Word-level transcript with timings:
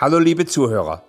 Hallo 0.00 0.20
liebe 0.20 0.46
Zuhörer. 0.46 1.02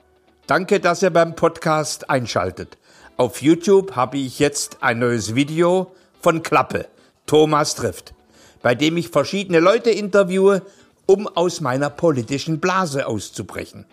Danke, 0.48 0.80
dass 0.80 1.04
ihr 1.04 1.12
beim 1.12 1.36
Podcast 1.36 2.10
einschaltet. 2.10 2.80
Auf 3.18 3.44
YouTube 3.44 3.96
habe 3.96 4.18
ich 4.18 4.40
jetzt 4.40 4.78
ein 4.82 4.98
neues 4.98 5.36
Video 5.36 5.92
von 6.22 6.42
Klappe, 6.42 6.88
Thomas 7.28 7.76
trifft, 7.76 8.16
bei 8.64 8.74
dem 8.74 8.98
ich 8.98 9.10
verschiedene 9.10 9.60
Leute 9.60 9.92
interviewe, 9.92 10.64
um 11.06 11.28
aus 11.28 11.62
meiner 11.62 11.92
politischen 11.92 12.60
Blase 12.60 13.06
auszubrechen. 13.06 13.86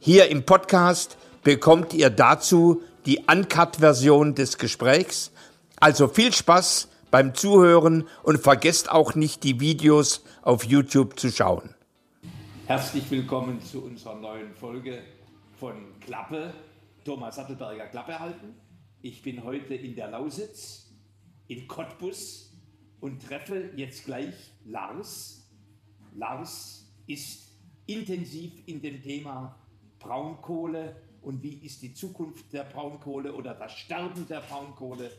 Hier 0.00 0.30
im 0.30 0.46
Podcast 0.46 1.18
bekommt 1.42 1.92
ihr 1.92 2.08
dazu 2.08 2.80
die 3.04 3.26
Uncut-Version 3.30 4.34
des 4.34 4.56
Gesprächs. 4.56 5.32
Also 5.80 6.08
viel 6.08 6.32
Spaß 6.32 6.88
beim 7.10 7.34
Zuhören 7.34 8.08
und 8.22 8.40
vergesst 8.40 8.90
auch 8.90 9.14
nicht, 9.14 9.42
die 9.42 9.60
Videos 9.60 10.24
auf 10.40 10.64
YouTube 10.64 11.20
zu 11.20 11.30
schauen. 11.30 11.73
Herzlich 12.66 13.10
willkommen 13.10 13.60
zu 13.60 13.84
unserer 13.84 14.14
neuen 14.14 14.54
Folge 14.54 15.02
von 15.58 16.00
Klappe. 16.00 16.54
Thomas 17.04 17.36
Sattelberger 17.36 17.88
Klappe 17.88 18.18
halten. 18.18 18.54
Ich 19.02 19.20
bin 19.20 19.44
heute 19.44 19.74
in 19.74 19.94
der 19.94 20.08
Lausitz, 20.08 20.90
in 21.46 21.68
Cottbus 21.68 22.58
und 23.00 23.22
treffe 23.22 23.70
jetzt 23.76 24.06
gleich 24.06 24.34
Lars. 24.64 25.46
Lars 26.14 26.90
ist 27.06 27.52
intensiv 27.84 28.54
in 28.64 28.80
dem 28.80 29.02
Thema 29.02 29.58
Braunkohle 29.98 30.96
und 31.20 31.42
wie 31.42 31.56
ist 31.66 31.82
die 31.82 31.92
Zukunft 31.92 32.50
der 32.54 32.64
Braunkohle 32.64 33.34
oder 33.34 33.52
das 33.52 33.72
Sterben 33.72 34.26
der 34.26 34.40
Braunkohle 34.40 35.10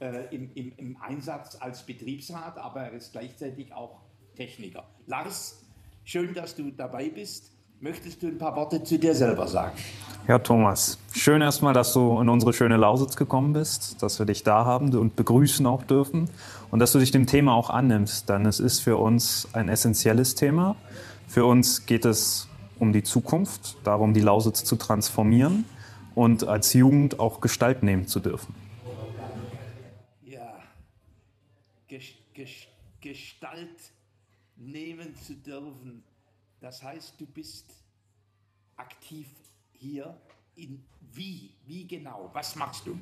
äh, 0.00 0.34
im, 0.34 0.50
im, 0.54 0.72
im 0.78 0.96
Einsatz 1.02 1.56
als 1.60 1.84
Betriebsrat, 1.84 2.56
aber 2.56 2.84
er 2.84 2.92
ist 2.92 3.12
gleichzeitig 3.12 3.70
auch 3.74 4.00
Techniker. 4.34 4.88
Lars, 5.06 5.65
schön, 6.06 6.32
dass 6.32 6.54
du 6.54 6.70
dabei 6.70 7.10
bist. 7.10 7.50
Möchtest 7.80 8.22
du 8.22 8.28
ein 8.28 8.38
paar 8.38 8.56
Worte 8.56 8.82
zu 8.82 8.98
dir 8.98 9.14
selber 9.14 9.46
sagen? 9.48 9.76
Ja, 10.26 10.38
Thomas, 10.38 10.98
schön 11.12 11.42
erstmal, 11.42 11.74
dass 11.74 11.92
du 11.92 12.20
in 12.20 12.28
unsere 12.28 12.52
schöne 12.52 12.76
Lausitz 12.76 13.16
gekommen 13.16 13.52
bist, 13.52 14.02
dass 14.02 14.18
wir 14.18 14.24
dich 14.24 14.42
da 14.42 14.64
haben 14.64 14.94
und 14.94 15.14
begrüßen 15.14 15.66
auch 15.66 15.82
dürfen 15.82 16.30
und 16.70 16.78
dass 16.78 16.92
du 16.92 17.00
dich 17.00 17.10
dem 17.10 17.26
Thema 17.26 17.54
auch 17.54 17.70
annimmst, 17.70 18.28
denn 18.28 18.46
es 18.46 18.60
ist 18.60 18.80
für 18.80 18.96
uns 18.96 19.48
ein 19.52 19.68
essentielles 19.68 20.34
Thema. 20.36 20.76
Für 21.28 21.44
uns 21.44 21.86
geht 21.86 22.04
es 22.04 22.48
um 22.78 22.92
die 22.92 23.02
Zukunft, 23.02 23.76
darum, 23.84 24.14
die 24.14 24.20
Lausitz 24.20 24.64
zu 24.64 24.76
transformieren 24.76 25.64
und 26.14 26.46
als 26.48 26.72
Jugend 26.72 27.20
auch 27.20 27.40
Gestalt 27.40 27.82
nehmen 27.82 28.06
zu 28.06 28.20
dürfen. 28.20 28.54
Ja, 30.24 30.54
Gestalt 33.00 33.92
nehmen 34.56 35.14
zu 35.16 35.34
dürfen 35.34 36.02
das 36.60 36.82
heißt, 36.82 37.14
du 37.18 37.26
bist 37.26 37.66
aktiv 38.76 39.26
hier 39.72 40.14
in 40.56 40.82
wie? 41.12 41.50
Wie 41.66 41.86
genau? 41.86 42.30
Was 42.32 42.56
machst 42.56 42.86
du? 42.86 42.98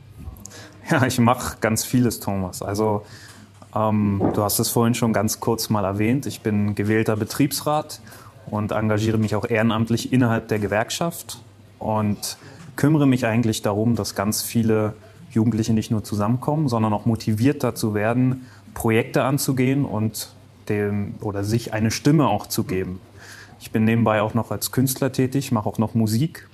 Ja, 0.91 1.07
ich 1.07 1.19
mache 1.19 1.57
ganz 1.61 1.85
vieles, 1.85 2.21
Thomas. 2.21 2.63
Also 2.63 3.07
ähm, 3.75 4.21
du 4.35 4.43
hast 4.43 4.59
es 4.59 4.69
vorhin 4.69 4.95
schon 4.95 5.13
ganz 5.13 5.41
kurz 5.41 5.71
mal 5.71 5.85
erwähnt. 5.85 6.27
Ich 6.27 6.43
bin 6.43 6.75
gewählter 6.75 7.17
Betriebsrat 7.17 8.01
und 8.47 8.73
engagiere 8.73 9.19
mich 9.19 9.35
auch 9.35 9.49
ehrenamtlich 9.49 10.13
innerhalb 10.13 10.49
der 10.49 10.59
Gewerkschaft 10.59 11.41
und 11.79 12.37
kümmere 12.77 13.07
mich 13.07 13.25
eigentlich 13.25 13.63
darum, 13.63 13.97
dass 13.97 14.15
ganz 14.15 14.43
viele 14.43 14.95
Jugendliche 15.31 15.73
nicht 15.73 15.91
nur 15.91 16.05
zusammenkommen, 16.05 16.69
sondern 16.69 16.93
auch 16.93 17.07
motiviert 17.07 17.65
dazu 17.65 17.95
werden, 17.95 18.47
Projekte 18.75 19.25
anzugehen 19.25 19.85
und 19.85 20.35
dem 20.69 21.15
oder 21.21 21.45
sich 21.45 21.73
eine 21.73 21.91
Stimme 21.91 22.29
auch 22.29 22.47
zu 22.47 22.65
geben. 22.65 23.01
Ich 23.61 23.71
bin 23.71 23.85
nebenbei 23.85 24.21
auch 24.21 24.35
noch 24.35 24.51
als 24.51 24.73
Künstler 24.73 25.13
tätig, 25.13 25.53
mache 25.53 25.69
auch 25.69 25.79
noch 25.79 25.95
Musik 25.95 26.49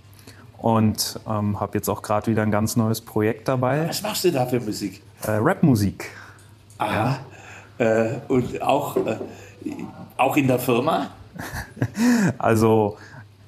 und 0.59 1.19
ähm, 1.29 1.59
habe 1.59 1.79
jetzt 1.79 1.89
auch 1.89 2.03
gerade 2.03 2.31
wieder 2.31 2.43
ein 2.43 2.51
ganz 2.51 2.77
neues 2.77 3.01
Projekt 3.01 3.49
dabei. 3.49 3.89
Was 3.89 4.03
machst 4.03 4.25
du 4.25 4.33
da 4.33 4.47
für 4.47 4.61
Musik? 4.61 5.03
Äh, 5.23 5.33
Rapmusik. 5.33 6.11
Aha. 6.79 7.19
Ja. 7.79 7.85
Äh, 7.85 8.21
und 8.29 8.63
auch, 8.63 8.97
äh, 8.97 9.17
auch 10.17 10.37
in 10.37 10.47
der 10.47 10.59
Firma? 10.59 11.09
also 12.39 12.97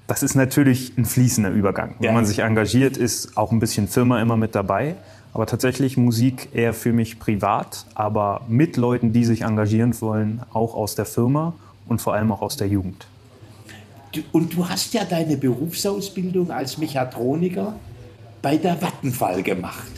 das 0.07 0.23
ist 0.23 0.35
natürlich 0.35 0.97
ein 0.99 1.05
fließender 1.05 1.51
Übergang. 1.51 1.95
Wenn 1.99 2.07
ja. 2.07 2.13
man 2.13 2.27
sich 2.27 2.41
engagiert, 2.41 2.97
ist 2.97 3.37
auch 3.37 3.53
ein 3.53 3.61
bisschen 3.61 3.89
Firma 3.89 4.21
immer 4.21 4.37
mit 4.37 4.55
dabei. 4.55 4.97
Aber 5.35 5.47
tatsächlich 5.47 5.97
Musik 5.97 6.49
eher 6.53 6.75
für 6.75 6.93
mich 6.93 7.19
privat, 7.19 7.87
aber 7.95 8.43
mit 8.49 8.77
Leuten, 8.77 9.13
die 9.13 9.25
sich 9.25 9.43
engagieren 9.43 9.99
wollen, 10.01 10.43
auch 10.53 10.75
aus 10.75 10.95
der 10.95 11.07
Firma 11.07 11.55
und 11.87 12.03
vor 12.03 12.15
allem 12.15 12.31
auch 12.33 12.43
aus 12.43 12.57
der 12.57 12.69
Jugend. 12.69 13.07
Und 14.33 14.55
du 14.55 14.69
hast 14.69 14.93
ja 14.93 15.05
deine 15.05 15.39
Berufsausbildung 15.39 16.51
als 16.51 16.77
Mechatroniker 16.77 17.75
bei 18.43 18.59
der 18.59 18.77
Vattenfall 18.77 19.43
gemacht. 19.43 19.91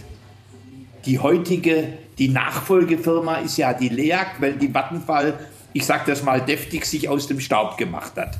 Die 1.05 1.19
heutige, 1.19 1.89
die 2.19 2.29
Nachfolgefirma 2.29 3.37
ist 3.37 3.57
ja 3.57 3.75
die 3.75 3.89
LEAG, 3.89 4.37
weil 4.39 4.53
die 4.55 4.73
Vattenfall, 4.73 5.35
ich 5.73 5.85
sage 5.85 6.05
das 6.07 6.23
mal 6.23 6.41
deftig, 6.41 6.87
sich 6.87 7.09
aus 7.09 7.27
dem 7.27 7.41
Staub 7.41 7.77
gemacht 7.77 8.13
hat. 8.17 8.39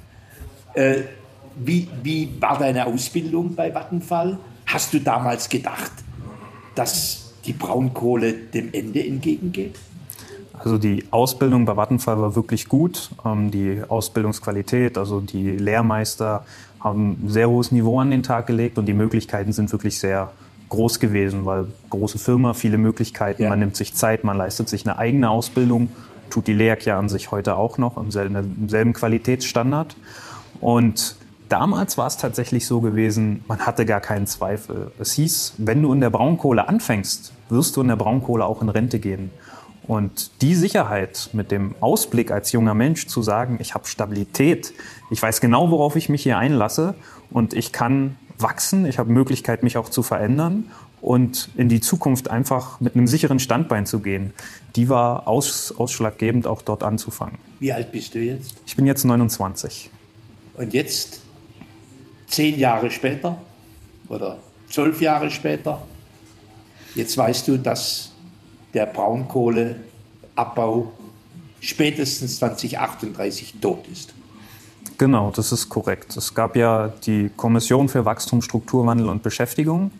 Äh, 0.75 1.03
wie, 1.57 1.89
wie 2.03 2.31
war 2.41 2.59
deine 2.59 2.87
Ausbildung 2.87 3.55
bei 3.55 3.75
Vattenfall? 3.75 4.39
Hast 4.67 4.95
du 4.95 5.01
damals 5.01 5.49
gedacht, 5.49 5.93
dass 6.75 7.33
die 7.45 7.53
Braunkohle 7.53 8.33
dem 8.33 8.73
Ende 8.73 9.05
entgegengeht? 9.05 9.77
Also 10.53 10.79
die 10.79 11.05
Ausbildung 11.11 11.65
bei 11.65 11.77
Vattenfall 11.77 12.21
war 12.21 12.37
wirklich 12.37 12.69
gut. 12.69 13.11
Ähm, 13.25 13.51
die 13.51 13.83
Ausbildungsqualität, 13.87 14.97
also 14.97 15.21
die 15.21 15.51
Lehrmeister 15.51 16.45
haben 16.81 17.19
ein 17.25 17.29
sehr 17.29 17.49
hohes 17.49 17.73
Niveau 17.73 17.99
an 17.99 18.11
den 18.11 18.23
Tag 18.23 18.47
gelegt 18.47 18.79
und 18.79 18.87
die 18.87 18.93
Möglichkeiten 18.93 19.53
sind 19.53 19.73
wirklich 19.73 19.99
sehr 19.99 20.33
groß 20.69 21.01
gewesen, 21.01 21.45
weil 21.45 21.67
große 21.91 22.19
Firma, 22.19 22.55
viele 22.55 22.79
Möglichkeiten, 22.79 23.43
ja. 23.43 23.49
man 23.49 23.59
nimmt 23.59 23.77
sich 23.77 23.95
Zeit, 23.95 24.25
man 24.25 24.37
leistet 24.37 24.69
sich 24.69 24.87
eine 24.87 24.99
eigene 24.99 25.31
Ausbildung, 25.31 25.89
tut 26.31 26.47
die 26.47 26.53
LEAG 26.53 26.85
ja 26.85 26.99
an 26.99 27.09
sich 27.09 27.31
heute 27.31 27.57
auch 27.57 27.79
noch 27.79 27.97
im 27.97 28.11
selben, 28.11 28.37
im 28.37 28.69
selben 28.69 28.93
Qualitätsstandard. 28.93 29.97
Und 30.61 31.17
damals 31.55 31.97
war 31.97 32.09
es 32.09 32.17
tatsächlich 32.17 32.67
so 32.67 32.81
gewesen, 32.81 33.45
man 33.47 33.61
hatte 33.61 33.87
gar 33.87 34.01
keinen 34.01 34.27
Zweifel. 34.27 34.91
Es 34.99 35.13
hieß, 35.13 35.55
wenn 35.59 35.83
du 35.83 35.93
in 35.93 36.01
der 36.01 36.11
Braunkohle 36.11 36.67
anfängst, 36.67 37.33
wirst 37.49 37.77
du 37.77 37.81
in 37.81 37.87
der 37.87 37.95
Braunkohle 37.95 38.45
auch 38.45 38.61
in 38.61 38.69
Rente 38.69 38.99
gehen. 38.99 39.31
Und 39.87 40.43
die 40.43 40.57
Sicherheit 40.57 41.31
mit 41.33 41.53
dem 41.53 41.77
Ausblick 41.79 42.33
als 42.33 42.51
junger 42.51 42.75
Mensch 42.75 43.07
zu 43.07 43.23
sagen, 43.23 43.59
ich 43.61 43.75
habe 43.75 43.87
Stabilität, 43.87 44.75
ich 45.13 45.23
weiß 45.23 45.41
genau, 45.41 45.71
worauf 45.71 45.95
ich 45.95 46.09
mich 46.09 46.25
hier 46.25 46.39
einlasse 46.39 46.97
und 47.31 47.55
ich 47.55 47.71
kann 47.71 48.17
wachsen, 48.37 48.85
ich 48.85 48.99
habe 48.99 49.13
Möglichkeit, 49.13 49.63
mich 49.63 49.77
auch 49.77 49.91
zu 49.91 50.03
verändern 50.03 50.73
und 51.01 51.51
in 51.57 51.69
die 51.69 51.81
Zukunft 51.81 52.31
einfach 52.31 52.81
mit 52.81 52.97
einem 52.97 53.07
sicheren 53.07 53.39
Standbein 53.39 53.87
zu 53.87 54.01
gehen, 54.01 54.33
die 54.75 54.89
war 54.89 55.29
aus, 55.29 55.73
ausschlaggebend, 55.79 56.49
auch 56.49 56.63
dort 56.63 56.83
anzufangen. 56.83 57.39
Wie 57.61 57.73
alt 57.73 57.93
bist 57.93 58.17
du 58.17 58.19
jetzt? 58.19 58.57
Ich 58.67 58.75
bin 58.75 58.87
jetzt 58.87 59.05
29. 59.05 59.91
Und 60.57 60.73
jetzt, 60.73 61.21
zehn 62.27 62.59
Jahre 62.59 62.91
später 62.91 63.39
oder 64.09 64.39
zwölf 64.69 65.01
Jahre 65.01 65.31
später, 65.31 65.83
jetzt 66.95 67.17
weißt 67.17 67.49
du, 67.49 67.59
dass 67.59 68.11
der 68.73 68.87
Braunkohleabbau 68.87 70.93
spätestens 71.61 72.39
2038 72.39 73.55
tot 73.61 73.87
ist. 73.91 74.15
Genau, 74.99 75.33
das 75.35 75.51
ist 75.51 75.69
korrekt. 75.69 76.17
Es 76.17 76.35
gab 76.35 76.57
ja 76.57 76.93
die 77.07 77.31
Kommission 77.37 77.89
für 77.89 78.05
Wachstum, 78.05 78.43
Strukturwandel 78.43 79.09
und 79.09 79.23
Beschäftigung. 79.23 79.91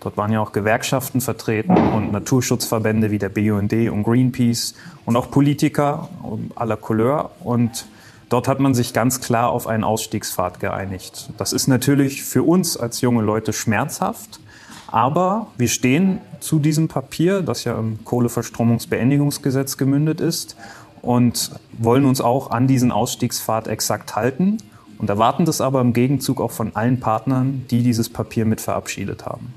Dort 0.00 0.16
waren 0.16 0.32
ja 0.32 0.40
auch 0.40 0.50
Gewerkschaften 0.50 1.20
vertreten 1.20 1.76
und 1.76 2.10
Naturschutzverbände 2.10 3.12
wie 3.12 3.18
der 3.18 3.28
BUND 3.28 3.72
und 3.72 4.02
Greenpeace 4.02 4.74
und 5.04 5.14
auch 5.14 5.30
Politiker 5.30 6.08
aller 6.56 6.76
Couleur. 6.76 7.30
Und 7.44 7.86
dort 8.32 8.48
hat 8.48 8.60
man 8.60 8.74
sich 8.74 8.92
ganz 8.92 9.20
klar 9.20 9.50
auf 9.50 9.66
einen 9.66 9.84
Ausstiegspfad 9.84 10.58
geeinigt. 10.58 11.30
Das 11.36 11.52
ist 11.52 11.66
natürlich 11.66 12.22
für 12.22 12.42
uns 12.42 12.76
als 12.76 13.00
junge 13.00 13.22
Leute 13.22 13.52
schmerzhaft, 13.52 14.40
aber 14.86 15.48
wir 15.58 15.68
stehen 15.68 16.20
zu 16.40 16.58
diesem 16.58 16.88
Papier, 16.88 17.42
das 17.42 17.64
ja 17.64 17.78
im 17.78 18.04
Kohleverstromungsbeendigungsgesetz 18.04 19.76
gemündet 19.76 20.20
ist, 20.20 20.56
und 21.02 21.50
wollen 21.72 22.04
uns 22.04 22.20
auch 22.20 22.50
an 22.50 22.68
diesen 22.68 22.92
Ausstiegspfad 22.92 23.66
exakt 23.66 24.14
halten 24.14 24.58
und 24.98 25.10
erwarten 25.10 25.44
das 25.44 25.60
aber 25.60 25.80
im 25.80 25.92
Gegenzug 25.92 26.40
auch 26.40 26.52
von 26.52 26.76
allen 26.76 27.00
Partnern, 27.00 27.66
die 27.70 27.82
dieses 27.82 28.08
Papier 28.08 28.44
mit 28.44 28.60
verabschiedet 28.60 29.26
haben. 29.26 29.52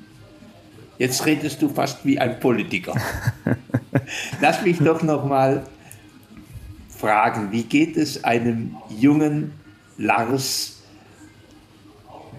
Jetzt 0.97 1.25
redest 1.25 1.61
du 1.61 1.69
fast 1.69 2.03
wie 2.05 2.17
ein 2.17 2.39
Politiker. 2.39 2.95
Lass 4.41 4.63
mich 4.63 4.79
doch 4.79 5.03
noch 5.03 5.25
mal 5.25 5.63
fragen, 7.05 7.51
wie 7.51 7.61
geht 7.61 7.97
es 7.97 8.23
einem 8.23 8.77
jungen 8.89 9.53
Lars 9.99 10.81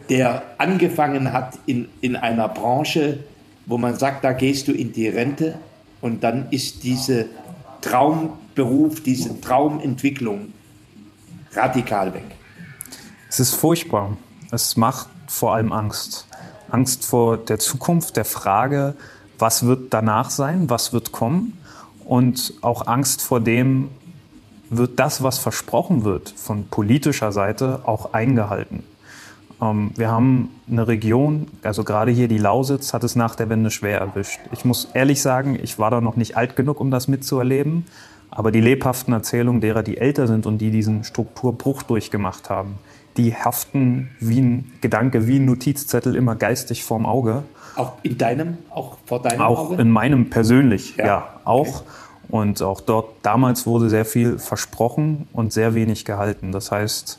der 0.09 0.43
angefangen 0.59 1.33
hat 1.33 1.59
in, 1.67 1.89
in 2.01 2.17
einer 2.17 2.49
Branche, 2.49 3.21
wo 3.67 3.79
man 3.79 3.97
sagt, 3.97 4.25
da 4.25 4.33
gehst 4.33 4.67
du 4.67 4.73
in 4.73 4.93
die 4.93 5.09
Rente 5.09 5.57
und 6.01 6.25
dann 6.25 6.49
ist 6.51 6.83
diese 6.83 7.27
Traumberuf, 7.81 9.03
diese 9.03 9.41
Traumentwicklung 9.41 10.53
radikal 11.53 12.13
weg. 12.13 12.25
Es 13.29 13.39
ist 13.39 13.55
furchtbar. 13.55 14.17
Es 14.51 14.77
macht 14.77 15.09
vor 15.29 15.55
allem 15.55 15.73
Angst. 15.73 16.27
Angst 16.71 17.05
vor 17.05 17.37
der 17.37 17.61
Zukunft, 17.61 18.17
der 18.17 18.25
Frage, 18.25 18.95
was 19.39 19.65
wird 19.65 19.95
danach 19.95 20.31
sein, 20.31 20.69
was 20.71 20.93
wird 20.93 21.13
kommen 21.13 21.57
und 22.05 22.55
auch 22.63 22.89
Angst 22.89 23.23
vor 23.23 23.41
dem, 23.41 23.91
wird 24.71 24.99
das, 24.99 25.23
was 25.23 25.39
versprochen 25.39 26.05
wird 26.05 26.31
von 26.31 26.67
politischer 26.69 27.33
Seite, 27.33 27.81
auch 27.85 28.13
eingehalten. 28.13 28.83
Ähm, 29.61 29.93
wir 29.97 30.11
haben 30.11 30.51
eine 30.71 30.89
Region, 30.89 31.49
also 31.63 31.85
gerade 31.85 32.11
hier 32.11 32.29
die 32.29 32.39
Lausitz, 32.39 32.93
hat 32.93 33.05
es 33.05 33.17
nach 33.17 33.35
der 33.35 33.49
Wende 33.49 33.71
schwer 33.71 34.01
erwischt. 34.01 34.41
Ich 34.53 34.65
muss 34.65 34.89
ehrlich 34.95 35.23
sagen, 35.23 35.59
ich 35.63 35.79
war 35.79 35.91
da 35.91 36.01
noch 36.01 36.17
nicht 36.17 36.37
alt 36.37 36.57
genug, 36.57 36.81
um 36.81 36.91
das 36.91 37.09
mitzuerleben. 37.09 37.87
Aber 38.31 38.51
die 38.51 38.61
lebhaften 38.61 39.15
Erzählungen 39.15 39.61
derer, 39.61 39.83
die 39.83 39.97
älter 39.97 40.27
sind 40.27 40.47
und 40.47 40.59
die 40.59 40.71
diesen 40.71 41.05
Strukturbruch 41.05 41.83
durchgemacht 41.85 42.51
haben, 42.51 42.75
die 43.17 43.35
haften 43.35 44.11
wie 44.21 44.41
ein 44.41 44.73
Gedanke, 44.83 45.27
wie 45.27 45.39
ein 45.39 45.47
Notizzettel 45.47 46.15
immer 46.15 46.35
geistig 46.35 46.85
vorm 46.85 47.07
Auge. 47.07 47.45
Auch 47.77 47.93
in 48.03 48.19
deinem, 48.19 48.59
auch 48.71 48.99
vor 49.07 49.23
deinem 49.23 49.41
auch 49.41 49.59
Auge? 49.59 49.75
Auch 49.77 49.79
in 49.79 49.91
meinem 49.91 50.29
persönlich, 50.29 50.97
ja, 50.97 51.07
ja 51.07 51.41
auch. 51.45 51.81
Okay. 51.81 51.91
Und 52.29 52.61
auch 52.63 52.81
dort, 52.81 53.09
damals 53.23 53.67
wurde 53.67 53.89
sehr 53.89 54.05
viel 54.05 54.39
versprochen 54.39 55.29
und 55.33 55.53
sehr 55.53 55.75
wenig 55.75 56.05
gehalten. 56.05 56.53
Das 56.53 56.73
heißt, 56.73 57.19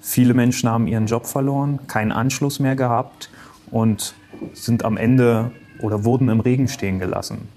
viele 0.00 0.34
Menschen 0.34 0.68
haben 0.68 0.86
ihren 0.86 1.06
Job 1.06 1.26
verloren, 1.26 1.80
keinen 1.88 2.12
Anschluss 2.12 2.58
mehr 2.58 2.76
gehabt 2.76 3.28
und 3.70 4.14
sind 4.54 4.84
am 4.84 4.96
Ende 4.96 5.50
oder 5.80 6.04
wurden 6.04 6.28
im 6.28 6.40
Regen 6.40 6.68
stehen 6.68 6.98
gelassen. 6.98 7.48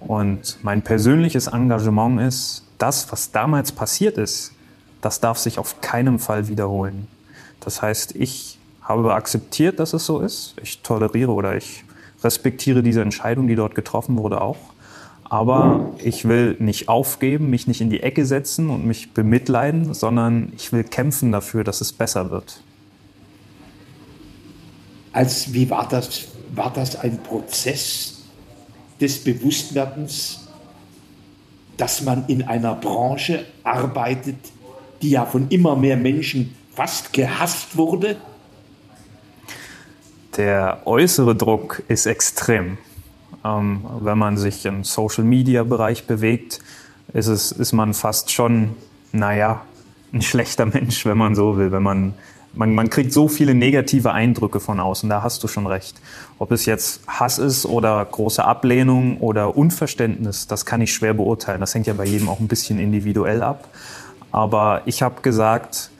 Und 0.00 0.58
mein 0.62 0.82
persönliches 0.82 1.48
Engagement 1.48 2.20
ist, 2.20 2.64
das, 2.78 3.12
was 3.12 3.30
damals 3.30 3.72
passiert 3.72 4.16
ist, 4.16 4.52
das 5.00 5.20
darf 5.20 5.38
sich 5.38 5.58
auf 5.58 5.80
keinen 5.80 6.18
Fall 6.18 6.48
wiederholen. 6.48 7.06
Das 7.60 7.82
heißt, 7.82 8.16
ich 8.16 8.58
habe 8.82 9.14
akzeptiert, 9.14 9.78
dass 9.78 9.92
es 9.92 10.06
so 10.06 10.20
ist. 10.20 10.54
Ich 10.62 10.80
toleriere 10.82 11.32
oder 11.32 11.56
ich 11.56 11.84
respektiere 12.24 12.82
diese 12.82 13.02
Entscheidung, 13.02 13.46
die 13.46 13.54
dort 13.54 13.74
getroffen 13.74 14.16
wurde, 14.16 14.40
auch. 14.40 14.58
Aber 15.30 15.92
ich 16.02 16.26
will 16.26 16.56
nicht 16.58 16.88
aufgeben, 16.88 17.50
mich 17.50 17.68
nicht 17.68 17.80
in 17.80 17.88
die 17.88 18.02
Ecke 18.02 18.26
setzen 18.26 18.68
und 18.68 18.84
mich 18.84 19.12
bemitleiden, 19.12 19.94
sondern 19.94 20.52
ich 20.56 20.72
will 20.72 20.82
kämpfen 20.82 21.30
dafür, 21.30 21.62
dass 21.62 21.80
es 21.80 21.92
besser 21.92 22.32
wird. 22.32 22.60
Als 25.12 25.54
wie 25.54 25.70
war 25.70 25.88
das? 25.88 26.26
War 26.52 26.72
das 26.72 26.96
ein 26.96 27.22
Prozess 27.22 28.22
des 29.00 29.22
Bewusstwerdens, 29.22 30.48
dass 31.76 32.02
man 32.02 32.24
in 32.26 32.42
einer 32.42 32.74
Branche 32.74 33.46
arbeitet, 33.62 34.36
die 35.00 35.10
ja 35.10 35.24
von 35.26 35.48
immer 35.48 35.76
mehr 35.76 35.96
Menschen 35.96 36.56
fast 36.74 37.12
gehasst 37.12 37.76
wurde? 37.76 38.16
Der 40.36 40.82
äußere 40.86 41.36
Druck 41.36 41.84
ist 41.86 42.06
extrem. 42.06 42.78
Ähm, 43.44 43.84
wenn 44.00 44.18
man 44.18 44.36
sich 44.36 44.64
im 44.66 44.84
Social-Media-Bereich 44.84 46.06
bewegt, 46.06 46.60
ist, 47.12 47.26
es, 47.26 47.52
ist 47.52 47.72
man 47.72 47.94
fast 47.94 48.30
schon, 48.30 48.76
naja, 49.12 49.62
ein 50.12 50.22
schlechter 50.22 50.66
Mensch, 50.66 51.06
wenn 51.06 51.18
man 51.18 51.34
so 51.34 51.56
will. 51.56 51.72
Wenn 51.72 51.82
man, 51.82 52.14
man, 52.52 52.74
man 52.74 52.90
kriegt 52.90 53.12
so 53.12 53.28
viele 53.28 53.54
negative 53.54 54.12
Eindrücke 54.12 54.60
von 54.60 54.80
außen, 54.80 55.08
da 55.08 55.22
hast 55.22 55.42
du 55.42 55.48
schon 55.48 55.66
recht. 55.66 56.00
Ob 56.38 56.52
es 56.52 56.66
jetzt 56.66 57.02
Hass 57.06 57.38
ist 57.38 57.66
oder 57.66 58.04
große 58.04 58.44
Ablehnung 58.44 59.18
oder 59.18 59.56
Unverständnis, 59.56 60.46
das 60.46 60.66
kann 60.66 60.80
ich 60.80 60.92
schwer 60.92 61.14
beurteilen. 61.14 61.60
Das 61.60 61.74
hängt 61.74 61.86
ja 61.86 61.94
bei 61.94 62.04
jedem 62.04 62.28
auch 62.28 62.40
ein 62.40 62.48
bisschen 62.48 62.78
individuell 62.78 63.42
ab. 63.42 63.68
Aber 64.32 64.82
ich 64.84 65.02
habe 65.02 65.22
gesagt, 65.22 65.90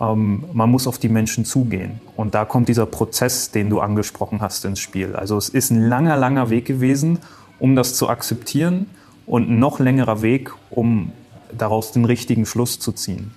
ähm, 0.00 0.44
man 0.52 0.70
muss 0.70 0.86
auf 0.86 0.98
die 0.98 1.08
Menschen 1.08 1.44
zugehen. 1.44 2.00
Und 2.16 2.34
da 2.34 2.44
kommt 2.44 2.68
dieser 2.68 2.86
Prozess, 2.86 3.50
den 3.50 3.68
du 3.70 3.80
angesprochen 3.80 4.40
hast, 4.40 4.64
ins 4.64 4.80
Spiel. 4.80 5.14
Also 5.14 5.36
es 5.36 5.48
ist 5.48 5.70
ein 5.70 5.88
langer, 5.88 6.16
langer 6.16 6.50
Weg 6.50 6.64
gewesen, 6.64 7.18
um 7.58 7.76
das 7.76 7.94
zu 7.94 8.08
akzeptieren 8.08 8.86
und 9.26 9.50
ein 9.50 9.58
noch 9.58 9.78
längerer 9.78 10.22
Weg, 10.22 10.52
um 10.70 11.12
daraus 11.56 11.92
den 11.92 12.04
richtigen 12.04 12.46
Schluss 12.46 12.78
zu 12.78 12.92
ziehen. 12.92 13.32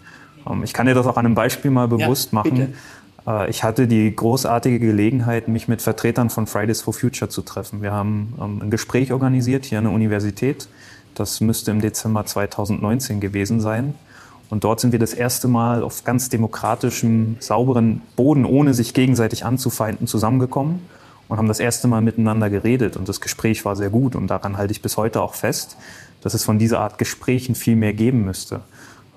Ähm, 0.49 0.63
ich 0.63 0.73
kann 0.73 0.85
dir 0.85 0.93
das 0.93 1.05
auch 1.05 1.17
an 1.17 1.25
einem 1.25 1.35
Beispiel 1.35 1.71
mal 1.71 1.87
bewusst 1.87 2.31
ja, 2.31 2.35
machen. 2.35 2.73
Äh, 3.27 3.49
ich 3.49 3.63
hatte 3.63 3.87
die 3.87 4.15
großartige 4.15 4.79
Gelegenheit, 4.79 5.47
mich 5.47 5.67
mit 5.67 5.81
Vertretern 5.81 6.29
von 6.29 6.47
Fridays 6.47 6.81
for 6.81 6.93
Future 6.93 7.29
zu 7.29 7.41
treffen. 7.41 7.81
Wir 7.81 7.91
haben 7.91 8.33
ähm, 8.41 8.61
ein 8.61 8.69
Gespräch 8.69 9.11
organisiert 9.11 9.65
hier 9.65 9.79
an 9.79 9.85
der 9.85 9.93
Universität. 9.93 10.67
Das 11.15 11.41
müsste 11.41 11.71
im 11.71 11.81
Dezember 11.81 12.25
2019 12.25 13.19
gewesen 13.19 13.59
sein. 13.59 13.95
Und 14.53 14.63
dort 14.63 14.79
sind 14.79 14.91
wir 14.91 14.99
das 14.99 15.15
erste 15.15 15.47
Mal 15.47 15.81
auf 15.81 16.03
ganz 16.03 16.29
demokratischem, 16.29 17.37
sauberen 17.39 18.03
Boden, 18.15 18.45
ohne 18.45 18.75
sich 18.75 18.93
gegenseitig 18.93 19.45
anzufeinden, 19.45 20.05
zusammengekommen 20.05 20.79
und 21.27 21.37
haben 21.39 21.47
das 21.47 21.59
erste 21.59 21.87
Mal 21.87 22.01
miteinander 22.01 22.51
geredet. 22.51 22.95
Und 22.95 23.09
das 23.09 23.19
Gespräch 23.19 23.65
war 23.65 23.75
sehr 23.75 23.89
gut. 23.89 24.15
Und 24.15 24.27
daran 24.27 24.55
halte 24.55 24.71
ich 24.71 24.83
bis 24.83 24.95
heute 24.95 25.23
auch 25.23 25.33
fest, 25.33 25.75
dass 26.21 26.35
es 26.35 26.43
von 26.43 26.59
dieser 26.59 26.81
Art 26.81 26.99
Gesprächen 26.99 27.55
viel 27.55 27.75
mehr 27.75 27.93
geben 27.93 28.25
müsste. 28.25 28.59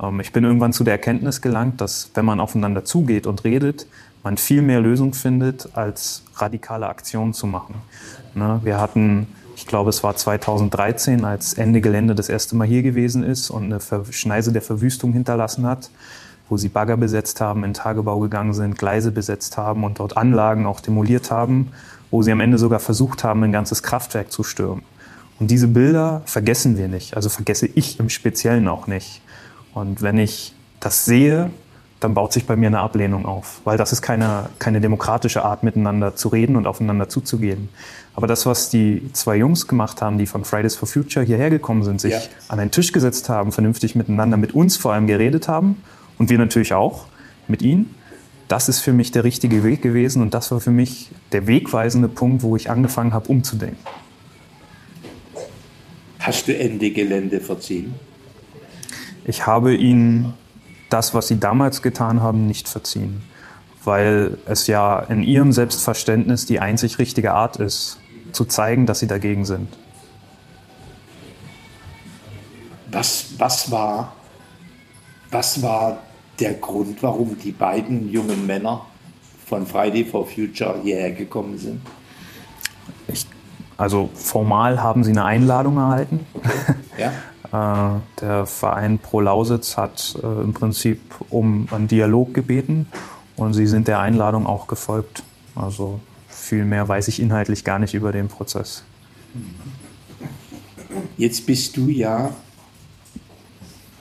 Ähm, 0.00 0.20
ich 0.20 0.32
bin 0.32 0.42
irgendwann 0.42 0.72
zu 0.72 0.84
der 0.84 0.94
Erkenntnis 0.94 1.42
gelangt, 1.42 1.82
dass 1.82 2.10
wenn 2.14 2.24
man 2.24 2.40
aufeinander 2.40 2.86
zugeht 2.86 3.26
und 3.26 3.44
redet, 3.44 3.86
man 4.22 4.38
viel 4.38 4.62
mehr 4.62 4.80
Lösung 4.80 5.12
findet, 5.12 5.68
als 5.76 6.22
radikale 6.36 6.88
Aktionen 6.88 7.34
zu 7.34 7.46
machen. 7.46 7.74
Ne, 8.34 8.60
wir 8.64 8.80
hatten 8.80 9.26
ich 9.66 9.68
glaube, 9.68 9.90
es 9.90 10.04
war 10.04 10.14
2013, 10.14 11.24
als 11.24 11.54
Ende 11.54 11.80
Gelände 11.80 12.14
das 12.14 12.28
erste 12.28 12.54
Mal 12.54 12.68
hier 12.68 12.84
gewesen 12.84 13.24
ist 13.24 13.50
und 13.50 13.64
eine 13.64 13.80
Schneise 14.12 14.52
der 14.52 14.62
Verwüstung 14.62 15.12
hinterlassen 15.12 15.66
hat, 15.66 15.90
wo 16.48 16.56
sie 16.56 16.68
Bagger 16.68 16.96
besetzt 16.96 17.40
haben, 17.40 17.64
in 17.64 17.74
Tagebau 17.74 18.20
gegangen 18.20 18.54
sind, 18.54 18.78
Gleise 18.78 19.10
besetzt 19.10 19.56
haben 19.56 19.82
und 19.82 19.98
dort 19.98 20.16
Anlagen 20.16 20.66
auch 20.66 20.78
demoliert 20.78 21.32
haben, 21.32 21.72
wo 22.12 22.22
sie 22.22 22.30
am 22.30 22.38
Ende 22.38 22.58
sogar 22.58 22.78
versucht 22.78 23.24
haben, 23.24 23.42
ein 23.42 23.50
ganzes 23.50 23.82
Kraftwerk 23.82 24.30
zu 24.30 24.44
stürmen. 24.44 24.84
Und 25.40 25.50
diese 25.50 25.66
Bilder 25.66 26.22
vergessen 26.26 26.78
wir 26.78 26.86
nicht, 26.86 27.16
also 27.16 27.28
vergesse 27.28 27.66
ich 27.66 27.98
im 27.98 28.08
Speziellen 28.08 28.68
auch 28.68 28.86
nicht. 28.86 29.20
Und 29.74 30.00
wenn 30.00 30.16
ich 30.16 30.54
das 30.78 31.06
sehe, 31.06 31.50
dann 32.00 32.14
baut 32.14 32.32
sich 32.32 32.46
bei 32.46 32.56
mir 32.56 32.66
eine 32.66 32.80
Ablehnung 32.80 33.24
auf, 33.24 33.60
weil 33.64 33.78
das 33.78 33.92
ist 33.92 34.02
keine, 34.02 34.50
keine 34.58 34.80
demokratische 34.80 35.44
Art, 35.44 35.62
miteinander 35.62 36.14
zu 36.14 36.28
reden 36.28 36.56
und 36.56 36.66
aufeinander 36.66 37.08
zuzugehen. 37.08 37.70
Aber 38.14 38.26
das, 38.26 38.46
was 38.46 38.68
die 38.70 39.10
zwei 39.12 39.36
Jungs 39.36 39.66
gemacht 39.66 40.02
haben, 40.02 40.18
die 40.18 40.26
von 40.26 40.44
Fridays 40.44 40.76
for 40.76 40.88
Future 40.88 41.24
hierher 41.24 41.50
gekommen 41.50 41.84
sind, 41.84 42.00
sich 42.00 42.12
ja. 42.12 42.20
an 42.48 42.60
einen 42.60 42.70
Tisch 42.70 42.92
gesetzt 42.92 43.28
haben, 43.28 43.52
vernünftig 43.52 43.94
miteinander, 43.94 44.36
mit 44.36 44.54
uns 44.54 44.76
vor 44.76 44.92
allem 44.92 45.06
geredet 45.06 45.48
haben 45.48 45.82
und 46.18 46.30
wir 46.30 46.38
natürlich 46.38 46.74
auch 46.74 47.06
mit 47.48 47.62
ihnen, 47.62 47.94
das 48.48 48.68
ist 48.68 48.80
für 48.80 48.92
mich 48.92 49.10
der 49.10 49.24
richtige 49.24 49.64
Weg 49.64 49.82
gewesen 49.82 50.22
und 50.22 50.34
das 50.34 50.50
war 50.50 50.60
für 50.60 50.70
mich 50.70 51.10
der 51.32 51.46
wegweisende 51.46 52.08
Punkt, 52.08 52.42
wo 52.42 52.56
ich 52.56 52.70
angefangen 52.70 53.12
habe, 53.12 53.28
umzudenken. 53.28 53.78
Hast 56.20 56.48
du 56.48 56.56
Ende 56.56 56.90
Gelände 56.90 57.40
verziehen? 57.40 57.94
Ich 59.24 59.46
habe 59.46 59.74
ihnen 59.74 60.34
das, 60.90 61.14
was 61.14 61.28
sie 61.28 61.38
damals 61.38 61.82
getan 61.82 62.22
haben, 62.22 62.46
nicht 62.46 62.68
verziehen, 62.68 63.22
weil 63.84 64.38
es 64.46 64.66
ja 64.66 65.00
in 65.00 65.22
ihrem 65.22 65.52
Selbstverständnis 65.52 66.46
die 66.46 66.60
einzig 66.60 66.98
richtige 66.98 67.32
Art 67.32 67.56
ist, 67.56 67.98
zu 68.32 68.44
zeigen, 68.44 68.86
dass 68.86 69.00
sie 69.00 69.06
dagegen 69.06 69.44
sind. 69.44 69.68
Was, 72.90 73.26
was, 73.38 73.70
war, 73.70 74.12
was 75.30 75.62
war 75.62 75.98
der 76.38 76.54
Grund, 76.54 77.02
warum 77.02 77.36
die 77.38 77.52
beiden 77.52 78.10
jungen 78.10 78.46
Männer 78.46 78.86
von 79.46 79.66
Friday 79.66 80.04
for 80.04 80.26
Future 80.26 80.80
hierher 80.82 81.12
gekommen 81.12 81.58
sind? 81.58 81.80
Ich, 83.08 83.26
also 83.76 84.10
formal 84.14 84.82
haben 84.82 85.04
sie 85.04 85.10
eine 85.10 85.24
Einladung 85.24 85.76
erhalten. 85.76 86.26
Okay. 86.34 86.50
Ja. 86.98 87.12
Äh, 87.52 88.00
der 88.20 88.46
Verein 88.46 88.98
Pro 88.98 89.20
Lausitz 89.20 89.76
hat 89.76 90.16
äh, 90.22 90.26
im 90.26 90.52
Prinzip 90.52 91.00
um 91.30 91.68
einen 91.70 91.88
Dialog 91.88 92.34
gebeten 92.34 92.86
und 93.36 93.54
sie 93.54 93.66
sind 93.66 93.88
der 93.88 94.00
Einladung 94.00 94.46
auch 94.46 94.66
gefolgt. 94.66 95.22
Also 95.54 96.00
viel 96.28 96.64
mehr 96.64 96.88
weiß 96.88 97.08
ich 97.08 97.20
inhaltlich 97.20 97.64
gar 97.64 97.78
nicht 97.78 97.94
über 97.94 98.12
den 98.12 98.28
Prozess. 98.28 98.84
Jetzt 101.16 101.46
bist 101.46 101.76
du 101.76 101.88
ja 101.88 102.34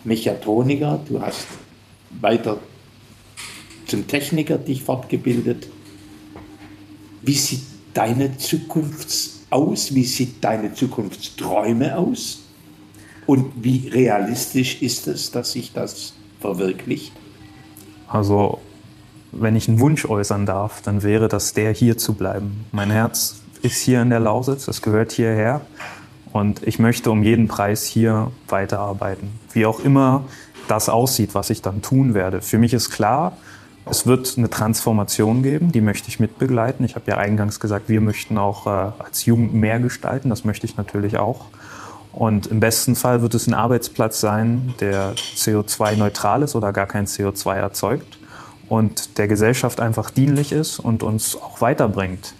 Mechatroniker, 0.03 0.99
du 1.07 1.21
hast 1.21 1.47
weiter 2.21 2.59
zum 3.87 4.07
Techniker 4.07 4.57
dich 4.57 4.83
fortgebildet. 4.83 5.67
Wie 7.21 7.33
sieht 7.33 7.63
deine 7.93 8.37
Zukunft 8.37 9.09
aus? 9.49 9.93
Wie 9.93 10.03
sieht 10.03 10.43
deine 10.43 10.73
Zukunftsträume 10.73 11.97
aus? 11.97 12.44
Und 13.25 13.51
wie 13.63 13.89
realistisch 13.89 14.81
ist 14.81 15.07
es, 15.07 15.31
dass 15.31 15.53
sich 15.53 15.73
das 15.73 16.13
verwirklicht? 16.39 17.11
Also, 18.07 18.59
wenn 19.31 19.55
ich 19.55 19.67
einen 19.67 19.79
Wunsch 19.79 20.05
äußern 20.05 20.45
darf, 20.45 20.81
dann 20.81 21.03
wäre 21.03 21.27
das 21.27 21.53
der, 21.53 21.73
hier 21.73 21.97
zu 21.97 22.13
bleiben. 22.13 22.65
Mein 22.71 22.91
Herz 22.91 23.41
ist 23.61 23.81
hier 23.81 24.01
in 24.01 24.09
der 24.09 24.19
Lausitz, 24.19 24.67
es 24.67 24.81
gehört 24.81 25.11
hierher. 25.11 25.61
Und 26.31 26.61
ich 26.67 26.79
möchte 26.79 27.11
um 27.11 27.23
jeden 27.23 27.47
Preis 27.47 27.85
hier 27.85 28.31
weiterarbeiten. 28.47 29.29
Wie 29.53 29.65
auch 29.65 29.79
immer 29.79 30.25
das 30.67 30.89
aussieht, 30.89 31.33
was 31.33 31.49
ich 31.49 31.61
dann 31.61 31.81
tun 31.81 32.13
werde. 32.13 32.41
Für 32.41 32.57
mich 32.57 32.73
ist 32.73 32.89
klar, 32.89 33.37
Es 33.87 34.07
wird 34.07 34.35
eine 34.37 34.49
Transformation 34.49 35.43
geben, 35.43 35.71
die 35.71 35.81
möchte 35.81 36.09
ich 36.09 36.19
mitbegleiten. 36.19 36.83
Ich 36.85 36.95
habe 36.95 37.11
ja 37.11 37.17
eingangs 37.17 37.59
gesagt, 37.59 37.87
wir 37.87 38.01
möchten 38.01 38.37
auch 38.39 38.65
äh, 38.65 38.91
als 38.97 39.25
Jugend 39.25 39.53
mehr 39.53 39.79
gestalten. 39.79 40.29
Das 40.29 40.43
möchte 40.43 40.65
ich 40.65 40.75
natürlich 40.75 41.17
auch. 41.17 41.45
Und 42.15 42.47
im 42.47 42.61
besten 42.61 42.95
Fall 42.95 43.21
wird 43.21 43.33
es 43.35 43.45
ein 43.45 43.53
Arbeitsplatz 43.53 44.21
sein, 44.21 44.73
der 44.79 45.15
CO2-neutral 45.15 46.43
ist 46.43 46.55
oder 46.55 46.71
gar 46.71 46.85
kein 46.85 47.07
CO2 47.07 47.55
erzeugt 47.55 48.17
und 48.69 49.17
der 49.17 49.27
Gesellschaft 49.27 49.81
einfach 49.81 50.11
dienlich 50.11 50.53
ist 50.53 50.79
und 50.79 51.03
uns 51.03 51.35
auch 51.35 51.59
weiterbringt. 51.59 52.33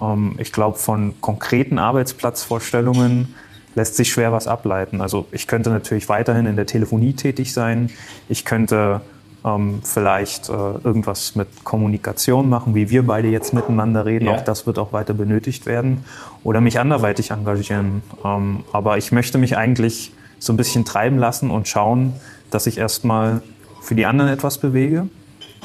Ähm, 0.00 0.36
ich 0.38 0.52
glaube, 0.52 0.78
von 0.78 1.20
konkreten 1.20 1.80
Arbeitsplatzvorstellungen 1.80 3.34
lässt 3.74 3.96
sich 3.96 4.12
schwer 4.12 4.30
was 4.30 4.46
ableiten. 4.46 5.00
Also 5.00 5.26
ich 5.32 5.48
könnte 5.48 5.70
natürlich 5.70 6.08
weiterhin 6.08 6.46
in 6.46 6.54
der 6.54 6.66
Telefonie 6.66 7.14
tätig 7.14 7.52
sein. 7.52 7.90
Ich 8.28 8.44
könnte 8.44 9.00
ähm, 9.46 9.80
vielleicht 9.84 10.48
äh, 10.48 10.52
irgendwas 10.52 11.36
mit 11.36 11.64
Kommunikation 11.64 12.48
machen, 12.48 12.74
wie 12.74 12.90
wir 12.90 13.06
beide 13.06 13.28
jetzt 13.28 13.54
miteinander 13.54 14.04
reden. 14.04 14.26
Ja. 14.26 14.34
Auch 14.34 14.40
das 14.40 14.66
wird 14.66 14.78
auch 14.78 14.92
weiter 14.92 15.14
benötigt 15.14 15.66
werden. 15.66 16.04
Oder 16.42 16.60
mich 16.60 16.80
anderweitig 16.80 17.30
engagieren. 17.30 18.02
Ähm, 18.24 18.64
aber 18.72 18.98
ich 18.98 19.12
möchte 19.12 19.38
mich 19.38 19.56
eigentlich 19.56 20.12
so 20.38 20.52
ein 20.52 20.56
bisschen 20.56 20.84
treiben 20.84 21.18
lassen 21.18 21.50
und 21.50 21.68
schauen, 21.68 22.14
dass 22.50 22.66
ich 22.66 22.78
erstmal 22.78 23.40
für 23.80 23.94
die 23.94 24.04
anderen 24.04 24.30
etwas 24.30 24.58
bewege 24.58 25.08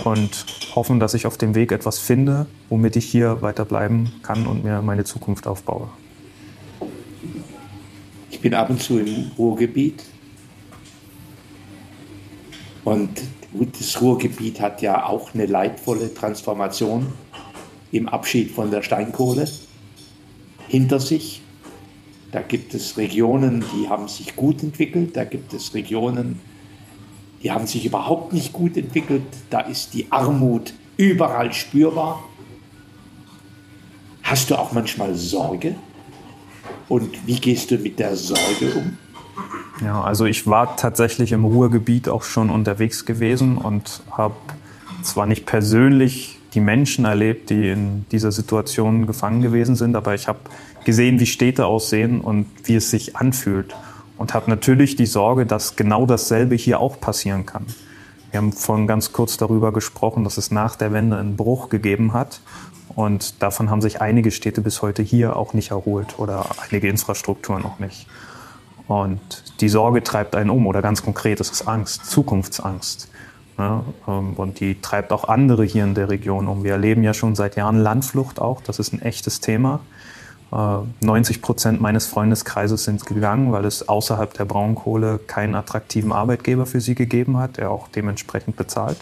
und 0.03 0.45
hoffen, 0.75 1.00
dass 1.00 1.13
ich 1.15 1.25
auf 1.25 1.38
dem 1.38 1.55
Weg 1.55 1.71
etwas 1.71 1.97
finde, 1.97 2.45
womit 2.69 2.95
ich 2.95 3.05
hier 3.05 3.41
weiterbleiben 3.41 4.11
kann 4.21 4.45
und 4.45 4.63
mir 4.63 4.81
meine 4.81 5.03
Zukunft 5.03 5.47
aufbaue. 5.47 5.89
Ich 8.29 8.39
bin 8.39 8.53
ab 8.53 8.69
und 8.69 8.81
zu 8.81 9.00
im 9.00 9.31
Ruhrgebiet 9.38 10.03
und 12.83 13.09
das 13.53 14.01
Ruhrgebiet 14.01 14.62
hat 14.62 14.81
ja 14.81 15.05
auch 15.05 15.34
eine 15.34 15.46
leidvolle 15.46 16.13
Transformation 16.13 17.08
im 17.91 18.08
Abschied 18.08 18.51
von 18.51 18.72
der 18.72 18.81
Steinkohle 18.81 19.48
hinter 20.67 21.00
sich. 21.00 21.41
Da 22.31 22.41
gibt 22.41 22.74
es 22.74 22.98
Regionen, 22.98 23.65
die 23.75 23.89
haben 23.89 24.08
sich 24.08 24.38
gut 24.38 24.63
entwickelt, 24.63 25.17
da 25.17 25.25
gibt 25.25 25.53
es 25.53 25.74
Regionen, 25.74 26.39
die 27.43 27.51
haben 27.51 27.67
sich 27.67 27.86
überhaupt 27.86 28.31
nicht 28.31 28.53
gut 28.53 28.77
entwickelt. 28.77 29.24
Da 29.50 29.62
ist 29.62 29.93
die 29.93 30.10
Armut 30.12 30.74
überall 30.96 31.51
spürbar. 31.51 32.24
Hast 34.24 34.50
du 34.50 34.55
auch 34.55 34.72
manchmal 34.72 35.15
Sorge? 35.15 35.75
Und 36.88 37.27
wie 37.27 37.39
gehst 37.39 37.72
du 37.72 37.77
mit 37.77 38.00
der 38.00 38.15
Sorge 38.15 38.74
um? 38.75 38.98
Ja, 39.83 40.01
also 40.01 40.25
ich 40.25 40.47
war 40.47 40.75
tatsächlich 40.75 41.31
im 41.31 41.43
Ruhrgebiet 41.43 42.07
auch 42.07 42.23
schon 42.23 42.50
unterwegs 42.50 43.05
gewesen 43.05 43.57
und 43.57 44.03
habe 44.11 44.35
zwar 45.01 45.25
nicht 45.25 45.45
persönlich 45.45 46.39
die 46.53 46.59
Menschen 46.59 47.05
erlebt, 47.05 47.50
die 47.50 47.69
in 47.69 48.05
dieser 48.11 48.31
Situation 48.31 49.07
gefangen 49.07 49.41
gewesen 49.41 49.75
sind, 49.75 49.95
aber 49.95 50.13
ich 50.13 50.27
habe 50.27 50.39
gesehen, 50.85 51.19
wie 51.19 51.25
Städte 51.25 51.65
aussehen 51.65 52.21
und 52.21 52.45
wie 52.63 52.75
es 52.75 52.91
sich 52.91 53.15
anfühlt 53.15 53.75
und 54.17 54.35
habe 54.35 54.50
natürlich 54.51 54.95
die 54.95 55.07
Sorge, 55.07 55.47
dass 55.47 55.75
genau 55.75 56.05
dasselbe 56.05 56.55
hier 56.55 56.79
auch 56.79 57.00
passieren 57.00 57.47
kann. 57.47 57.65
Wir 58.29 58.38
haben 58.38 58.53
vorhin 58.53 58.85
ganz 58.88 59.11
kurz 59.11 59.38
darüber 59.38 59.73
gesprochen, 59.73 60.23
dass 60.23 60.38
es 60.38 60.51
nach 60.51 60.75
der 60.75 60.93
Wende 60.93 61.17
einen 61.17 61.35
Bruch 61.35 61.69
gegeben 61.69 62.13
hat. 62.13 62.39
Und 62.95 63.41
davon 63.41 63.69
haben 63.69 63.81
sich 63.81 64.00
einige 64.00 64.31
Städte 64.31 64.61
bis 64.61 64.81
heute 64.81 65.01
hier 65.01 65.35
auch 65.35 65.53
nicht 65.53 65.71
erholt 65.71 66.19
oder 66.19 66.45
einige 66.69 66.88
Infrastrukturen 66.88 67.63
noch 67.63 67.79
nicht. 67.79 68.07
Und 68.91 69.21
die 69.62 69.69
Sorge 69.69 70.03
treibt 70.03 70.36
einen 70.36 70.50
um 70.50 70.67
oder 70.67 70.81
ganz 70.81 71.01
konkret, 71.01 71.39
es 71.39 71.50
ist 71.50 71.65
Angst, 71.65 72.07
Zukunftsangst. 72.07 73.07
Ja, 73.57 73.86
ähm, 74.05 74.33
und 74.33 74.60
die 74.60 74.81
treibt 74.81 75.13
auch 75.13 75.29
andere 75.29 75.63
hier 75.63 75.86
in 75.86 75.95
der 75.95 76.10
Region 76.10 76.50
um. 76.50 76.65
Wir 76.65 76.74
erleben 76.74 77.01
ja 77.01 77.13
schon 77.13 77.36
seit 77.36 77.55
Jahren 77.55 77.79
Landflucht 77.79 78.41
auch, 78.41 78.60
das 78.60 78.79
ist 78.79 78.91
ein 78.91 79.01
echtes 79.01 79.39
Thema. 79.39 79.79
90 80.51 81.38
äh, 81.38 81.39
Prozent 81.39 81.79
meines 81.79 82.07
Freundeskreises 82.07 82.83
sind 82.83 83.05
gegangen, 83.05 83.53
weil 83.53 83.63
es 83.63 83.88
außerhalb 83.88 84.33
der 84.33 84.43
Braunkohle 84.43 85.21
keinen 85.25 85.55
attraktiven 85.55 86.12
Arbeitgeber 86.12 86.65
für 86.65 86.81
sie 86.81 86.93
gegeben 86.93 87.38
hat, 87.38 87.55
der 87.55 87.71
auch 87.71 87.88
dementsprechend 87.88 88.57
bezahlt. 88.57 88.98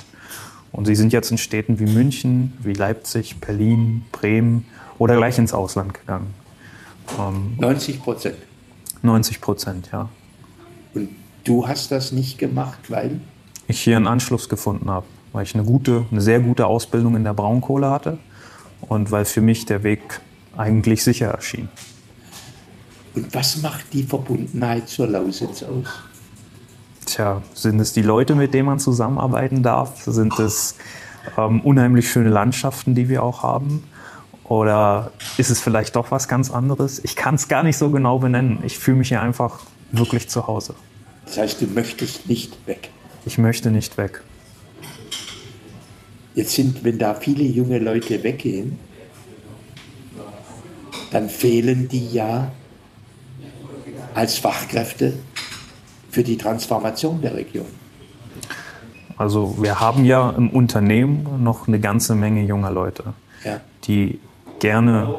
Und 0.72 0.86
sie 0.86 0.93
sind 0.93 1.13
jetzt 1.13 1.31
in 1.31 1.39
Städten 1.39 1.79
wie 1.79 1.91
München, 1.91 2.55
wie 2.62 2.74
Leipzig, 2.74 3.41
Berlin, 3.41 4.05
Bremen 4.12 4.67
oder 5.00 5.15
gleich 5.15 5.39
ins 5.39 5.51
Ausland 5.51 5.96
gegangen. 5.96 6.36
90 7.58 7.96
ähm, 7.96 8.01
Prozent? 8.01 8.36
90 9.01 9.41
Prozent, 9.41 9.89
ja. 9.91 10.10
Und 10.94 11.10
du 11.44 11.68
hast 11.68 11.91
das 11.91 12.12
nicht 12.12 12.38
gemacht, 12.38 12.79
weil? 12.89 13.20
Ich 13.68 13.82
hier 13.82 13.98
einen 13.98 14.08
Anschluss 14.08 14.50
gefunden 14.50 14.89
habe, 14.89 15.06
weil 15.32 15.44
ich 15.44 15.53
eine 15.56 15.63
gute, 15.63 16.06
eine 16.12 16.22
sehr 16.22 16.39
gute 16.39 16.65
Ausbildung 16.65 17.15
in 17.15 17.24
der 17.24 17.34
Braunkohle 17.34 17.89
hatte 17.89 18.18
und 18.82 19.12
weil 19.12 19.25
für 19.25 19.41
mich 19.41 19.65
der 19.65 19.84
Weg 19.84 20.22
eigentlich 20.58 21.03
sicher 21.03 21.27
erschien. 21.27 21.70
Und 23.15 23.34
was 23.34 23.62
macht 23.62 23.94
die 23.94 24.03
Verbundenheit 24.03 24.88
zur 24.88 25.08
Lausitz 25.08 25.63
aus? 25.63 25.88
Tja, 27.06 27.41
sind 27.53 27.79
es 27.79 27.94
die 27.94 28.01
Leute, 28.01 28.36
mit 28.36 28.53
denen 28.53 28.68
man 28.68 28.79
zusammenarbeiten 28.79 29.63
darf? 29.63 30.03
Sind 30.03 30.38
es 30.39 30.75
ähm, 31.38 31.62
unheimlich 31.62 32.12
schöne 32.12 32.29
Landschaften, 32.29 32.94
die 32.94 33.10
wir 33.10 33.24
auch 33.24 33.41
haben? 33.41 33.84
Oder 34.50 35.12
ist 35.38 35.51
es 35.51 35.62
vielleicht 35.62 35.96
doch 35.96 36.10
was 36.10 36.27
ganz 36.27 36.50
anderes? 36.50 37.00
Ich 37.03 37.15
kann 37.15 37.36
es 37.36 37.48
gar 37.48 37.62
nicht 37.62 37.77
so 37.77 37.91
genau 37.91 38.18
benennen. 38.18 38.60
Ich 38.65 38.79
fühle 38.79 38.98
mich 38.98 39.10
hier 39.10 39.22
einfach 39.22 39.60
wirklich 39.91 40.27
zu 40.27 40.48
Hause. 40.48 40.74
Das 41.25 41.38
heißt, 41.38 41.62
du 41.62 41.68
möchtest 41.68 42.27
nicht 42.27 42.58
weg? 42.65 42.89
Ich 43.27 43.38
möchte 43.38 43.70
nicht 43.70 43.96
weg. 43.98 44.24
Jetzt 46.34 46.53
sind, 46.53 46.84
wenn 46.84 46.98
da 46.98 47.13
viele 47.13 47.44
junge 47.44 47.77
Leute 47.77 48.24
weggehen, 48.24 48.79
dann 51.12 51.29
fehlen 51.29 51.88
die 51.88 52.10
ja 52.12 52.51
als 54.15 54.39
Fachkräfte 54.39 55.13
für 56.10 56.24
die 56.24 56.38
Transformation 56.38 57.22
der 57.22 57.36
Region. 57.36 57.68
Also 59.15 59.62
wir 59.62 59.79
haben 59.79 60.06
ja 60.06 60.32
im 60.32 60.50
Unternehmen 60.50 61.44
noch 61.44 61.68
eine 61.68 61.79
ganze 61.79 62.15
Menge 62.15 62.44
junger 62.46 62.72
Leute, 62.72 63.13
ja. 63.44 63.60
die 63.84 64.20
gerne 64.60 65.16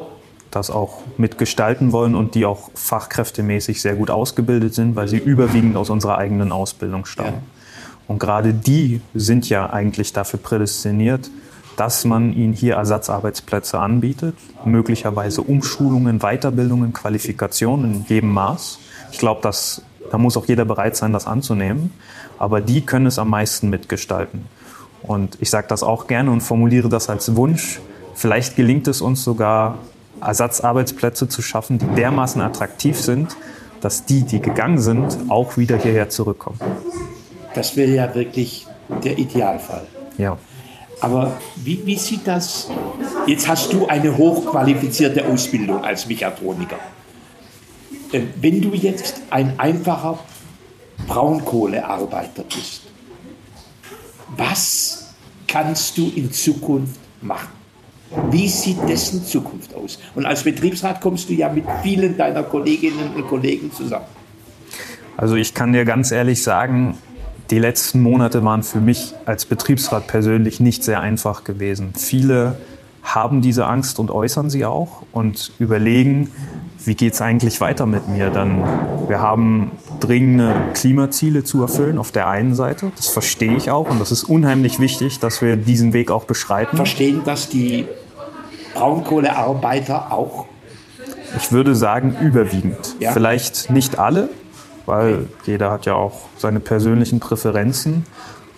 das 0.51 0.69
auch 0.69 0.99
mitgestalten 1.17 1.91
wollen 1.91 2.13
und 2.13 2.35
die 2.35 2.45
auch 2.45 2.69
fachkräftemäßig 2.75 3.81
sehr 3.81 3.95
gut 3.95 4.09
ausgebildet 4.11 4.73
sind, 4.73 4.95
weil 4.95 5.07
sie 5.07 5.17
überwiegend 5.17 5.77
aus 5.77 5.89
unserer 5.89 6.17
eigenen 6.17 6.51
Ausbildung 6.51 7.05
stammen. 7.05 7.33
Ja. 7.33 7.41
Und 8.07 8.19
gerade 8.19 8.53
die 8.53 9.01
sind 9.13 9.47
ja 9.47 9.69
eigentlich 9.69 10.11
dafür 10.11 10.39
prädestiniert, 10.39 11.29
dass 11.77 12.03
man 12.03 12.33
ihnen 12.33 12.51
hier 12.51 12.75
Ersatzarbeitsplätze 12.75 13.79
anbietet, 13.79 14.35
möglicherweise 14.65 15.41
Umschulungen, 15.41 16.19
Weiterbildungen, 16.19 16.91
Qualifikationen 16.91 17.93
in 17.93 18.05
jedem 18.07 18.33
Maß. 18.33 18.79
Ich 19.13 19.19
glaube, 19.19 19.39
da 19.41 20.17
muss 20.17 20.35
auch 20.35 20.45
jeder 20.45 20.65
bereit 20.65 20.97
sein, 20.97 21.13
das 21.13 21.27
anzunehmen. 21.27 21.93
Aber 22.37 22.59
die 22.59 22.81
können 22.81 23.05
es 23.05 23.17
am 23.17 23.29
meisten 23.29 23.69
mitgestalten. 23.69 24.45
Und 25.03 25.37
ich 25.39 25.49
sage 25.49 25.67
das 25.69 25.81
auch 25.81 26.07
gerne 26.07 26.31
und 26.31 26.41
formuliere 26.41 26.89
das 26.89 27.09
als 27.09 27.35
Wunsch. 27.35 27.79
Vielleicht 28.13 28.55
gelingt 28.55 28.87
es 28.87 29.01
uns 29.01 29.23
sogar, 29.23 29.77
Ersatzarbeitsplätze 30.21 31.27
zu 31.27 31.41
schaffen, 31.41 31.79
die 31.79 31.87
dermaßen 31.87 32.41
attraktiv 32.41 32.99
sind, 32.99 33.35
dass 33.81 34.05
die, 34.05 34.23
die 34.23 34.39
gegangen 34.39 34.77
sind, 34.77 35.17
auch 35.29 35.57
wieder 35.57 35.77
hierher 35.77 36.09
zurückkommen. 36.09 36.59
Das 37.55 37.75
wäre 37.75 37.91
ja 37.91 38.15
wirklich 38.15 38.67
der 39.03 39.17
Idealfall. 39.17 39.87
Ja. 40.17 40.37
Aber 40.99 41.37
wie, 41.55 41.83
wie 41.85 41.97
sieht 41.97 42.27
das? 42.27 42.69
Jetzt 43.25 43.47
hast 43.47 43.73
du 43.73 43.87
eine 43.87 44.15
hochqualifizierte 44.15 45.25
Ausbildung 45.27 45.83
als 45.83 46.05
Mechatroniker. 46.05 46.77
Ähm, 48.13 48.29
wenn 48.39 48.61
du 48.61 48.73
jetzt 48.73 49.21
ein 49.31 49.59
einfacher 49.59 50.19
Braunkohlearbeiter 51.07 52.43
bist, 52.43 52.83
was 54.37 55.13
kannst 55.47 55.97
du 55.97 56.11
in 56.15 56.31
Zukunft 56.31 56.99
machen? 57.21 57.60
Wie 58.29 58.47
sieht 58.47 58.77
dessen 58.87 59.23
Zukunft 59.23 59.73
aus? 59.73 59.99
Und 60.15 60.25
als 60.25 60.43
Betriebsrat 60.43 61.01
kommst 61.01 61.29
du 61.29 61.33
ja 61.33 61.49
mit 61.49 61.65
vielen 61.81 62.17
deiner 62.17 62.43
Kolleginnen 62.43 63.13
und 63.15 63.27
Kollegen 63.27 63.71
zusammen. 63.71 64.05
Also 65.17 65.35
ich 65.35 65.53
kann 65.53 65.71
dir 65.73 65.85
ganz 65.85 66.11
ehrlich 66.11 66.41
sagen, 66.43 66.97
die 67.51 67.59
letzten 67.59 68.01
Monate 68.01 68.43
waren 68.43 68.63
für 68.63 68.79
mich 68.79 69.13
als 69.25 69.45
Betriebsrat 69.45 70.07
persönlich 70.07 70.59
nicht 70.59 70.83
sehr 70.83 71.01
einfach 71.01 71.43
gewesen. 71.43 71.93
Viele 71.97 72.57
haben 73.03 73.41
diese 73.41 73.65
Angst 73.65 73.99
und 73.99 74.11
äußern 74.11 74.49
sie 74.49 74.65
auch 74.65 75.03
und 75.11 75.51
überlegen, 75.59 76.29
wie 76.85 76.95
geht 76.95 77.13
es 77.13 77.21
eigentlich 77.21 77.61
weiter 77.61 77.85
mit 77.85 78.07
mir? 78.07 78.29
Dann, 78.29 78.63
wir 79.07 79.19
haben 79.19 79.71
dringende 79.99 80.55
Klimaziele 80.73 81.43
zu 81.43 81.61
erfüllen 81.61 81.97
auf 81.97 82.11
der 82.11 82.27
einen 82.27 82.55
Seite. 82.55 82.91
Das 82.95 83.07
verstehe 83.07 83.55
ich 83.55 83.69
auch 83.69 83.89
und 83.89 83.99
das 83.99 84.11
ist 84.11 84.23
unheimlich 84.23 84.79
wichtig, 84.79 85.19
dass 85.19 85.41
wir 85.41 85.57
diesen 85.57 85.93
Weg 85.93 86.09
auch 86.09 86.25
beschreiten. 86.25 86.77
Verstehen 86.77 87.21
das 87.25 87.49
die 87.49 87.85
Braunkohlearbeiter 88.73 90.11
auch? 90.11 90.45
Ich 91.37 91.51
würde 91.51 91.75
sagen, 91.75 92.15
überwiegend. 92.21 92.95
Ja? 92.99 93.11
Vielleicht 93.11 93.69
nicht 93.69 93.99
alle, 93.99 94.29
weil 94.85 95.27
jeder 95.45 95.71
hat 95.71 95.85
ja 95.85 95.95
auch 95.95 96.27
seine 96.37 96.59
persönlichen 96.59 97.19
Präferenzen. 97.19 98.05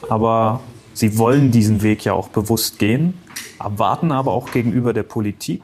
Aber 0.10 0.60
Sie 0.94 1.18
wollen 1.18 1.50
diesen 1.50 1.82
Weg 1.82 2.06
ja 2.06 2.14
auch 2.14 2.28
bewusst 2.28 2.78
gehen, 2.78 3.16
erwarten 3.60 4.12
aber 4.12 4.32
auch 4.32 4.52
gegenüber 4.52 4.94
der 4.94 5.04
Politik, 5.04 5.64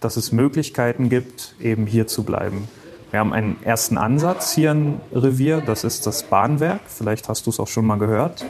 dass 0.00 0.16
es 0.16 0.32
Möglichkeiten 0.32 1.10
gibt, 1.10 1.54
eben 1.60 1.86
hier 1.86 2.06
zu 2.06 2.24
bleiben. 2.24 2.68
Wir 3.10 3.20
haben 3.20 3.34
einen 3.34 3.62
ersten 3.62 3.98
Ansatz 3.98 4.54
hier 4.54 4.70
im 4.70 5.00
Revier, 5.12 5.60
das 5.60 5.84
ist 5.84 6.06
das 6.06 6.22
Bahnwerk. 6.22 6.80
Vielleicht 6.86 7.28
hast 7.28 7.46
du 7.46 7.50
es 7.50 7.60
auch 7.60 7.68
schon 7.68 7.84
mal 7.84 7.98
gehört, 7.98 8.46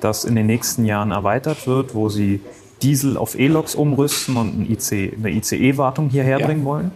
das 0.00 0.24
in 0.24 0.34
den 0.34 0.46
nächsten 0.46 0.86
Jahren 0.86 1.10
erweitert 1.10 1.66
wird, 1.66 1.94
wo 1.94 2.08
sie 2.08 2.40
Diesel 2.82 3.16
auf 3.16 3.38
E-Loks 3.38 3.74
umrüsten 3.74 4.36
und 4.36 4.54
eine 4.54 5.30
ICE-Wartung 5.30 6.08
hierher 6.08 6.40
ja. 6.40 6.46
bringen 6.46 6.64
wollen. 6.64 6.90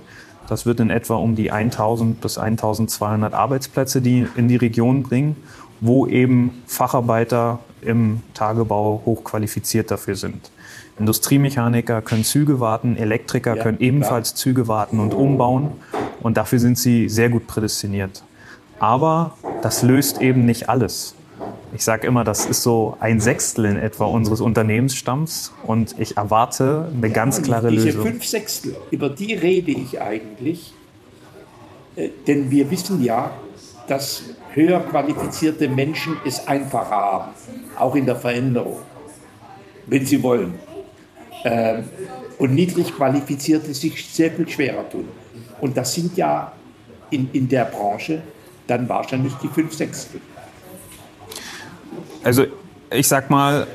Das 0.49 0.67
wird 0.67 0.81
in 0.81 0.91
etwa 0.91 1.17
um 1.17 1.37
die 1.37 1.51
1000 1.51 2.21
bis 2.21 2.39
1200 2.39 3.33
Arbeitsplätze 3.33 4.03
die 4.03 4.27
in 4.37 4.49
die 4.49 4.57
Region 4.57 5.03
bringen, 5.03 5.37
wo 5.81 6.07
eben 6.07 6.63
Facharbeiter 6.67 7.61
im 7.81 8.23
Tagebau 8.35 9.03
hochqualifiziert 9.05 9.91
dafür 9.91 10.17
sind. 10.17 10.51
Industriemechaniker 10.99 12.03
können 12.03 12.25
Züge 12.25 12.61
warten, 12.61 12.97
Elektriker 12.97 13.57
ja, 13.57 13.63
können 13.63 13.81
ebenfalls 13.81 14.31
klar. 14.31 14.37
Züge 14.37 14.69
warten 14.69 15.01
und 15.01 15.13
umbauen 15.13 15.73
und 16.21 16.37
dafür 16.37 16.59
sind 16.59 16.79
sie 16.79 17.09
sehr 17.09 17.31
gut 17.31 17.47
prädestiniert. 17.47 18.23
Aber 18.79 19.37
das 19.63 19.83
löst 19.83 20.21
eben 20.21 20.45
nicht 20.47 20.69
alles. 20.69 21.15
Ich 21.75 21.83
sage 21.83 22.07
immer, 22.07 22.23
das 22.23 22.47
ist 22.47 22.63
so 22.63 22.97
ein 23.01 23.19
Sechstel 23.19 23.65
in 23.65 23.77
etwa 23.77 24.05
unseres 24.05 24.41
Unternehmensstamms 24.41 25.53
und 25.65 25.97
ich 25.99 26.17
erwarte 26.17 26.89
eine 26.95 27.11
ganz 27.11 27.43
klare 27.43 27.69
Diese 27.69 27.87
Lösung. 27.87 28.03
Diese 28.03 28.13
fünf 28.13 28.25
Sechstel, 28.25 28.77
über 28.93 29.11
die 29.11 29.35
rede 29.35 29.73
ich 29.73 30.01
eigentlich, 30.01 30.73
äh, 31.97 32.11
denn 32.29 32.53
wir 32.53 32.71
wissen 32.71 33.03
ja, 33.03 33.33
dass 33.89 34.23
höher 34.53 34.79
qualifizierte 34.81 35.69
Menschen 35.69 36.17
es 36.25 36.47
einfacher 36.47 36.91
haben, 36.91 37.33
auch 37.77 37.97
in 37.97 38.07
der 38.07 38.17
Veränderung, 38.17 38.79
wenn 39.87 40.07
sie 40.07 40.23
wollen. 40.23 40.55
Ähm, 41.45 41.89
und 42.39 42.55
niedrig 42.55 42.95
qualifizierte 42.95 43.75
sich 43.75 44.09
sehr 44.09 44.31
viel 44.31 44.49
schwerer 44.49 44.89
tun. 44.89 45.09
Und 45.61 45.77
das 45.77 45.93
sind 45.93 46.17
ja 46.17 46.53
in, 47.11 47.29
in 47.33 47.49
der 47.49 47.65
Branche 47.65 48.23
dann 48.69 48.89
wahrscheinlich 48.89 49.35
die 49.43 49.49
fünf 49.49 49.75
Sechstel. 49.75 50.21
Also 52.25 52.47
ich 52.91 53.07
sag 53.07 53.31
mal, 53.31 53.67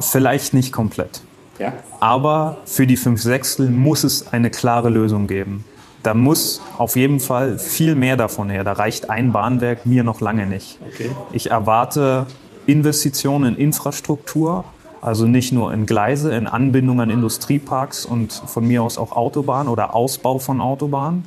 vielleicht 0.00 0.54
nicht 0.54 0.72
komplett. 0.72 1.20
Ja. 1.58 1.72
Aber 2.00 2.58
für 2.64 2.86
die 2.86 2.96
fünf 2.96 3.22
Sechstel 3.22 3.70
muss 3.70 4.04
es 4.04 4.32
eine 4.32 4.50
klare 4.50 4.90
Lösung 4.90 5.26
geben. 5.26 5.64
Da 6.02 6.14
muss 6.14 6.60
auf 6.78 6.94
jeden 6.94 7.18
Fall 7.18 7.58
viel 7.58 7.96
mehr 7.96 8.16
davon 8.16 8.48
her. 8.48 8.62
Da 8.62 8.72
reicht 8.72 9.10
ein 9.10 9.32
Bahnwerk 9.32 9.86
mir 9.86 10.04
noch 10.04 10.20
lange 10.20 10.46
nicht. 10.46 10.78
Okay. 10.92 11.10
Ich 11.32 11.50
erwarte 11.50 12.26
Investitionen 12.66 13.54
in 13.54 13.60
Infrastruktur, 13.60 14.64
also 15.00 15.26
nicht 15.26 15.52
nur 15.52 15.72
in 15.72 15.86
Gleise, 15.86 16.32
in 16.34 16.46
Anbindung 16.46 17.00
an 17.00 17.10
Industrieparks 17.10 18.04
und 18.04 18.32
von 18.32 18.66
mir 18.66 18.82
aus 18.82 18.98
auch 18.98 19.12
Autobahnen 19.12 19.68
oder 19.68 19.94
Ausbau 19.94 20.38
von 20.38 20.60
Autobahnen. 20.60 21.24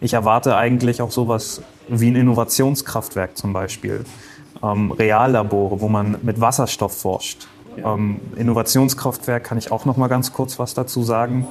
Ich 0.00 0.14
erwarte 0.14 0.56
eigentlich 0.56 1.02
auch 1.02 1.12
sowas 1.12 1.62
wie 1.88 2.08
ein 2.08 2.16
Innovationskraftwerk 2.16 3.36
zum 3.36 3.52
Beispiel 3.52 4.04
ähm, 4.72 4.90
Reallabore, 4.92 5.80
wo 5.80 5.88
man 5.88 6.16
mit 6.22 6.40
Wasserstoff 6.40 6.96
forscht. 6.96 7.46
Ja. 7.76 7.94
Ähm, 7.94 8.20
Innovationskraftwerk 8.36 9.44
kann 9.44 9.58
ich 9.58 9.70
auch 9.70 9.84
noch 9.84 9.96
mal 9.96 10.08
ganz 10.08 10.32
kurz 10.32 10.58
was 10.58 10.74
dazu 10.74 11.02
sagen. 11.02 11.46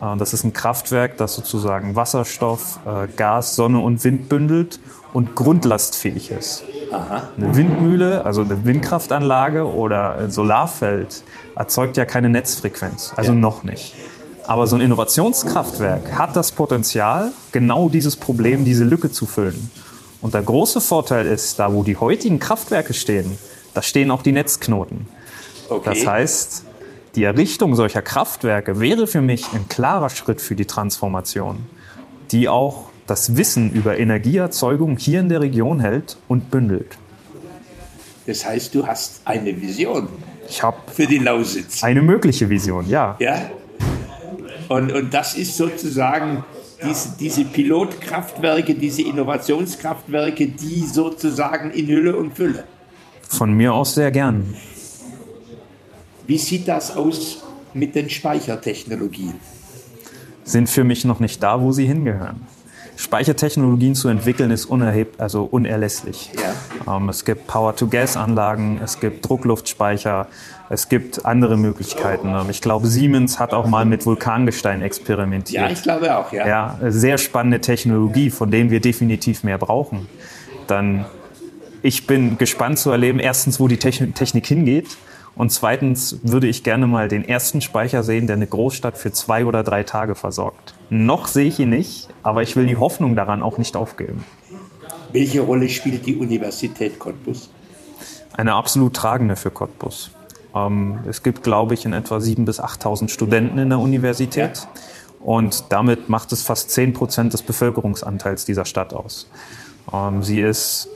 Äh, 0.00 0.16
das 0.16 0.32
ist 0.32 0.44
ein 0.44 0.52
Kraftwerk, 0.52 1.16
das 1.16 1.34
sozusagen 1.34 1.96
Wasserstoff, 1.96 2.78
äh, 2.86 3.08
Gas, 3.16 3.56
Sonne 3.56 3.80
und 3.80 4.04
Wind 4.04 4.28
bündelt 4.28 4.80
und 5.12 5.34
grundlastfähig 5.34 6.30
ist. 6.30 6.64
Aha. 6.92 7.28
Eine 7.36 7.56
Windmühle, 7.56 8.24
also 8.24 8.42
eine 8.42 8.64
Windkraftanlage 8.64 9.66
oder 9.66 10.16
ein 10.16 10.30
Solarfeld 10.30 11.24
erzeugt 11.56 11.96
ja 11.96 12.04
keine 12.04 12.28
Netzfrequenz, 12.28 13.12
also 13.16 13.32
ja. 13.32 13.38
noch 13.38 13.64
nicht. 13.64 13.94
Aber 14.46 14.68
so 14.68 14.76
ein 14.76 14.82
Innovationskraftwerk 14.82 16.16
hat 16.16 16.36
das 16.36 16.52
Potenzial, 16.52 17.32
genau 17.50 17.88
dieses 17.88 18.14
Problem, 18.14 18.64
diese 18.64 18.84
Lücke 18.84 19.10
zu 19.10 19.26
füllen. 19.26 19.70
Und 20.20 20.34
der 20.34 20.42
große 20.42 20.80
Vorteil 20.80 21.26
ist, 21.26 21.58
da 21.58 21.72
wo 21.72 21.82
die 21.82 21.96
heutigen 21.96 22.38
Kraftwerke 22.38 22.94
stehen, 22.94 23.38
da 23.74 23.82
stehen 23.82 24.10
auch 24.10 24.22
die 24.22 24.32
Netzknoten. 24.32 25.06
Okay. 25.68 25.90
Das 25.90 26.06
heißt, 26.06 26.64
die 27.14 27.24
Errichtung 27.24 27.74
solcher 27.74 28.02
Kraftwerke 28.02 28.80
wäre 28.80 29.06
für 29.06 29.20
mich 29.20 29.52
ein 29.52 29.68
klarer 29.68 30.10
Schritt 30.10 30.40
für 30.40 30.54
die 30.54 30.66
Transformation, 30.66 31.66
die 32.30 32.48
auch 32.48 32.86
das 33.06 33.36
Wissen 33.36 33.70
über 33.72 33.98
Energieerzeugung 33.98 34.96
hier 34.96 35.20
in 35.20 35.28
der 35.28 35.40
Region 35.40 35.80
hält 35.80 36.16
und 36.28 36.50
bündelt. 36.50 36.98
Das 38.26 38.44
heißt, 38.44 38.74
du 38.74 38.86
hast 38.86 39.20
eine 39.24 39.60
Vision 39.60 40.08
ich 40.48 40.62
habe 40.62 40.76
für 40.92 41.06
die 41.06 41.18
Lausitz. 41.18 41.82
Eine 41.82 42.02
mögliche 42.02 42.48
Vision, 42.48 42.88
ja. 42.88 43.16
Ja. 43.18 43.50
Und, 44.68 44.92
und 44.92 45.14
das 45.14 45.36
ist 45.36 45.56
sozusagen 45.56 46.44
diese, 46.84 47.16
diese 47.18 47.44
Pilotkraftwerke, 47.44 48.74
diese 48.74 49.02
Innovationskraftwerke, 49.02 50.48
die 50.48 50.80
sozusagen 50.80 51.70
in 51.70 51.86
Hülle 51.86 52.16
und 52.16 52.34
Fülle? 52.34 52.64
Von 53.28 53.52
mir 53.54 53.72
aus 53.74 53.94
sehr 53.94 54.10
gern. 54.10 54.54
Wie 56.26 56.38
sieht 56.38 56.68
das 56.68 56.96
aus 56.96 57.42
mit 57.72 57.94
den 57.94 58.10
Speichertechnologien? 58.10 59.34
Sind 60.44 60.68
für 60.68 60.84
mich 60.84 61.04
noch 61.04 61.20
nicht 61.20 61.42
da, 61.42 61.60
wo 61.60 61.72
sie 61.72 61.86
hingehören. 61.86 62.46
Speichertechnologien 62.96 63.94
zu 63.94 64.08
entwickeln 64.08 64.50
ist 64.50 64.64
unerhebt, 64.64 65.20
also 65.20 65.44
unerlässlich. 65.44 66.30
Ja. 66.86 66.96
Ähm, 66.96 67.08
es 67.08 67.24
gibt 67.24 67.46
Power-to-Gas-Anlagen, 67.46 68.80
es 68.82 69.00
gibt 69.00 69.28
Druckluftspeicher, 69.28 70.26
es 70.70 70.88
gibt 70.88 71.24
andere 71.26 71.56
Möglichkeiten. 71.56 72.28
Ähm, 72.28 72.46
ich 72.48 72.62
glaube, 72.62 72.86
Siemens 72.86 73.38
hat 73.38 73.52
auch 73.52 73.66
mal 73.66 73.84
mit 73.84 74.06
Vulkangestein 74.06 74.82
experimentiert. 74.82 75.62
Ja, 75.62 75.70
ich 75.70 75.82
glaube 75.82 76.16
auch, 76.16 76.32
ja. 76.32 76.46
Ja, 76.46 76.78
sehr 76.88 77.18
spannende 77.18 77.60
Technologie, 77.60 78.30
von 78.30 78.50
denen 78.50 78.70
wir 78.70 78.80
definitiv 78.80 79.44
mehr 79.44 79.58
brauchen. 79.58 80.08
Dann, 80.66 81.04
ich 81.82 82.06
bin 82.06 82.38
gespannt 82.38 82.78
zu 82.78 82.90
erleben, 82.90 83.18
erstens, 83.18 83.60
wo 83.60 83.68
die 83.68 83.76
Technik 83.76 84.46
hingeht 84.46 84.88
und 85.36 85.50
zweitens 85.50 86.18
würde 86.22 86.46
ich 86.46 86.62
gerne 86.62 86.86
mal 86.86 87.08
den 87.08 87.24
ersten 87.24 87.60
Speicher 87.60 88.02
sehen, 88.02 88.26
der 88.26 88.36
eine 88.36 88.46
Großstadt 88.46 88.96
für 88.96 89.12
zwei 89.12 89.44
oder 89.44 89.62
drei 89.62 89.82
Tage 89.82 90.14
versorgt. 90.14 90.74
Noch 90.88 91.26
sehe 91.26 91.44
ich 91.46 91.58
ihn 91.58 91.70
nicht, 91.70 92.08
aber 92.22 92.42
ich 92.42 92.56
will 92.56 92.66
die 92.66 92.76
Hoffnung 92.76 93.14
daran 93.16 93.42
auch 93.42 93.58
nicht 93.58 93.76
aufgeben. 93.76 94.24
Welche 95.12 95.42
Rolle 95.42 95.68
spielt 95.68 96.06
die 96.06 96.16
Universität 96.16 96.98
Cottbus? 96.98 97.50
Eine 98.32 98.54
absolut 98.54 98.94
tragende 98.94 99.36
für 99.36 99.50
Cottbus. 99.50 100.10
Ähm, 100.54 101.00
es 101.08 101.22
gibt, 101.22 101.42
glaube 101.42 101.74
ich, 101.74 101.84
in 101.84 101.92
etwa 101.92 102.16
7.000 102.16 102.44
bis 102.44 102.60
8.000 102.60 103.08
Studenten 103.08 103.58
in 103.58 103.68
der 103.68 103.78
Universität. 103.78 104.56
Ja. 104.56 104.68
Und 105.20 105.64
damit 105.70 106.08
macht 106.08 106.32
es 106.32 106.42
fast 106.42 106.70
10 106.70 106.94
Prozent 106.94 107.32
des 107.32 107.42
Bevölkerungsanteils 107.42 108.44
dieser 108.46 108.64
Stadt 108.64 108.94
aus. 108.94 109.28
Ähm, 109.92 110.22
sie 110.22 110.40
ist 110.40 110.88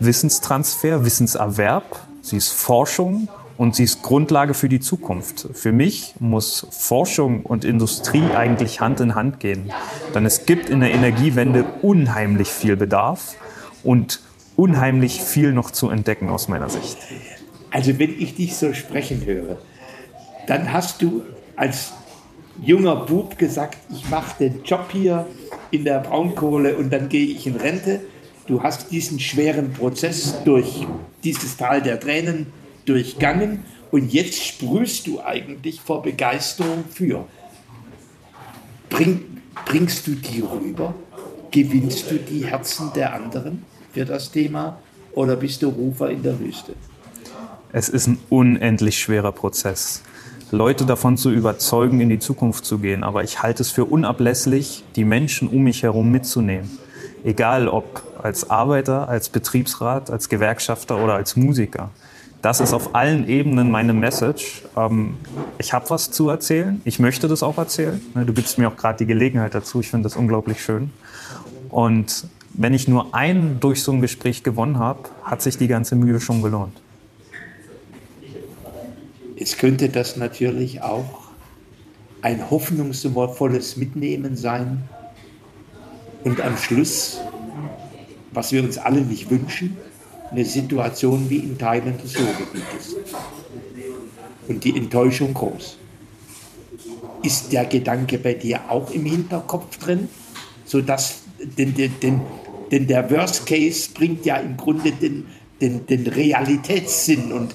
Wissenstransfer, 0.00 1.04
Wissenserwerb, 1.04 2.00
sie 2.22 2.36
ist 2.36 2.52
Forschung, 2.52 3.28
und 3.58 3.74
sie 3.74 3.82
ist 3.82 4.02
Grundlage 4.02 4.54
für 4.54 4.68
die 4.68 4.80
Zukunft. 4.80 5.48
Für 5.52 5.72
mich 5.72 6.14
muss 6.20 6.66
Forschung 6.70 7.42
und 7.42 7.64
Industrie 7.64 8.22
eigentlich 8.34 8.80
Hand 8.80 9.00
in 9.00 9.16
Hand 9.16 9.40
gehen. 9.40 9.70
Denn 10.14 10.24
es 10.24 10.46
gibt 10.46 10.70
in 10.70 10.80
der 10.80 10.92
Energiewende 10.92 11.64
unheimlich 11.82 12.48
viel 12.48 12.76
Bedarf 12.76 13.34
und 13.82 14.20
unheimlich 14.56 15.20
viel 15.20 15.52
noch 15.52 15.72
zu 15.72 15.90
entdecken 15.90 16.30
aus 16.30 16.48
meiner 16.48 16.70
Sicht. 16.70 16.98
Also 17.70 17.98
wenn 17.98 18.10
ich 18.18 18.36
dich 18.36 18.56
so 18.56 18.72
sprechen 18.72 19.26
höre, 19.26 19.58
dann 20.46 20.72
hast 20.72 21.02
du 21.02 21.24
als 21.56 21.92
junger 22.62 22.94
Bub 22.94 23.38
gesagt, 23.38 23.78
ich 23.90 24.08
mache 24.08 24.38
den 24.38 24.62
Job 24.62 24.86
hier 24.92 25.26
in 25.72 25.84
der 25.84 25.98
Braunkohle 25.98 26.76
und 26.76 26.92
dann 26.92 27.08
gehe 27.08 27.26
ich 27.26 27.46
in 27.46 27.56
Rente. 27.56 28.00
Du 28.46 28.62
hast 28.62 28.92
diesen 28.92 29.18
schweren 29.18 29.72
Prozess 29.72 30.42
durch 30.44 30.86
dieses 31.24 31.56
Tal 31.56 31.82
der 31.82 31.98
Tränen 31.98 32.46
durchgangen 32.88 33.64
und 33.90 34.12
jetzt 34.12 34.42
sprühst 34.42 35.06
du 35.06 35.20
eigentlich 35.20 35.80
vor 35.80 36.02
Begeisterung 36.02 36.84
für. 36.90 37.26
Bring, 38.90 39.40
bringst 39.64 40.06
du 40.06 40.12
die 40.12 40.40
rüber? 40.40 40.94
Gewinnst 41.50 42.10
du 42.10 42.16
die 42.16 42.46
Herzen 42.46 42.92
der 42.94 43.14
anderen 43.14 43.64
für 43.92 44.04
das 44.04 44.30
Thema 44.30 44.78
oder 45.12 45.36
bist 45.36 45.62
du 45.62 45.68
Rufer 45.68 46.10
in 46.10 46.22
der 46.22 46.38
Wüste? 46.38 46.74
Es 47.72 47.88
ist 47.88 48.06
ein 48.06 48.18
unendlich 48.30 48.98
schwerer 48.98 49.32
Prozess. 49.32 50.02
Leute 50.50 50.86
davon 50.86 51.18
zu 51.18 51.30
überzeugen, 51.30 52.00
in 52.00 52.08
die 52.08 52.18
Zukunft 52.18 52.64
zu 52.64 52.78
gehen. 52.78 53.04
Aber 53.04 53.22
ich 53.22 53.42
halte 53.42 53.62
es 53.62 53.70
für 53.70 53.84
unablässlich, 53.84 54.84
die 54.96 55.04
Menschen 55.04 55.48
um 55.48 55.64
mich 55.64 55.82
herum 55.82 56.10
mitzunehmen. 56.10 56.78
Egal 57.24 57.68
ob 57.68 58.02
als 58.22 58.48
Arbeiter, 58.48 59.08
als 59.08 59.28
Betriebsrat, 59.28 60.10
als 60.10 60.28
Gewerkschafter 60.28 61.02
oder 61.02 61.14
als 61.14 61.36
Musiker. 61.36 61.90
Das 62.40 62.60
ist 62.60 62.72
auf 62.72 62.94
allen 62.94 63.28
Ebenen 63.28 63.70
meine 63.70 63.92
Message. 63.92 64.62
Ähm, 64.76 65.16
ich 65.58 65.72
habe 65.72 65.90
was 65.90 66.10
zu 66.10 66.28
erzählen. 66.28 66.80
Ich 66.84 66.98
möchte 67.00 67.26
das 67.26 67.42
auch 67.42 67.58
erzählen. 67.58 68.00
Ne, 68.14 68.24
du 68.24 68.32
gibst 68.32 68.58
mir 68.58 68.68
auch 68.68 68.76
gerade 68.76 68.98
die 68.98 69.06
Gelegenheit 69.06 69.54
dazu. 69.54 69.80
Ich 69.80 69.90
finde 69.90 70.04
das 70.04 70.16
unglaublich 70.16 70.62
schön. 70.62 70.92
Und 71.68 72.28
wenn 72.54 72.74
ich 72.74 72.86
nur 72.86 73.14
einen 73.14 73.58
durch 73.60 73.82
so 73.82 73.92
ein 73.92 74.00
Gespräch 74.00 74.44
gewonnen 74.44 74.78
habe, 74.78 75.08
hat 75.24 75.42
sich 75.42 75.58
die 75.58 75.66
ganze 75.66 75.96
Mühe 75.96 76.20
schon 76.20 76.42
gelohnt. 76.42 76.80
Jetzt 79.36 79.58
könnte 79.58 79.88
das 79.88 80.16
natürlich 80.16 80.82
auch 80.82 81.28
ein 82.22 82.50
hoffnungsvolles 82.50 83.76
Mitnehmen 83.76 84.36
sein 84.36 84.88
und 86.24 86.40
am 86.40 86.56
Schluss, 86.56 87.20
was 88.32 88.50
wir 88.50 88.62
uns 88.62 88.78
alle 88.78 89.02
nicht 89.02 89.30
wünschen, 89.30 89.76
eine 90.30 90.44
Situation 90.44 91.28
wie 91.28 91.38
in 91.38 91.58
Teilen 91.58 91.96
des 91.98 92.18
Ruhrgebietes. 92.18 92.96
Und 94.48 94.64
die 94.64 94.76
Enttäuschung 94.76 95.34
groß. 95.34 95.78
Ist 97.22 97.52
der 97.52 97.64
Gedanke 97.66 98.18
bei 98.18 98.34
dir 98.34 98.60
auch 98.68 98.90
im 98.90 99.04
Hinterkopf 99.04 99.78
drin, 99.78 100.08
sodass 100.64 101.22
denn, 101.38 101.74
denn, 101.74 102.20
denn 102.70 102.86
der 102.86 103.10
Worst 103.10 103.46
Case 103.46 103.90
bringt 103.92 104.24
ja 104.24 104.36
im 104.36 104.56
Grunde 104.56 104.92
den, 104.92 105.26
den, 105.60 105.86
den 105.86 106.06
Realitätssinn 106.06 107.32
und 107.32 107.54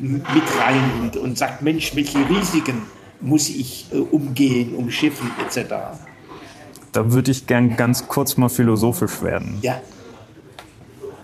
mit 0.00 0.42
rein 0.58 0.82
und, 1.02 1.16
und 1.16 1.38
sagt, 1.38 1.62
Mensch, 1.62 1.94
welche 1.94 2.18
Risiken 2.28 2.82
muss 3.20 3.48
ich 3.48 3.86
äh, 3.92 3.98
umgehen, 3.98 4.74
umschiffen 4.74 5.30
etc. 5.46 5.74
Da 6.92 7.12
würde 7.12 7.30
ich 7.30 7.46
gern 7.46 7.76
ganz 7.76 8.08
kurz 8.08 8.36
mal 8.36 8.48
philosophisch 8.48 9.22
werden. 9.22 9.58
Ja. 9.62 9.80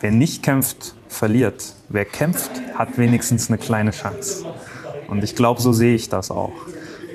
Wer 0.00 0.12
nicht 0.12 0.42
kämpft, 0.42 0.94
verliert. 1.08 1.74
Wer 1.88 2.04
kämpft, 2.04 2.50
hat 2.74 2.98
wenigstens 2.98 3.48
eine 3.48 3.58
kleine 3.58 3.90
Chance. 3.90 4.44
Und 5.08 5.24
ich 5.24 5.34
glaube, 5.34 5.60
so 5.60 5.72
sehe 5.72 5.94
ich 5.94 6.08
das 6.08 6.30
auch. 6.30 6.52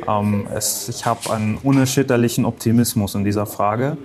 Ähm, 0.08 0.48
es, 0.54 0.90
ich 0.90 1.06
habe 1.06 1.32
einen 1.32 1.58
unerschütterlichen 1.58 2.46
Optimismus 2.46 3.16
in 3.16 3.24
dieser 3.24 3.46
Frage. 3.46 3.98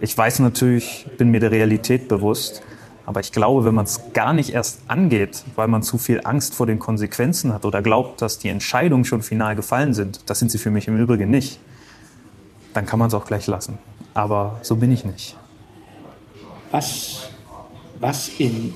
Ich 0.00 0.16
weiß 0.16 0.40
natürlich, 0.40 1.06
bin 1.16 1.30
mir 1.30 1.40
der 1.40 1.50
Realität 1.50 2.08
bewusst, 2.08 2.62
aber 3.06 3.20
ich 3.20 3.32
glaube, 3.32 3.64
wenn 3.64 3.74
man 3.74 3.84
es 3.84 4.00
gar 4.12 4.32
nicht 4.32 4.52
erst 4.52 4.80
angeht, 4.88 5.44
weil 5.54 5.68
man 5.68 5.82
zu 5.82 5.98
viel 5.98 6.22
Angst 6.24 6.54
vor 6.54 6.66
den 6.66 6.78
Konsequenzen 6.78 7.52
hat 7.52 7.64
oder 7.64 7.82
glaubt, 7.82 8.20
dass 8.20 8.38
die 8.38 8.48
Entscheidungen 8.48 9.04
schon 9.04 9.22
final 9.22 9.54
gefallen 9.54 9.94
sind, 9.94 10.28
das 10.28 10.38
sind 10.38 10.50
sie 10.50 10.58
für 10.58 10.70
mich 10.70 10.88
im 10.88 10.98
Übrigen 10.98 11.30
nicht, 11.30 11.60
dann 12.72 12.86
kann 12.86 12.98
man 12.98 13.08
es 13.08 13.14
auch 13.14 13.26
gleich 13.26 13.46
lassen. 13.46 13.78
Aber 14.14 14.58
so 14.62 14.76
bin 14.76 14.90
ich 14.90 15.04
nicht. 15.04 15.36
Was, 16.70 17.28
was 18.04 18.28
in 18.38 18.74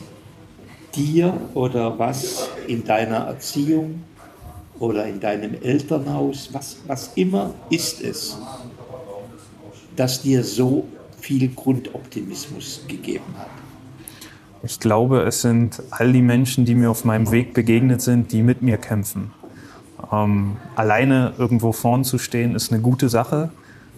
dir 0.94 1.34
oder 1.52 1.98
was 1.98 2.48
in 2.66 2.82
deiner 2.82 3.26
Erziehung 3.26 4.02
oder 4.78 5.06
in 5.06 5.20
deinem 5.20 5.54
Elternhaus, 5.60 6.48
was, 6.52 6.78
was 6.86 7.12
immer 7.14 7.52
ist 7.68 8.00
es, 8.00 8.38
das 9.96 10.22
dir 10.22 10.42
so 10.42 10.86
viel 11.20 11.48
Grundoptimismus 11.48 12.84
gegeben 12.88 13.34
hat? 13.36 13.50
Ich 14.62 14.80
glaube, 14.80 15.20
es 15.24 15.42
sind 15.42 15.82
all 15.90 16.10
die 16.10 16.22
Menschen, 16.22 16.64
die 16.64 16.74
mir 16.74 16.90
auf 16.90 17.04
meinem 17.04 17.30
Weg 17.30 17.52
begegnet 17.52 18.00
sind, 18.00 18.32
die 18.32 18.42
mit 18.42 18.62
mir 18.62 18.78
kämpfen. 18.78 19.32
Ähm, 20.10 20.56
alleine 20.74 21.34
irgendwo 21.36 21.72
vorn 21.72 22.02
zu 22.02 22.16
stehen, 22.16 22.54
ist 22.54 22.72
eine 22.72 22.80
gute 22.80 23.10
Sache, 23.10 23.50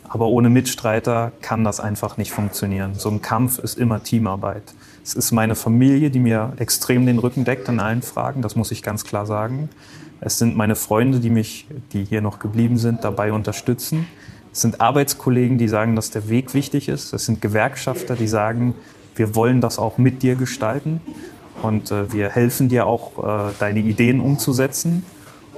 aber 0.09 0.27
ohne 0.27 0.51
Mitstreiter 0.51 1.31
kann 1.41 1.63
das 1.63 1.79
einfach 1.79 2.17
nicht 2.17 2.33
funktionieren. 2.33 2.95
So 2.97 3.11
ein 3.11 3.23
Kampf 3.23 3.61
ist 3.61 3.79
immer 3.79 4.03
Teamarbeit. 4.03 4.75
Es 5.03 5.15
ist 5.15 5.33
meine 5.33 5.55
Familie, 5.55 6.11
die 6.11 6.21
mir 6.21 6.53
extrem 6.59 7.07
den 7.07 7.19
Rücken 7.19 7.45
deckt 7.45 7.69
in 7.69 7.81
allen 7.81 8.03
Fragen, 8.03 8.43
das 8.43 8.57
muss 8.57 8.71
ich 8.71 8.83
ganz 8.83 9.05
klar 9.05 9.27
sagen. 9.27 9.71
Es 10.21 10.39
sind 10.39 10.57
meine 10.57 10.77
Freunde, 10.77 11.21
die 11.21 11.31
mich, 11.31 11.67
die 11.93 12.05
hier 12.05 12.21
noch 12.21 12.39
geblieben 12.39 12.77
sind, 12.77 13.05
dabei 13.05 13.33
unterstützen. 13.33 14.07
Es 14.53 14.61
sind 14.61 14.81
Arbeitskollegen, 14.81 15.57
die 15.57 15.69
sagen, 15.69 15.97
dass 15.97 16.11
der 16.11 16.29
Weg 16.29 16.53
wichtig 16.53 16.89
ist. 16.89 17.13
Es 17.13 17.25
sind 17.25 17.41
Gewerkschafter, 17.41 18.17
die 18.17 18.29
sagen, 18.29 18.75
wir 19.15 19.35
wollen 19.35 19.61
das 19.61 19.79
auch 19.79 19.97
mit 19.97 20.23
dir 20.23 20.35
gestalten 20.35 21.01
und 21.63 21.91
äh, 21.91 22.13
wir 22.13 22.31
helfen 22.31 22.69
dir 22.69 22.87
auch, 22.87 23.51
äh, 23.51 23.53
deine 23.59 23.81
Ideen 23.81 24.21
umzusetzen. 24.21 25.05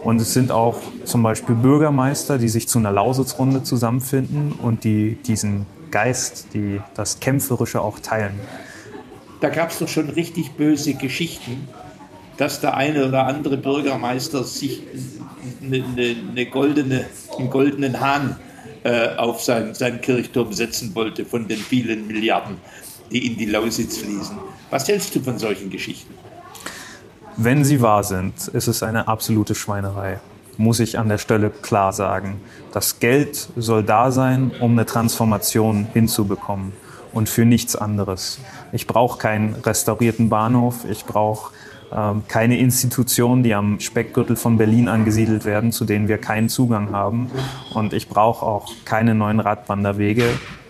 Und 0.02 0.20
es 0.20 0.32
sind 0.32 0.50
auch 0.50 0.78
zum 1.04 1.22
Beispiel 1.22 1.54
Bürgermeister, 1.54 2.38
die 2.38 2.48
sich 2.48 2.68
zu 2.68 2.78
einer 2.78 2.90
Lausitzrunde 2.90 3.62
zusammenfinden 3.62 4.52
und 4.52 4.84
die 4.84 5.14
diesen 5.14 5.66
Geist, 5.92 6.48
die, 6.54 6.80
das 6.94 7.20
Kämpferische 7.20 7.80
auch 7.80 8.00
teilen. 8.00 8.34
Da 9.42 9.48
gab 9.48 9.70
es 9.70 9.80
doch 9.80 9.88
schon 9.88 10.08
richtig 10.08 10.52
böse 10.52 10.94
Geschichten, 10.94 11.68
dass 12.36 12.60
der 12.60 12.74
eine 12.76 13.06
oder 13.06 13.26
andere 13.26 13.56
Bürgermeister 13.56 14.44
sich 14.44 14.82
eine, 15.60 15.84
eine, 15.84 16.16
eine 16.30 16.46
goldene, 16.46 17.06
einen 17.36 17.50
goldenen 17.50 18.00
Hahn 18.00 18.36
äh, 18.84 19.16
auf 19.16 19.42
seinen, 19.42 19.74
seinen 19.74 20.00
Kirchturm 20.00 20.52
setzen 20.52 20.94
wollte 20.94 21.24
von 21.24 21.48
den 21.48 21.58
vielen 21.58 22.06
Milliarden 22.06 22.56
die 23.10 23.26
in 23.26 23.36
die 23.36 23.46
Lausitz 23.46 23.98
fließen. 23.98 24.38
Was 24.70 24.88
hältst 24.88 25.14
du 25.14 25.20
von 25.20 25.38
solchen 25.38 25.70
Geschichten? 25.70 26.14
Wenn 27.36 27.64
sie 27.64 27.82
wahr 27.82 28.04
sind, 28.04 28.48
ist 28.48 28.68
es 28.68 28.82
eine 28.82 29.08
absolute 29.08 29.54
Schweinerei, 29.54 30.20
muss 30.56 30.80
ich 30.80 30.98
an 30.98 31.08
der 31.08 31.18
Stelle 31.18 31.50
klar 31.50 31.92
sagen. 31.92 32.40
Das 32.72 33.00
Geld 33.00 33.48
soll 33.56 33.82
da 33.82 34.10
sein, 34.10 34.52
um 34.60 34.72
eine 34.72 34.86
Transformation 34.86 35.88
hinzubekommen 35.92 36.72
und 37.12 37.28
für 37.28 37.44
nichts 37.44 37.76
anderes. 37.76 38.38
Ich 38.72 38.86
brauche 38.86 39.18
keinen 39.18 39.54
restaurierten 39.54 40.28
Bahnhof, 40.28 40.84
ich 40.88 41.04
brauche 41.04 41.52
ähm, 41.94 42.22
keine 42.28 42.58
Institutionen, 42.58 43.42
die 43.42 43.54
am 43.54 43.80
Speckgürtel 43.80 44.36
von 44.36 44.56
Berlin 44.56 44.88
angesiedelt 44.88 45.44
werden, 45.44 45.72
zu 45.72 45.84
denen 45.84 46.08
wir 46.08 46.18
keinen 46.18 46.48
Zugang 46.48 46.92
haben. 46.92 47.30
Und 47.74 47.92
ich 47.92 48.08
brauche 48.08 48.44
auch 48.44 48.72
keine 48.84 49.14
neuen 49.14 49.40
Radwanderwege, 49.40 50.24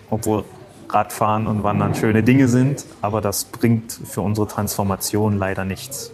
obwohl 0.09 0.43
Radfahren 0.89 1.47
und 1.47 1.63
Wandern 1.63 1.95
schöne 1.95 2.23
Dinge 2.23 2.47
sind, 2.47 2.85
aber 3.01 3.19
das 3.19 3.45
bringt 3.45 3.91
für 3.91 4.21
unsere 4.21 4.47
Transformation 4.47 5.37
leider 5.37 5.65
nichts. 5.65 6.11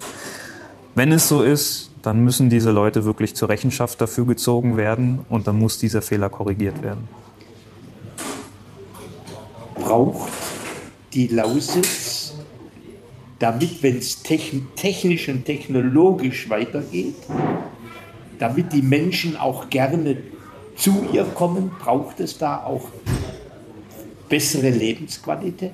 Wenn 0.95 1.11
es 1.11 1.27
so 1.27 1.41
ist, 1.41 1.91
dann 2.01 2.23
müssen 2.23 2.49
diese 2.49 2.71
Leute 2.71 3.03
wirklich 3.03 3.35
zur 3.35 3.49
Rechenschaft 3.49 3.99
dafür 3.99 4.25
gezogen 4.25 4.77
werden 4.77 5.19
und 5.29 5.47
dann 5.47 5.59
muss 5.59 5.79
dieser 5.79 6.01
Fehler 6.01 6.29
korrigiert 6.29 6.81
werden. 6.81 7.09
Braucht 9.89 10.29
die 11.13 11.25
Lausitz, 11.29 12.35
damit, 13.39 13.81
wenn 13.81 13.97
es 13.97 14.21
technisch 14.21 15.29
und 15.29 15.45
technologisch 15.45 16.47
weitergeht, 16.47 17.15
damit 18.37 18.71
die 18.71 18.83
Menschen 18.83 19.35
auch 19.35 19.71
gerne 19.71 20.17
zu 20.75 21.07
ihr 21.11 21.23
kommen, 21.23 21.71
braucht 21.79 22.19
es 22.19 22.37
da 22.37 22.63
auch 22.63 22.89
bessere 24.29 24.69
Lebensqualität? 24.69 25.73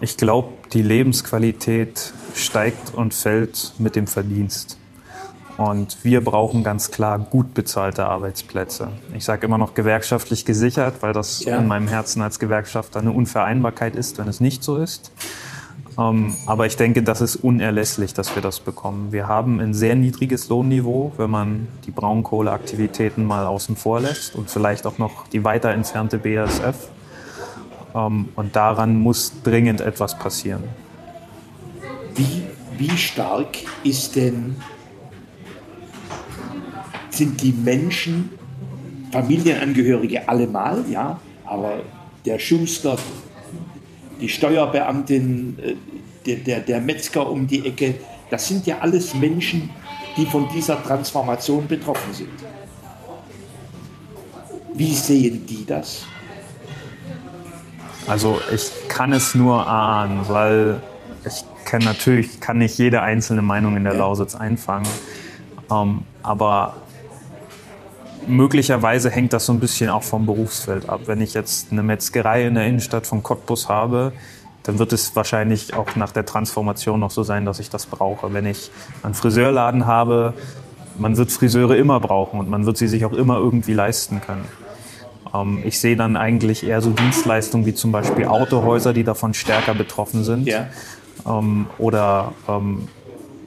Ich 0.00 0.16
glaube, 0.16 0.48
die 0.72 0.82
Lebensqualität 0.82 2.12
steigt 2.34 2.94
und 2.94 3.14
fällt 3.14 3.74
mit 3.78 3.94
dem 3.94 4.08
Verdienst. 4.08 4.76
Und 5.56 6.04
wir 6.04 6.22
brauchen 6.22 6.62
ganz 6.62 6.90
klar 6.90 7.18
gut 7.18 7.54
bezahlte 7.54 8.06
Arbeitsplätze. 8.06 8.88
Ich 9.14 9.24
sage 9.24 9.46
immer 9.46 9.56
noch 9.56 9.74
gewerkschaftlich 9.74 10.44
gesichert, 10.44 10.96
weil 11.00 11.14
das 11.14 11.44
ja. 11.44 11.58
in 11.58 11.66
meinem 11.66 11.88
Herzen 11.88 12.20
als 12.20 12.38
Gewerkschafter 12.38 13.00
eine 13.00 13.12
Unvereinbarkeit 13.12 13.96
ist, 13.96 14.18
wenn 14.18 14.28
es 14.28 14.40
nicht 14.40 14.62
so 14.62 14.76
ist. 14.76 15.12
Ähm, 15.98 16.34
aber 16.44 16.66
ich 16.66 16.76
denke, 16.76 17.02
das 17.02 17.22
ist 17.22 17.36
unerlässlich, 17.36 18.12
dass 18.12 18.34
wir 18.34 18.42
das 18.42 18.60
bekommen. 18.60 19.12
Wir 19.12 19.28
haben 19.28 19.60
ein 19.60 19.72
sehr 19.72 19.94
niedriges 19.94 20.48
Lohnniveau, 20.50 21.12
wenn 21.16 21.30
man 21.30 21.68
die 21.86 21.90
Braunkohleaktivitäten 21.90 23.24
mal 23.24 23.46
außen 23.46 23.76
vor 23.76 24.00
lässt 24.00 24.34
und 24.34 24.50
vielleicht 24.50 24.86
auch 24.86 24.98
noch 24.98 25.26
die 25.28 25.42
weiter 25.42 25.70
entfernte 25.70 26.18
BASF. 26.18 26.88
Ähm, 27.94 28.28
und 28.36 28.56
daran 28.56 28.96
muss 28.96 29.32
dringend 29.42 29.80
etwas 29.80 30.18
passieren. 30.18 30.64
Wie, 32.14 32.44
wie 32.76 32.96
stark 32.96 33.56
ist 33.82 34.16
denn, 34.16 34.56
sind 37.16 37.42
die 37.42 37.52
Menschen, 37.52 38.30
Familienangehörige 39.12 40.28
allemal, 40.28 40.84
ja, 40.90 41.20
aber 41.44 41.80
der 42.24 42.38
Schuster, 42.38 42.96
die 44.20 44.28
Steuerbeamtin, 44.28 45.58
äh, 45.58 45.74
der, 46.26 46.36
der, 46.36 46.60
der 46.60 46.80
Metzger 46.80 47.28
um 47.28 47.46
die 47.46 47.64
Ecke, 47.66 47.94
das 48.30 48.48
sind 48.48 48.66
ja 48.66 48.78
alles 48.80 49.14
Menschen, 49.14 49.70
die 50.16 50.26
von 50.26 50.48
dieser 50.48 50.82
Transformation 50.82 51.66
betroffen 51.66 52.12
sind. 52.12 52.30
Wie 54.74 54.94
sehen 54.94 55.46
die 55.46 55.64
das? 55.64 56.04
Also 58.06 58.40
ich 58.52 58.70
kann 58.88 59.12
es 59.12 59.34
nur 59.34 59.66
ahnen, 59.66 60.28
weil 60.28 60.80
ich 61.24 61.44
kann 61.64 61.82
natürlich 61.82 62.40
kann 62.40 62.58
nicht 62.58 62.78
jede 62.78 63.02
einzelne 63.02 63.42
Meinung 63.42 63.76
in 63.76 63.84
der 63.84 63.94
Lausitz 63.94 64.34
einfangen. 64.34 64.88
Ähm, 65.70 66.02
aber 66.22 66.74
möglicherweise 68.26 69.10
hängt 69.10 69.32
das 69.32 69.46
so 69.46 69.52
ein 69.52 69.60
bisschen 69.60 69.90
auch 69.90 70.02
vom 70.02 70.26
Berufsfeld 70.26 70.88
ab. 70.88 71.02
Wenn 71.06 71.20
ich 71.20 71.34
jetzt 71.34 71.72
eine 71.72 71.82
Metzgerei 71.82 72.46
in 72.46 72.54
der 72.54 72.66
Innenstadt 72.66 73.06
von 73.06 73.22
Cottbus 73.22 73.68
habe, 73.68 74.12
dann 74.62 74.78
wird 74.78 74.92
es 74.92 75.14
wahrscheinlich 75.14 75.74
auch 75.74 75.94
nach 75.96 76.10
der 76.12 76.26
Transformation 76.26 77.00
noch 77.00 77.10
so 77.10 77.22
sein, 77.22 77.44
dass 77.44 77.60
ich 77.60 77.70
das 77.70 77.86
brauche. 77.86 78.32
Wenn 78.32 78.46
ich 78.46 78.70
einen 79.02 79.14
Friseurladen 79.14 79.86
habe, 79.86 80.34
man 80.98 81.16
wird 81.16 81.30
Friseure 81.30 81.76
immer 81.76 82.00
brauchen 82.00 82.40
und 82.40 82.50
man 82.50 82.66
wird 82.66 82.76
sie 82.76 82.88
sich 82.88 83.04
auch 83.04 83.12
immer 83.12 83.36
irgendwie 83.36 83.74
leisten 83.74 84.20
können. 84.20 84.44
Ähm, 85.32 85.62
ich 85.64 85.78
sehe 85.78 85.96
dann 85.96 86.16
eigentlich 86.16 86.66
eher 86.66 86.80
so 86.80 86.90
Dienstleistungen 86.90 87.66
wie 87.66 87.74
zum 87.74 87.92
Beispiel 87.92 88.26
Autohäuser, 88.26 88.92
die 88.92 89.04
davon 89.04 89.34
stärker 89.34 89.74
betroffen 89.74 90.24
sind. 90.24 90.46
Ja. 90.46 90.66
Ähm, 91.26 91.66
oder 91.78 92.32
ähm, 92.48 92.88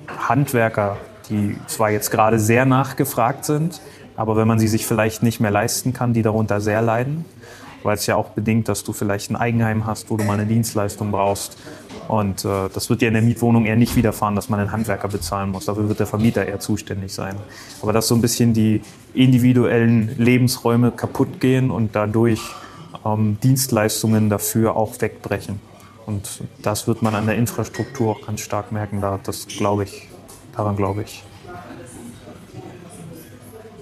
Handwerker, 0.08 0.98
die 1.30 1.58
zwar 1.68 1.92
jetzt 1.92 2.12
gerade 2.12 2.40
sehr 2.40 2.66
nachgefragt 2.66 3.46
sind, 3.46 3.82
aber 4.20 4.36
wenn 4.36 4.50
man 4.50 4.60
sie 4.60 4.68
sich 4.68 4.86
vielleicht 4.86 5.24
nicht 5.24 5.40
mehr 5.40 5.50
leisten 5.50 5.94
kann, 5.94 6.12
die 6.12 6.24
darunter 6.24 6.60
sehr 6.60 6.82
leiden, 6.82 7.24
weil 7.84 7.96
es 7.96 8.06
ja 8.06 8.18
auch 8.18 8.32
bedingt, 8.32 8.68
dass 8.68 8.84
du 8.84 8.92
vielleicht 8.92 9.32
ein 9.32 9.38
Eigenheim 9.38 9.86
hast, 9.86 10.10
wo 10.10 10.18
du 10.18 10.26
mal 10.26 10.34
eine 10.34 10.46
Dienstleistung 10.46 11.10
brauchst. 11.10 11.58
Und 12.10 12.44
äh, 12.44 12.68
das 12.74 12.90
wird 12.90 13.02
ja 13.02 13.08
in 13.08 13.14
der 13.14 13.24
Mietwohnung 13.24 13.66
eher 13.66 13.78
nicht 13.78 13.96
widerfahren, 13.96 14.36
dass 14.36 14.50
man 14.50 14.60
einen 14.60 14.74
Handwerker 14.74 15.08
bezahlen 15.08 15.52
muss. 15.52 15.68
Dafür 15.68 15.88
wird 15.88 16.02
der 16.02 16.06
Vermieter 16.06 16.46
eher 16.46 16.60
zuständig 16.60 17.14
sein. 17.14 17.38
Aber 17.82 17.94
dass 17.94 18.10
so 18.10 18.16
ein 18.16 18.20
bisschen 18.20 18.54
die 18.54 18.82
individuellen 19.14 20.14
Lebensräume 20.18 20.92
kaputt 20.92 21.40
gehen 21.40 21.72
und 21.72 21.96
dadurch 21.96 22.42
ähm, 23.06 23.38
Dienstleistungen 23.42 24.30
dafür 24.30 24.76
auch 24.76 25.00
wegbrechen. 25.00 25.62
Und 26.06 26.44
das 26.62 26.88
wird 26.88 27.02
man 27.02 27.16
an 27.16 27.26
der 27.26 27.38
Infrastruktur 27.38 28.12
auch 28.12 28.26
ganz 28.26 28.42
stark 28.42 28.74
merken. 28.74 29.00
Da, 29.00 29.18
das 29.24 29.48
glaube 29.48 29.86
ich, 29.86 30.10
daran 30.58 30.76
glaube 30.76 31.04
ich. 31.04 31.24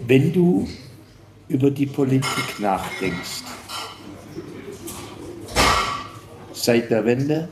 Wenn 0.09 0.31
du 0.31 0.65
über 1.49 1.69
die 1.69 1.85
Politik 1.85 2.59
nachdenkst, 2.59 3.43
seit 6.53 6.89
der 6.89 7.03
Wende 7.03 7.49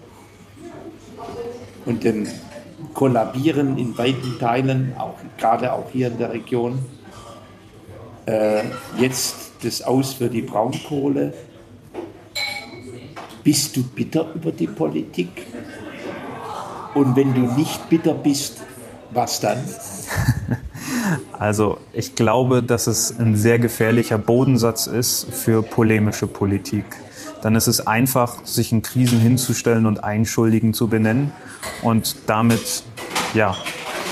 und 1.85 2.05
dem 2.05 2.25
Kollabieren 2.93 3.77
in 3.77 3.97
weiten 3.97 4.39
Teilen, 4.39 4.95
auch, 4.97 5.15
gerade 5.37 5.73
auch 5.73 5.89
hier 5.91 6.07
in 6.07 6.17
der 6.17 6.31
Region, 6.31 6.79
äh, 8.25 8.63
jetzt 8.97 9.51
das 9.61 9.81
Aus 9.81 10.13
für 10.13 10.29
die 10.29 10.41
Braunkohle. 10.41 11.33
Bist 13.43 13.75
du 13.75 13.83
bitter 13.83 14.33
über 14.33 14.53
die 14.53 14.67
Politik? 14.67 15.45
Und 16.93 17.17
wenn 17.17 17.33
du 17.33 17.41
nicht 17.41 17.89
bitter 17.89 18.13
bist, 18.13 18.61
was 19.11 19.41
dann? 19.41 19.61
Also 21.37 21.77
ich 21.93 22.15
glaube, 22.15 22.63
dass 22.63 22.87
es 22.87 23.17
ein 23.19 23.35
sehr 23.35 23.59
gefährlicher 23.59 24.17
Bodensatz 24.17 24.87
ist 24.87 25.27
für 25.31 25.61
polemische 25.63 26.27
Politik. 26.27 26.85
Dann 27.41 27.55
ist 27.55 27.67
es 27.67 27.85
einfach, 27.85 28.45
sich 28.45 28.71
in 28.71 28.81
Krisen 28.81 29.19
hinzustellen 29.19 29.85
und 29.85 30.03
einen 30.03 30.25
Schuldigen 30.25 30.73
zu 30.73 30.87
benennen 30.87 31.31
und 31.83 32.15
damit 32.27 32.83
ja, 33.33 33.55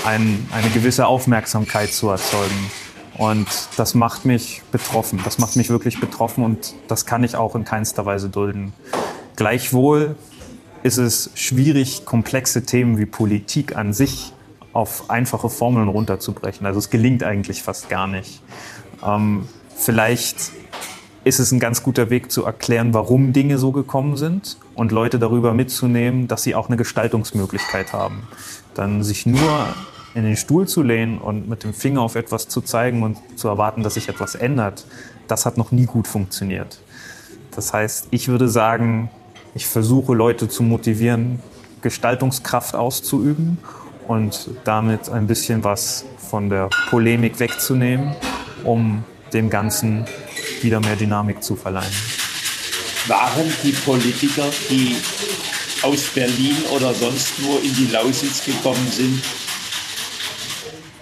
ein, 0.04 0.46
eine 0.52 0.68
gewisse 0.70 1.06
Aufmerksamkeit 1.06 1.92
zu 1.92 2.10
erzeugen. 2.10 2.70
Und 3.16 3.48
das 3.76 3.94
macht 3.94 4.24
mich 4.24 4.62
betroffen. 4.70 5.20
Das 5.24 5.38
macht 5.38 5.56
mich 5.56 5.70
wirklich 5.70 6.00
betroffen 6.00 6.44
und 6.44 6.74
das 6.88 7.06
kann 7.06 7.24
ich 7.24 7.36
auch 7.36 7.54
in 7.54 7.64
keinster 7.64 8.04
Weise 8.04 8.28
dulden. 8.28 8.72
Gleichwohl 9.36 10.16
ist 10.82 10.98
es 10.98 11.30
schwierig, 11.34 12.04
komplexe 12.04 12.64
Themen 12.64 12.98
wie 12.98 13.06
Politik 13.06 13.76
an 13.76 13.92
sich 13.92 14.33
auf 14.74 15.08
einfache 15.08 15.48
Formeln 15.48 15.88
runterzubrechen. 15.88 16.66
Also 16.66 16.80
es 16.80 16.90
gelingt 16.90 17.22
eigentlich 17.22 17.62
fast 17.62 17.88
gar 17.88 18.06
nicht. 18.06 18.42
Ähm, 19.06 19.48
vielleicht 19.76 20.52
ist 21.22 21.38
es 21.38 21.52
ein 21.52 21.60
ganz 21.60 21.82
guter 21.82 22.10
Weg 22.10 22.30
zu 22.30 22.44
erklären, 22.44 22.92
warum 22.92 23.32
Dinge 23.32 23.56
so 23.56 23.72
gekommen 23.72 24.16
sind 24.16 24.58
und 24.74 24.92
Leute 24.92 25.18
darüber 25.18 25.54
mitzunehmen, 25.54 26.28
dass 26.28 26.42
sie 26.42 26.54
auch 26.54 26.68
eine 26.68 26.76
Gestaltungsmöglichkeit 26.76 27.92
haben. 27.92 28.24
Dann 28.74 29.02
sich 29.02 29.24
nur 29.24 29.66
in 30.14 30.24
den 30.24 30.36
Stuhl 30.36 30.68
zu 30.68 30.82
lehnen 30.82 31.18
und 31.18 31.48
mit 31.48 31.64
dem 31.64 31.72
Finger 31.72 32.02
auf 32.02 32.16
etwas 32.16 32.48
zu 32.48 32.60
zeigen 32.60 33.02
und 33.02 33.16
zu 33.36 33.48
erwarten, 33.48 33.82
dass 33.82 33.94
sich 33.94 34.08
etwas 34.08 34.34
ändert, 34.34 34.86
das 35.28 35.46
hat 35.46 35.56
noch 35.56 35.72
nie 35.72 35.86
gut 35.86 36.06
funktioniert. 36.06 36.80
Das 37.52 37.72
heißt, 37.72 38.08
ich 38.10 38.28
würde 38.28 38.48
sagen, 38.48 39.08
ich 39.54 39.66
versuche 39.66 40.14
Leute 40.14 40.48
zu 40.48 40.62
motivieren, 40.62 41.40
Gestaltungskraft 41.80 42.74
auszuüben 42.74 43.58
und 44.08 44.50
damit 44.64 45.08
ein 45.08 45.26
bisschen 45.26 45.64
was 45.64 46.04
von 46.30 46.48
der 46.48 46.68
Polemik 46.90 47.38
wegzunehmen, 47.40 48.14
um 48.64 49.04
dem 49.32 49.50
Ganzen 49.50 50.04
wieder 50.62 50.80
mehr 50.80 50.96
Dynamik 50.96 51.42
zu 51.42 51.56
verleihen. 51.56 51.92
Waren 53.06 53.52
die 53.62 53.72
Politiker, 53.72 54.46
die 54.70 54.96
aus 55.82 56.04
Berlin 56.14 56.56
oder 56.74 56.94
sonst 56.94 57.42
wo 57.44 57.58
in 57.58 57.74
die 57.74 57.86
Lausitz 57.92 58.44
gekommen 58.44 58.88
sind, 58.90 59.22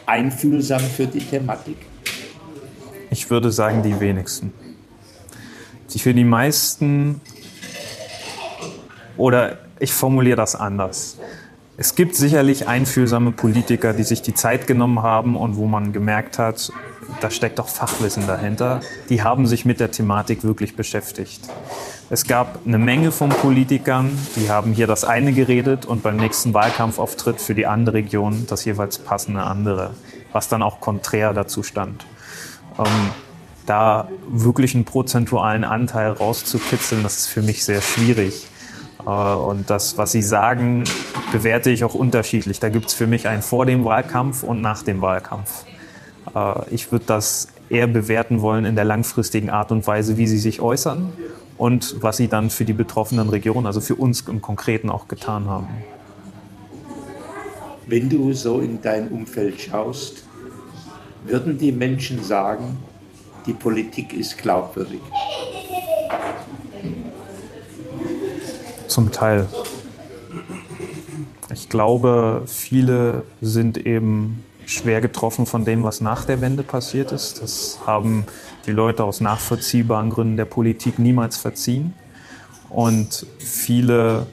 einfühlsam 0.07 0.81
für 0.81 1.07
die 1.07 1.21
Thematik? 1.21 1.77
Ich 3.11 3.31
würde 3.31 3.53
sagen, 3.53 3.83
die 3.83 3.99
wenigsten. 4.01 4.53
Für 5.89 6.15
die 6.15 6.25
meisten, 6.25 7.21
oder 9.17 9.59
ich 9.79 9.93
formuliere 9.93 10.37
das 10.37 10.57
anders. 10.57 11.19
Es 11.79 11.95
gibt 11.95 12.15
sicherlich 12.15 12.69
einfühlsame 12.69 13.33
Politiker, 13.33 13.95
die 13.95 14.03
sich 14.03 14.21
die 14.21 14.35
Zeit 14.35 14.67
genommen 14.67 15.03
haben 15.03 15.37
und 15.37 15.57
wo 15.57 15.67
man 15.67 15.95
gemerkt 15.95 16.39
hat, 16.39 16.71
da 17.23 17.31
steckt 17.31 17.59
doch 17.59 17.69
Fachwissen 17.69 18.27
dahinter. 18.27 18.81
Die 19.09 19.23
haben 19.23 19.47
sich 19.47 19.65
mit 19.65 19.81
der 19.81 19.91
Thematik 19.91 20.45
wirklich 20.45 20.77
beschäftigt. 20.77 21.41
Es 22.11 22.27
gab 22.27 22.59
eine 22.67 22.79
Menge 22.79 23.11
von 23.11 23.31
Politikern, 23.31 24.11
die 24.37 24.51
haben 24.51 24.75
hier 24.75 24.87
das 24.87 25.05
eine 25.05 25.33
geredet 25.33 25.87
und 25.87 26.03
beim 26.03 26.17
nächsten 26.17 26.53
Wahlkampfauftritt 26.53 27.41
für 27.41 27.55
die 27.55 27.67
andere 27.67 27.97
Region 27.97 28.47
das 28.49 28.67
jeweils 28.67 28.99
passende 28.99 29.43
andere, 29.43 29.93
was 30.33 30.49
dann 30.49 30.63
auch 30.63 30.79
konträr 30.79 31.33
dazu 31.33 31.63
stand. 31.63 32.05
Ähm, 32.79 33.11
da 33.65 34.09
wirklich 34.29 34.75
einen 34.75 34.85
prozentualen 34.85 35.65
Anteil 35.65 36.11
rauszukitzeln, 36.13 37.03
das 37.03 37.17
ist 37.17 37.27
für 37.29 37.41
mich 37.41 37.65
sehr 37.65 37.81
schwierig. 37.81 38.47
Äh, 39.07 39.11
und 39.11 39.71
das, 39.71 39.99
was 39.99 40.13
Sie 40.13 40.23
sagen, 40.23 40.85
bewerte 41.33 41.71
ich 41.71 41.85
auch 41.85 41.95
unterschiedlich. 41.95 42.61
Da 42.61 42.69
gibt 42.69 42.87
es 42.87 42.95
für 42.95 43.07
mich 43.07 43.29
einen 43.29 43.43
vor 43.43 43.67
dem 43.67 43.85
Wahlkampf 43.85 44.43
und 44.43 44.61
nach 44.61 44.83
dem 44.83 45.01
Wahlkampf. 45.01 45.65
Äh, 46.35 46.55
ich 46.71 46.93
würde 46.93 47.07
das 47.07 47.49
eher 47.69 47.87
bewerten 47.87 48.43
wollen 48.43 48.65
in 48.65 48.77
der 48.77 48.85
langfristigen 48.85 49.51
Art 49.51 49.73
und 49.73 49.87
Weise, 49.87 50.17
wie 50.17 50.27
Sie 50.27 50.39
sich 50.39 50.61
äußern 50.61 51.13
und 51.59 51.97
was 52.03 52.19
Sie 52.19 52.29
dann 52.29 52.51
für 52.51 52.65
die 52.65 52.73
betroffenen 52.73 53.29
Regionen, 53.29 53.67
also 53.67 53.81
für 53.81 53.95
uns 53.95 54.23
im 54.23 54.43
Konkreten 54.43 54.91
auch 54.91 55.09
getan 55.09 55.49
haben. 55.49 55.69
Wenn 57.87 58.09
du 58.09 58.33
so 58.33 58.61
in 58.61 58.81
dein 58.81 59.09
Umfeld 59.09 59.61
schaust, 59.61 60.25
würden 61.25 61.59
die 61.59 61.73
Menschen 61.73 62.23
sagen, 62.23 62.79
die 63.47 63.53
Politik 63.53 64.13
ist 64.13 64.39
glaubwürdig? 64.39 65.01
Zum 68.93 69.11
Teil. 69.11 69.49
Ich 71.51 71.71
glaube, 71.71 72.43
viele 72.45 73.23
sind 73.41 73.79
eben 73.87 74.45
schwer 74.67 75.01
getroffen 75.01 75.47
von 75.47 75.65
dem, 75.65 75.83
was 75.83 76.03
nach 76.03 76.27
der 76.27 76.43
Wende 76.43 76.63
passiert 76.63 77.11
ist. 77.11 77.41
Das 77.41 77.79
haben 77.87 78.27
die 78.67 78.71
Leute 78.71 79.05
aus 79.05 79.23
nachvollziehbaren 79.23 80.11
Gründen 80.11 80.37
der 80.37 80.45
Politik 80.45 80.99
niemals 80.99 81.39
verziehen. 81.39 81.95
Und 82.69 83.25
viele 83.39 84.27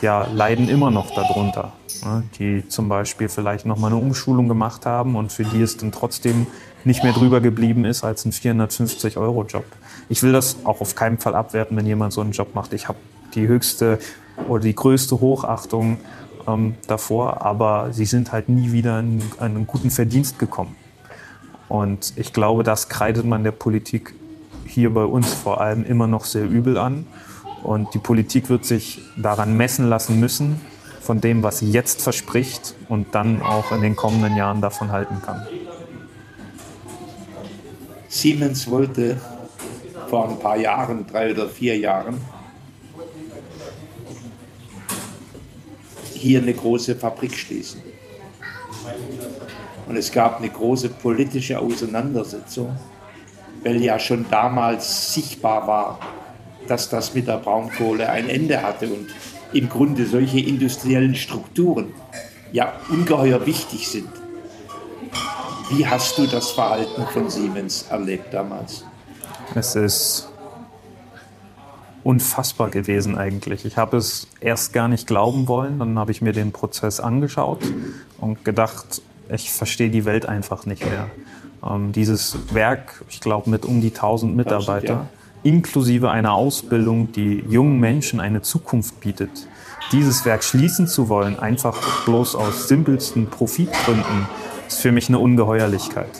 ja, 0.00 0.28
leiden 0.32 0.68
immer 0.68 0.92
noch 0.92 1.12
darunter, 1.12 1.72
ne, 2.04 2.22
die 2.38 2.68
zum 2.68 2.88
Beispiel 2.88 3.28
vielleicht 3.28 3.66
nochmal 3.66 3.90
eine 3.90 4.00
Umschulung 4.00 4.46
gemacht 4.46 4.86
haben 4.86 5.16
und 5.16 5.32
für 5.32 5.44
die 5.44 5.60
es 5.60 5.76
dann 5.76 5.90
trotzdem 5.90 6.46
nicht 6.84 7.02
mehr 7.02 7.14
drüber 7.14 7.40
geblieben 7.40 7.84
ist 7.84 8.04
als 8.04 8.24
ein 8.24 8.30
450-Euro-Job. 8.30 9.64
Ich 10.08 10.22
will 10.22 10.30
das 10.30 10.58
auch 10.62 10.80
auf 10.80 10.94
keinen 10.94 11.18
Fall 11.18 11.34
abwerten, 11.34 11.76
wenn 11.76 11.86
jemand 11.86 12.12
so 12.12 12.20
einen 12.20 12.30
Job 12.30 12.54
macht. 12.54 12.72
Ich 12.74 12.86
habe 12.86 12.98
die 13.34 13.46
höchste 13.46 13.98
oder 14.48 14.62
die 14.62 14.74
größte 14.74 15.20
Hochachtung 15.20 15.98
ähm, 16.46 16.74
davor, 16.86 17.42
aber 17.42 17.92
sie 17.92 18.04
sind 18.04 18.32
halt 18.32 18.48
nie 18.48 18.72
wieder 18.72 19.00
in 19.00 19.22
einen 19.38 19.66
guten 19.66 19.90
Verdienst 19.90 20.38
gekommen. 20.38 20.76
Und 21.68 22.12
ich 22.16 22.32
glaube, 22.32 22.62
das 22.62 22.88
kreidet 22.88 23.24
man 23.24 23.44
der 23.44 23.52
Politik 23.52 24.14
hier 24.66 24.92
bei 24.92 25.04
uns 25.04 25.32
vor 25.32 25.60
allem 25.60 25.84
immer 25.84 26.06
noch 26.06 26.24
sehr 26.24 26.44
übel 26.44 26.78
an. 26.78 27.06
Und 27.62 27.94
die 27.94 27.98
Politik 27.98 28.50
wird 28.50 28.64
sich 28.64 29.00
daran 29.16 29.56
messen 29.56 29.88
lassen 29.88 30.20
müssen, 30.20 30.60
von 31.00 31.20
dem, 31.20 31.42
was 31.42 31.58
sie 31.58 31.70
jetzt 31.70 32.02
verspricht 32.02 32.74
und 32.88 33.14
dann 33.14 33.42
auch 33.42 33.72
in 33.72 33.80
den 33.80 33.96
kommenden 33.96 34.36
Jahren 34.36 34.60
davon 34.60 34.90
halten 34.90 35.20
kann. 35.24 35.46
Siemens 38.08 38.70
wollte 38.70 39.16
vor 40.08 40.28
ein 40.28 40.38
paar 40.38 40.56
Jahren, 40.56 41.06
drei 41.06 41.32
oder 41.32 41.48
vier 41.48 41.76
Jahren, 41.78 42.20
hier 46.24 46.40
eine 46.40 46.54
große 46.54 46.96
Fabrik 46.96 47.36
schließen. 47.36 47.82
Und 49.86 49.96
es 49.96 50.10
gab 50.10 50.38
eine 50.38 50.48
große 50.48 50.88
politische 50.88 51.58
Auseinandersetzung, 51.58 52.74
weil 53.62 53.82
ja 53.82 53.98
schon 53.98 54.24
damals 54.30 55.12
sichtbar 55.12 55.66
war, 55.66 55.98
dass 56.66 56.88
das 56.88 57.14
mit 57.14 57.28
der 57.28 57.36
Braunkohle 57.36 58.08
ein 58.08 58.30
Ende 58.30 58.62
hatte 58.62 58.88
und 58.88 59.08
im 59.52 59.68
Grunde 59.68 60.06
solche 60.06 60.40
industriellen 60.40 61.14
Strukturen 61.14 61.92
ja 62.52 62.72
ungeheuer 62.88 63.44
wichtig 63.44 63.86
sind. 63.86 64.08
Wie 65.70 65.86
hast 65.86 66.16
du 66.16 66.26
das 66.26 66.52
Verhalten 66.52 67.06
von 67.12 67.28
Siemens 67.28 67.84
erlebt 67.90 68.32
damals? 68.32 68.82
Es 69.54 69.74
ist 69.74 70.28
unfassbar 72.04 72.68
gewesen 72.70 73.16
eigentlich. 73.16 73.64
Ich 73.64 73.76
habe 73.76 73.96
es 73.96 74.28
erst 74.40 74.72
gar 74.72 74.88
nicht 74.88 75.06
glauben 75.06 75.48
wollen, 75.48 75.78
dann 75.78 75.98
habe 75.98 76.12
ich 76.12 76.22
mir 76.22 76.32
den 76.32 76.52
Prozess 76.52 77.00
angeschaut 77.00 77.60
und 78.18 78.44
gedacht, 78.44 79.02
ich 79.30 79.50
verstehe 79.50 79.90
die 79.90 80.04
Welt 80.04 80.26
einfach 80.26 80.66
nicht 80.66 80.84
mehr. 80.84 81.10
Ähm, 81.66 81.92
dieses 81.92 82.36
Werk, 82.52 83.02
ich 83.08 83.20
glaube, 83.20 83.48
mit 83.48 83.64
um 83.64 83.80
die 83.80 83.88
1000 83.88 84.36
Mitarbeitern, 84.36 84.98
ja. 84.98 85.50
inklusive 85.50 86.10
einer 86.10 86.34
Ausbildung, 86.34 87.10
die 87.12 87.42
jungen 87.48 87.80
Menschen 87.80 88.20
eine 88.20 88.42
Zukunft 88.42 89.00
bietet, 89.00 89.48
dieses 89.90 90.24
Werk 90.24 90.44
schließen 90.44 90.86
zu 90.86 91.08
wollen, 91.08 91.38
einfach 91.38 92.04
bloß 92.04 92.36
aus 92.36 92.68
simpelsten 92.68 93.28
Profitgründen, 93.28 94.28
ist 94.68 94.80
für 94.80 94.92
mich 94.92 95.08
eine 95.08 95.18
Ungeheuerlichkeit. 95.18 96.10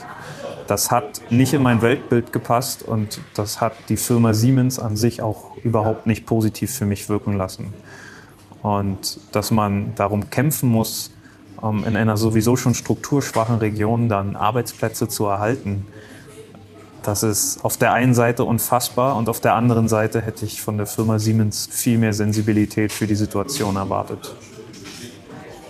Das 0.67 0.91
hat 0.91 1.21
nicht 1.31 1.53
in 1.53 1.63
mein 1.63 1.83
Weltbild 1.83 2.33
gepasst 2.33 2.83
und 2.83 3.21
das 3.35 3.61
hat 3.61 3.75
die 3.89 3.97
Firma 3.97 4.33
Siemens 4.33 4.79
an 4.79 4.97
sich 4.97 5.21
auch 5.21 5.57
überhaupt 5.63 6.07
nicht 6.07 6.25
positiv 6.25 6.75
für 6.75 6.87
mich 6.87 7.09
wirken 7.09 7.37
lassen. 7.37 7.75
Und 8.63 9.21
dass 9.33 9.51
man 9.51 9.95
darum 9.95 10.31
kämpfen 10.31 10.71
muss, 10.71 11.11
ähm, 11.63 11.85
in 11.87 11.97
einer 11.97 12.17
sowieso 12.17 12.57
schon 12.57 12.75
strukturschwachen 12.75 13.57
Region 13.57 14.09
dann 14.09 14.37
Arbeitsplätze 14.37 15.07
zu 15.09 15.27
erhalten, 15.27 15.87
das 17.03 17.23
ist 17.23 17.63
auf 17.63 17.77
der 17.77 17.93
einen 17.93 18.15
Seite 18.15 18.45
unfassbar 18.45 19.17
und 19.17 19.29
auf 19.29 19.39
der 19.39 19.55
anderen 19.55 19.89
Seite 19.89 20.23
hätte 20.23 20.47
ich 20.47 20.63
von 20.63 20.79
der 20.79 20.87
Firma 20.87 21.19
Siemens 21.19 21.69
viel 21.71 21.99
mehr 21.99 22.15
Sensibilität 22.15 22.93
für 22.93 23.07
die 23.07 23.15
Situation 23.15 23.77
erwartet. 23.77 24.35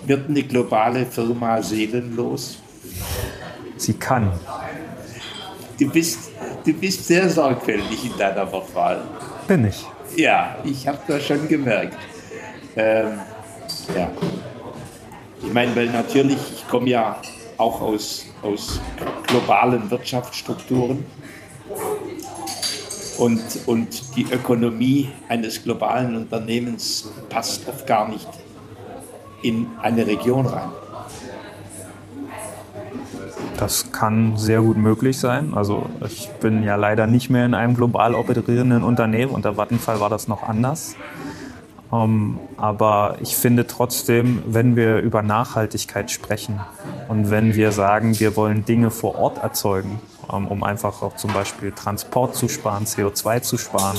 Wird 0.06 0.28
eine 0.28 0.44
globale 0.44 1.04
Firma 1.06 1.60
seelenlos? 1.60 2.58
Sie 3.76 3.94
kann. 3.94 4.30
Du 5.78 5.88
bist, 5.90 6.30
du 6.64 6.72
bist 6.72 7.06
sehr 7.06 7.28
sorgfältig 7.28 8.04
in 8.04 8.16
deiner 8.16 8.50
Wortwahl. 8.50 9.02
Bin 9.48 9.66
ich. 9.66 9.84
Ja, 10.16 10.56
ich 10.64 10.86
habe 10.86 10.98
das 11.08 11.26
schon 11.26 11.48
gemerkt. 11.48 11.96
Ähm, 12.76 13.18
ja. 13.96 14.10
Ich 15.42 15.52
meine, 15.52 15.74
weil 15.74 15.86
natürlich, 15.90 16.38
ich 16.54 16.68
komme 16.68 16.88
ja 16.88 17.20
auch 17.58 17.80
aus, 17.80 18.26
aus 18.42 18.80
globalen 19.26 19.90
Wirtschaftsstrukturen 19.90 21.04
und, 23.18 23.42
und 23.66 24.16
die 24.16 24.26
Ökonomie 24.30 25.10
eines 25.28 25.62
globalen 25.62 26.16
Unternehmens 26.16 27.10
passt 27.28 27.68
oft 27.68 27.86
gar 27.86 28.08
nicht 28.08 28.28
in 29.42 29.66
eine 29.82 30.06
Region 30.06 30.46
rein. 30.46 30.70
Das 33.58 33.92
kann 33.92 34.36
sehr 34.36 34.60
gut 34.60 34.76
möglich 34.76 35.18
sein. 35.18 35.54
Also 35.54 35.86
ich 36.04 36.28
bin 36.40 36.62
ja 36.64 36.76
leider 36.76 37.06
nicht 37.06 37.30
mehr 37.30 37.46
in 37.46 37.54
einem 37.54 37.74
global 37.74 38.14
operierenden 38.14 38.82
Unternehmen. 38.82 39.32
Unter 39.32 39.56
Vattenfall 39.56 40.00
war 40.00 40.10
das 40.10 40.26
noch 40.28 40.42
anders. 40.42 40.96
Ähm, 41.92 42.38
aber 42.56 43.16
ich 43.20 43.36
finde 43.36 43.66
trotzdem, 43.66 44.42
wenn 44.46 44.74
wir 44.74 44.98
über 44.98 45.22
Nachhaltigkeit 45.22 46.10
sprechen 46.10 46.60
und 47.08 47.30
wenn 47.30 47.54
wir 47.54 47.72
sagen, 47.72 48.18
wir 48.18 48.36
wollen 48.36 48.64
Dinge 48.64 48.90
vor 48.90 49.16
Ort 49.16 49.38
erzeugen, 49.42 50.00
ähm, 50.32 50.48
um 50.48 50.64
einfach 50.64 51.02
auch 51.02 51.16
zum 51.16 51.32
Beispiel 51.32 51.72
Transport 51.72 52.34
zu 52.34 52.48
sparen, 52.48 52.84
CO2 52.84 53.42
zu 53.42 53.58
sparen 53.58 53.98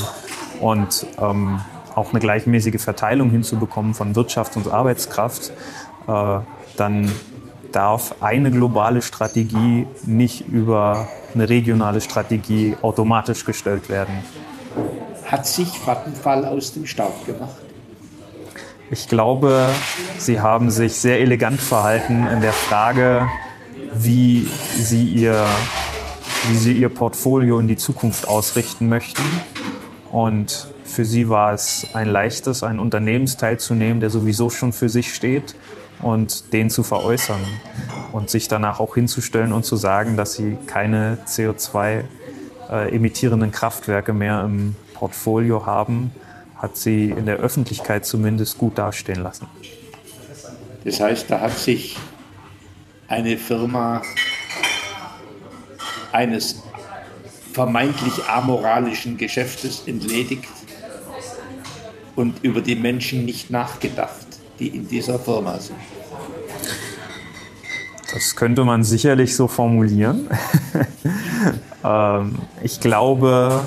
und 0.59 1.05
ähm, 1.19 1.61
auch 1.95 2.11
eine 2.11 2.19
gleichmäßige 2.19 2.81
Verteilung 2.81 3.29
hinzubekommen 3.29 3.93
von 3.93 4.15
Wirtschaft 4.15 4.57
und 4.57 4.67
Arbeitskraft, 4.67 5.53
äh, 6.07 6.39
dann 6.75 7.11
darf 7.75 8.15
eine 8.21 8.51
globale 8.51 9.01
Strategie 9.01 9.85
nicht 10.05 10.47
über 10.47 11.09
eine 11.33 11.49
regionale 11.49 11.99
Strategie 11.99 12.75
automatisch 12.81 13.43
gestellt 13.43 13.89
werden. 13.89 14.15
Hat 15.25 15.45
sich 15.45 15.67
Vattenfall 15.79 16.45
aus 16.45 16.73
dem 16.73 16.85
Staub 16.85 17.25
gemacht? 17.25 17.55
Ich 18.91 19.09
glaube, 19.09 19.67
Sie 20.17 20.39
haben 20.39 20.69
sich 20.69 20.93
sehr 20.93 21.19
elegant 21.19 21.59
verhalten 21.59 22.27
in 22.27 22.39
der 22.39 22.53
Frage, 22.53 23.27
wie 23.93 24.47
Sie 24.77 25.05
Ihr, 25.05 25.45
wie 26.47 26.55
Sie 26.55 26.73
Ihr 26.73 26.89
Portfolio 26.89 27.59
in 27.59 27.67
die 27.67 27.77
Zukunft 27.77 28.27
ausrichten 28.27 28.87
möchten. 28.87 29.23
Und 30.11 30.67
für 30.85 31.03
Sie 31.03 31.27
war 31.27 31.51
es 31.53 31.87
ein 31.93 32.07
leichtes, 32.07 32.63
einen 32.63 32.79
Unternehmensteil 32.79 33.59
zu 33.59 33.73
nehmen, 33.73 33.99
der 33.99 34.11
sowieso 34.11 34.49
schon 34.49 34.71
für 34.71 34.87
sich 34.87 35.13
steht 35.13 35.55
und 36.01 36.53
den 36.53 36.69
zu 36.69 36.83
veräußern 36.83 37.41
und 38.11 38.29
sich 38.29 38.47
danach 38.47 38.79
auch 38.79 38.95
hinzustellen 38.95 39.53
und 39.53 39.65
zu 39.65 39.75
sagen, 39.75 40.17
dass 40.17 40.33
Sie 40.33 40.57
keine 40.67 41.17
CO2 41.27 42.03
äh, 42.69 43.49
Kraftwerke 43.51 44.13
mehr 44.13 44.43
im 44.43 44.75
Portfolio 44.93 45.65
haben, 45.65 46.11
hat 46.57 46.77
sie 46.77 47.11
in 47.11 47.25
der 47.25 47.37
Öffentlichkeit 47.37 48.05
zumindest 48.05 48.57
gut 48.57 48.77
dastehen 48.77 49.21
lassen. 49.21 49.47
Das 50.83 50.99
heißt, 50.99 51.29
da 51.29 51.41
hat 51.41 51.57
sich 51.57 51.97
eine 53.07 53.37
Firma 53.37 54.01
eines 56.11 56.63
vermeintlich 57.53 58.23
amoralischen 58.27 59.17
Geschäftes 59.17 59.83
entledigt 59.85 60.49
und 62.15 62.43
über 62.43 62.61
die 62.61 62.75
Menschen 62.75 63.25
nicht 63.25 63.49
nachgedacht, 63.49 64.24
die 64.59 64.69
in 64.69 64.87
dieser 64.87 65.19
Firma 65.19 65.57
sind. 65.59 65.77
Das 68.13 68.35
könnte 68.35 68.63
man 68.63 68.83
sicherlich 68.83 69.35
so 69.35 69.47
formulieren. 69.47 70.29
Ähm, 71.85 72.39
ich 72.63 72.79
glaube, 72.79 73.61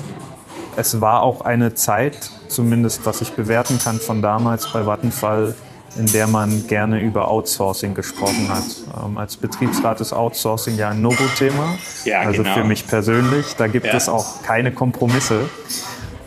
es 0.75 0.99
war 0.99 1.23
auch 1.23 1.41
eine 1.41 1.73
Zeit, 1.73 2.29
zumindest 2.47 3.05
was 3.05 3.21
ich 3.21 3.31
bewerten 3.31 3.79
kann 3.79 3.99
von 3.99 4.21
damals 4.21 4.71
bei 4.73 4.85
Vattenfall, 4.85 5.55
in 5.97 6.05
der 6.07 6.27
man 6.27 6.67
gerne 6.67 6.99
über 6.99 7.29
Outsourcing 7.29 7.93
gesprochen 7.93 8.49
hat. 8.49 8.63
Ähm, 9.05 9.17
als 9.17 9.37
Betriebsrat 9.37 10.01
ist 10.01 10.13
Outsourcing 10.13 10.75
ja 10.75 10.89
ein 10.89 11.01
No-Go-Thema. 11.01 11.77
Ja, 12.03 12.21
also 12.21 12.43
genau. 12.43 12.55
für 12.55 12.63
mich 12.63 12.85
persönlich, 12.85 13.55
da 13.57 13.67
gibt 13.67 13.87
ja. 13.87 13.93
es 13.93 14.09
auch 14.09 14.43
keine 14.43 14.71
Kompromisse. 14.71 15.49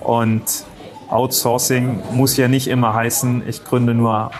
Und 0.00 0.42
Outsourcing 1.08 2.00
muss 2.12 2.36
ja 2.36 2.48
nicht 2.48 2.68
immer 2.68 2.94
heißen, 2.94 3.46
ich 3.46 3.64
gründe 3.64 3.94
nur 3.94 4.30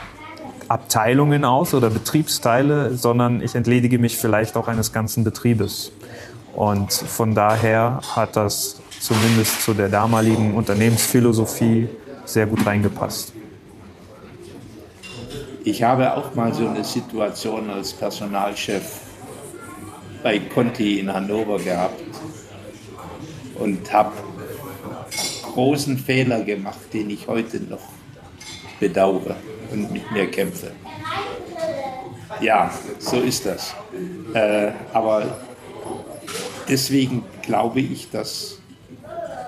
Abteilungen 0.72 1.44
aus 1.44 1.74
oder 1.74 1.90
Betriebsteile, 1.90 2.94
sondern 2.96 3.42
ich 3.42 3.54
entledige 3.54 3.98
mich 3.98 4.16
vielleicht 4.16 4.56
auch 4.56 4.68
eines 4.68 4.90
ganzen 4.90 5.22
Betriebes. 5.22 5.92
Und 6.54 6.92
von 6.92 7.34
daher 7.34 8.00
hat 8.16 8.36
das 8.36 8.80
zumindest 8.98 9.60
zu 9.62 9.74
der 9.74 9.90
damaligen 9.90 10.54
Unternehmensphilosophie 10.54 11.90
sehr 12.24 12.46
gut 12.46 12.64
reingepasst. 12.64 13.34
Ich 15.64 15.82
habe 15.82 16.16
auch 16.16 16.34
mal 16.34 16.54
so 16.54 16.66
eine 16.66 16.84
Situation 16.84 17.68
als 17.68 17.92
Personalchef 17.92 19.00
bei 20.22 20.38
Conti 20.38 21.00
in 21.00 21.12
Hannover 21.12 21.58
gehabt 21.58 22.00
und 23.58 23.92
habe 23.92 24.12
großen 25.52 25.98
Fehler 25.98 26.42
gemacht, 26.42 26.80
den 26.94 27.10
ich 27.10 27.28
heute 27.28 27.60
noch 27.60 27.82
bedauere 28.80 29.36
und 29.72 29.92
mit 29.92 30.10
mir 30.12 30.30
kämpfe. 30.30 30.72
Ja, 32.40 32.70
so 32.98 33.20
ist 33.20 33.46
das. 33.46 33.74
Äh, 34.34 34.72
aber 34.92 35.38
deswegen 36.68 37.24
glaube 37.42 37.80
ich, 37.80 38.10
dass 38.10 38.58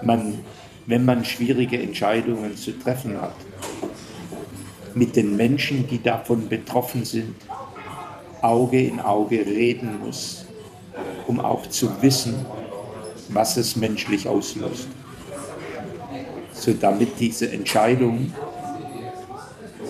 man, 0.02 0.40
wenn 0.87 1.04
man 1.04 1.24
schwierige 1.24 1.80
Entscheidungen 1.80 2.56
zu 2.56 2.72
treffen 2.78 3.20
hat, 3.20 3.34
mit 4.94 5.16
den 5.16 5.37
Menschen, 5.37 5.88
die 5.88 6.02
davon 6.02 6.48
betroffen 6.48 7.04
sind, 7.04 7.34
Auge 8.42 8.80
in 8.80 9.00
Auge 9.00 9.38
reden 9.38 9.98
muss, 10.00 10.44
um 11.26 11.40
auch 11.40 11.66
zu 11.66 11.90
wissen, 12.02 12.34
was 13.30 13.56
es 13.56 13.74
menschlich 13.74 14.28
auslöst. 14.28 14.88
So 16.52 16.72
damit 16.74 17.18
diese 17.18 17.50
Entscheidung 17.50 18.32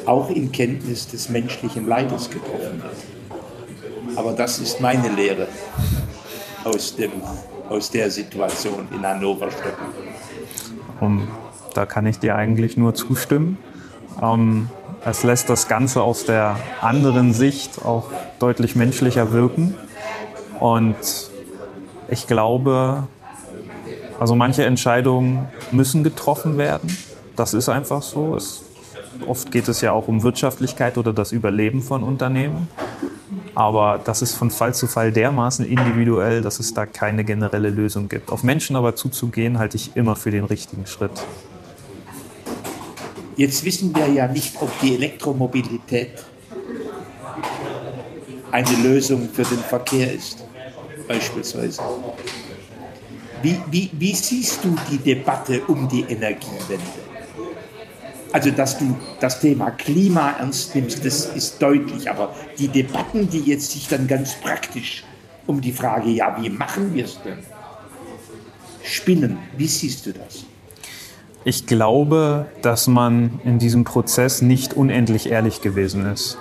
auch 0.07 0.31
in 0.31 0.53
Kenntnis 0.53 1.09
des 1.09 1.29
menschlichen 1.29 1.87
Leides 1.87 2.31
getroffen 2.31 2.83
wird. 2.83 4.17
Aber 4.17 4.33
das 4.33 4.59
ist 4.59 4.81
meine 4.81 5.09
Lehre 5.09 5.49
aus 6.65 6.97
dem 6.97 7.11
aus 7.69 7.91
der 7.91 8.11
Situation 8.11 8.87
in 8.93 9.03
Hannover 9.07 9.51
stecken. 9.51 9.87
Um, 11.01 11.29
da 11.75 11.87
kann 11.87 12.07
ich 12.07 12.19
dir 12.19 12.37
eigentlich 12.37 12.77
nur 12.77 12.95
zustimmen. 12.95 13.59
Ähm, 14.23 14.69
es 15.05 15.23
lässt 15.23 15.51
das 15.51 15.69
Ganze 15.69 16.03
aus 16.03 16.25
der 16.25 16.57
anderen 16.81 17.33
Sicht 17.33 17.85
auch 17.85 18.11
deutlich 18.39 18.77
menschlicher 18.77 19.33
wirken. 19.33 19.75
Und 20.61 20.97
ich 22.09 22.27
glaube, 22.27 23.09
also 24.21 24.35
manche 24.35 24.65
Entscheidungen 24.65 25.49
müssen 25.73 26.05
getroffen 26.05 26.59
werden. 26.59 26.97
Das 27.37 27.55
ist 27.55 27.69
einfach 27.69 28.03
so. 28.03 28.37
Es, 28.37 28.63
oft 29.27 29.51
geht 29.51 29.69
es 29.69 29.81
ja 29.81 29.93
auch 29.93 30.09
um 30.09 30.23
Wirtschaftlichkeit 30.23 30.99
oder 30.99 31.13
das 31.13 31.33
Überleben 31.33 31.83
von 31.83 32.03
Unternehmen. 32.03 32.69
Aber 33.55 34.01
das 34.05 34.23
ist 34.23 34.35
von 34.35 34.51
Fall 34.51 34.75
zu 34.75 34.87
Fall 34.87 35.13
dermaßen 35.13 35.65
individuell, 35.65 36.43
dass 36.43 36.59
es 36.59 36.75
da 36.75 36.87
keine 36.87 37.25
generelle 37.25 37.71
Lösung 37.71 38.09
gibt. 38.09 38.33
Auf 38.33 38.43
Menschen 38.43 38.75
aber 38.75 38.97
zuzugehen, 38.97 39.59
halte 39.59 39.77
ich 39.77 39.97
immer 39.97 40.17
für 40.17 40.31
den 40.31 40.45
richtigen 40.45 40.87
Schritt. 40.87 41.13
Jetzt 43.37 43.65
wissen 43.65 43.95
wir 43.95 44.09
ja 44.09 44.29
nicht, 44.29 44.61
ob 44.61 44.71
die 44.81 44.95
Elektromobilität 44.95 46.25
eine 48.51 48.77
Lösung 48.83 49.29
für 49.33 49.43
den 49.43 49.59
Verkehr 49.59 50.13
ist, 50.13 50.45
beispielsweise. 51.09 51.83
Wie, 53.43 53.61
wie, 53.71 53.91
wie 53.93 54.15
siehst 54.15 54.65
du 54.65 54.77
die 54.91 54.99
Debatte 54.99 55.61
um 55.67 55.89
die 55.89 56.03
Energiewende? 56.03 56.79
Also, 58.35 58.51
dass 58.51 58.79
du 58.79 58.97
das 59.21 59.39
Thema 59.39 59.71
Klima 59.71 60.35
ernst 60.41 60.75
nimmst, 60.75 61.05
das 61.05 61.27
ist 61.27 61.63
deutlich. 61.63 62.11
Aber 62.11 62.35
die 62.59 62.67
Debatten, 62.67 63.31
die 63.31 63.39
jetzt 63.39 63.71
sich 63.71 63.87
dann 63.87 64.09
ganz 64.09 64.35
praktisch 64.35 65.05
um 65.47 65.61
die 65.61 65.71
Frage, 65.71 66.11
ja, 66.11 66.37
wie 66.41 66.51
machen 66.51 66.95
wir 66.95 67.05
es 67.05 67.23
denn, 67.23 67.39
spinnen, 68.83 69.39
wie 69.57 69.69
siehst 69.69 70.07
du 70.07 70.13
das? 70.13 70.47
Ich 71.45 71.69
glaube, 71.69 72.47
dass 72.61 72.89
man 72.89 73.39
in 73.45 73.61
diesem 73.61 73.85
Prozess 73.85 74.43
nicht 74.43 74.75
unendlich 74.75 75.31
ehrlich 75.31 75.61
gewesen 75.61 76.05
ist. 76.05 76.37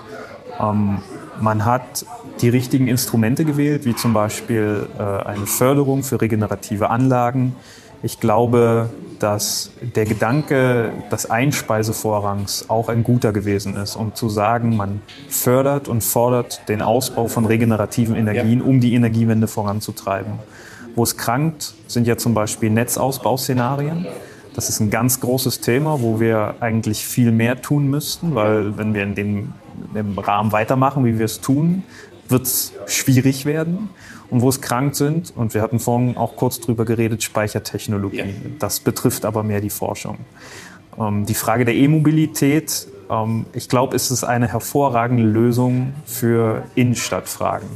Ähm, 0.60 0.98
man 1.39 1.64
hat 1.64 2.08
die 2.41 2.50
richtigen 2.50 2.88
Instrumente 2.88 3.46
gewählt, 3.46 3.86
wie 3.86 3.96
zum 3.96 4.14
Beispiel 4.14 4.88
äh, 4.98 5.04
eine 5.04 5.46
Förderung 5.46 6.02
für 6.02 6.20
regenerative 6.20 6.89
Anlagen. 6.89 7.56
Ich 8.02 8.20
glaube, 8.20 8.89
dass 9.24 9.71
der 9.95 10.03
Gedanke 10.03 10.91
des 11.09 11.30
Einspeisevorrangs 11.30 12.69
auch 12.69 12.89
ein 12.89 13.05
guter 13.05 13.32
gewesen 13.32 13.78
ist, 13.78 13.95
um 13.95 14.13
zu 14.13 14.28
sagen, 14.28 14.76
man 14.76 15.01
fördert 15.30 15.88
und 15.88 16.03
fordert 16.03 16.67
den 16.67 16.82
Ausbau 16.82 17.28
von 17.28 17.45
regenerativen 17.45 18.17
Energien, 18.17 18.61
um 18.61 18.82
die 18.82 18.93
Energiewende 18.93 19.47
voranzutreiben. 19.47 20.34
Wo 20.95 21.03
es 21.03 21.15
krankt, 21.15 21.74
sind 21.88 22.05
ja 22.05 22.17
zum 22.17 22.34
Beispiel 22.34 22.69
Netzausbauszenarien. 22.69 24.07
Das 24.55 24.67
ist 24.67 24.82
ein 24.82 24.89
ganz 24.89 25.21
großes 25.21 25.61
Thema, 25.61 26.01
wo 26.01 26.19
wir 26.19 26.55
eigentlich 26.59 27.05
viel 27.05 27.32
mehr 27.32 27.61
tun 27.61 27.89
müssten, 27.89 28.36
weil 28.36 28.78
wenn 28.78 28.93
wir 28.93 29.03
in 29.03 29.15
dem, 29.15 29.53
dem 29.95 30.19
Rahmen 30.19 30.51
weitermachen, 30.51 31.05
wie 31.05 31.17
wir 31.17 31.26
es 31.26 31.39
tun, 31.39 31.84
wird 32.28 32.43
es 32.43 32.74
schwierig 32.88 33.45
werden. 33.45 33.89
Und 34.34 34.41
wo 34.41 34.49
es 34.49 34.61
krank 34.61 34.95
sind, 34.95 35.31
und 35.36 35.53
wir 35.53 35.61
hatten 35.61 35.79
vorhin 35.79 36.17
auch 36.17 36.36
kurz 36.36 36.59
drüber 36.59 36.86
geredet, 36.86 37.21
Speichertechnologie. 37.21 38.17
Ja. 38.17 38.25
Das 38.57 38.79
betrifft 38.79 39.25
aber 39.25 39.43
mehr 39.43 39.61
die 39.61 39.69
Forschung. 39.69 40.17
Ähm, 40.99 41.27
die 41.27 41.36
Frage 41.36 41.65
der 41.65 41.75
E-Mobilität, 41.75 42.88
ähm, 43.11 43.45
ich 43.53 43.69
glaube, 43.69 43.95
ist 43.95 44.09
es 44.09 44.23
eine 44.23 44.47
hervorragende 44.47 45.21
Lösung 45.21 45.93
für 46.05 46.63
Innenstadtfragen. 46.73 47.69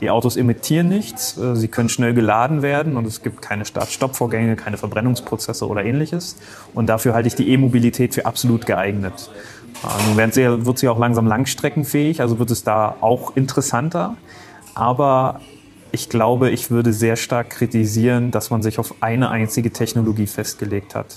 Die 0.00 0.08
Autos 0.08 0.38
emittieren 0.38 0.88
nichts, 0.88 1.36
äh, 1.36 1.54
sie 1.54 1.68
können 1.68 1.90
schnell 1.90 2.14
geladen 2.14 2.62
werden 2.62 2.96
und 2.96 3.06
es 3.06 3.22
gibt 3.22 3.42
keine 3.42 3.66
Start-Stopp-Vorgänge, 3.66 4.56
keine 4.56 4.78
Verbrennungsprozesse 4.78 5.68
oder 5.68 5.84
ähnliches. 5.84 6.38
Und 6.72 6.86
dafür 6.86 7.12
halte 7.12 7.28
ich 7.28 7.34
die 7.34 7.50
E-Mobilität 7.50 8.14
für 8.14 8.24
absolut 8.24 8.64
geeignet. 8.64 9.30
Nun 10.06 10.16
wird 10.16 10.32
sie, 10.32 10.64
wird 10.64 10.78
sie 10.78 10.88
auch 10.88 10.98
langsam 10.98 11.26
langstreckenfähig, 11.26 12.22
also 12.22 12.38
wird 12.38 12.50
es 12.50 12.64
da 12.64 12.96
auch 13.02 13.36
interessanter. 13.36 14.16
Aber 14.74 15.40
ich 15.92 16.08
glaube, 16.08 16.50
ich 16.50 16.70
würde 16.70 16.92
sehr 16.92 17.16
stark 17.16 17.50
kritisieren, 17.50 18.30
dass 18.30 18.50
man 18.50 18.62
sich 18.62 18.78
auf 18.78 18.94
eine 19.00 19.30
einzige 19.30 19.72
Technologie 19.72 20.26
festgelegt 20.26 20.94
hat. 20.94 21.16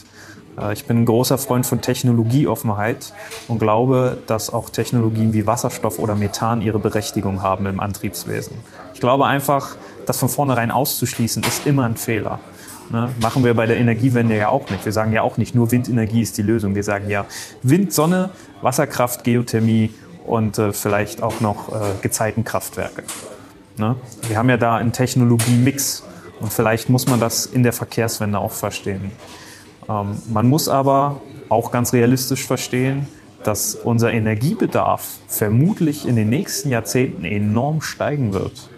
Äh, 0.59 0.74
ich 0.74 0.86
bin 0.86 1.01
ein 1.01 1.05
großer 1.05 1.38
Freund 1.38 1.65
von 1.65 1.82
Technologieoffenheit 1.82 3.13
und 3.47 3.59
glaube, 3.59 4.17
dass 4.28 4.51
auch 4.51 4.69
Technologien 4.69 5.34
wie 5.34 5.45
Wasserstoff 5.47 5.99
oder 5.99 6.15
Methan 6.15 6.61
ihre 6.61 6.80
Berechtigung 6.80 7.41
haben 7.41 7.65
im 7.65 7.80
Antriebswesen. 7.80 8.57
Ich 8.93 8.99
glaube 8.99 9.26
einfach, 9.26 9.76
das 10.05 10.17
von 10.17 10.30
vornherein 10.30 10.71
auszuschließen, 10.71 11.43
ist 11.43 11.65
immer 11.65 11.86
ein 11.86 11.97
Fehler. 11.97 12.39
Ne? 12.89 13.09
Machen 13.21 13.43
wir 13.43 13.53
bei 13.53 13.65
der 13.65 13.78
Energiewende 13.78 14.36
ja 14.36 14.49
auch 14.49 14.69
nicht. 14.69 14.86
Wir 14.86 14.91
sagen 14.91 15.13
ja 15.13 15.21
auch 15.21 15.38
nicht, 15.38 15.55
nur 15.55 15.71
Windenergie 15.71 16.21
ist 16.21 16.38
die 16.38 16.41
Lösung. 16.41 16.76
Wir 16.76 16.84
sagen 16.84 17.09
ja 17.09 17.26
Wind, 17.61 17.93
Sonne, 17.93 18.32
Wasserkraft, 18.61 19.24
Geothermie 19.24 19.93
und 20.26 20.57
äh, 20.57 20.74
vielleicht 20.74 21.24
auch 21.24 21.39
noch 21.39 21.69
äh, 21.69 21.80
Gezeitenkraftwerke. 22.01 23.03
Ne? 23.78 23.95
Wir 24.28 24.38
haben 24.38 24.49
ja 24.49 24.57
da 24.57 24.76
einen 24.76 24.91
Technologie-Mix 24.91 26.03
und 26.39 26.51
vielleicht 26.51 26.89
muss 26.89 27.07
man 27.07 27.19
das 27.19 27.45
in 27.45 27.63
der 27.63 27.74
Verkehrswende 27.74 28.39
auch 28.39 28.51
verstehen. 28.51 29.11
Ähm, 29.89 30.17
man 30.30 30.47
muss 30.47 30.67
aber 30.67 31.21
auch 31.49 31.71
ganz 31.71 31.93
realistisch 31.93 32.45
verstehen, 32.45 33.07
dass 33.43 33.76
unser 33.76 34.11
Energiebedarf 34.11 35.05
vermutlich 35.28 36.07
in 36.07 36.15
den 36.15 36.30
nächsten 36.30 36.69
Jahrzehnten 36.69 37.26
enorm 37.26 37.82
steigen 37.82 38.34
wird. 38.34 38.69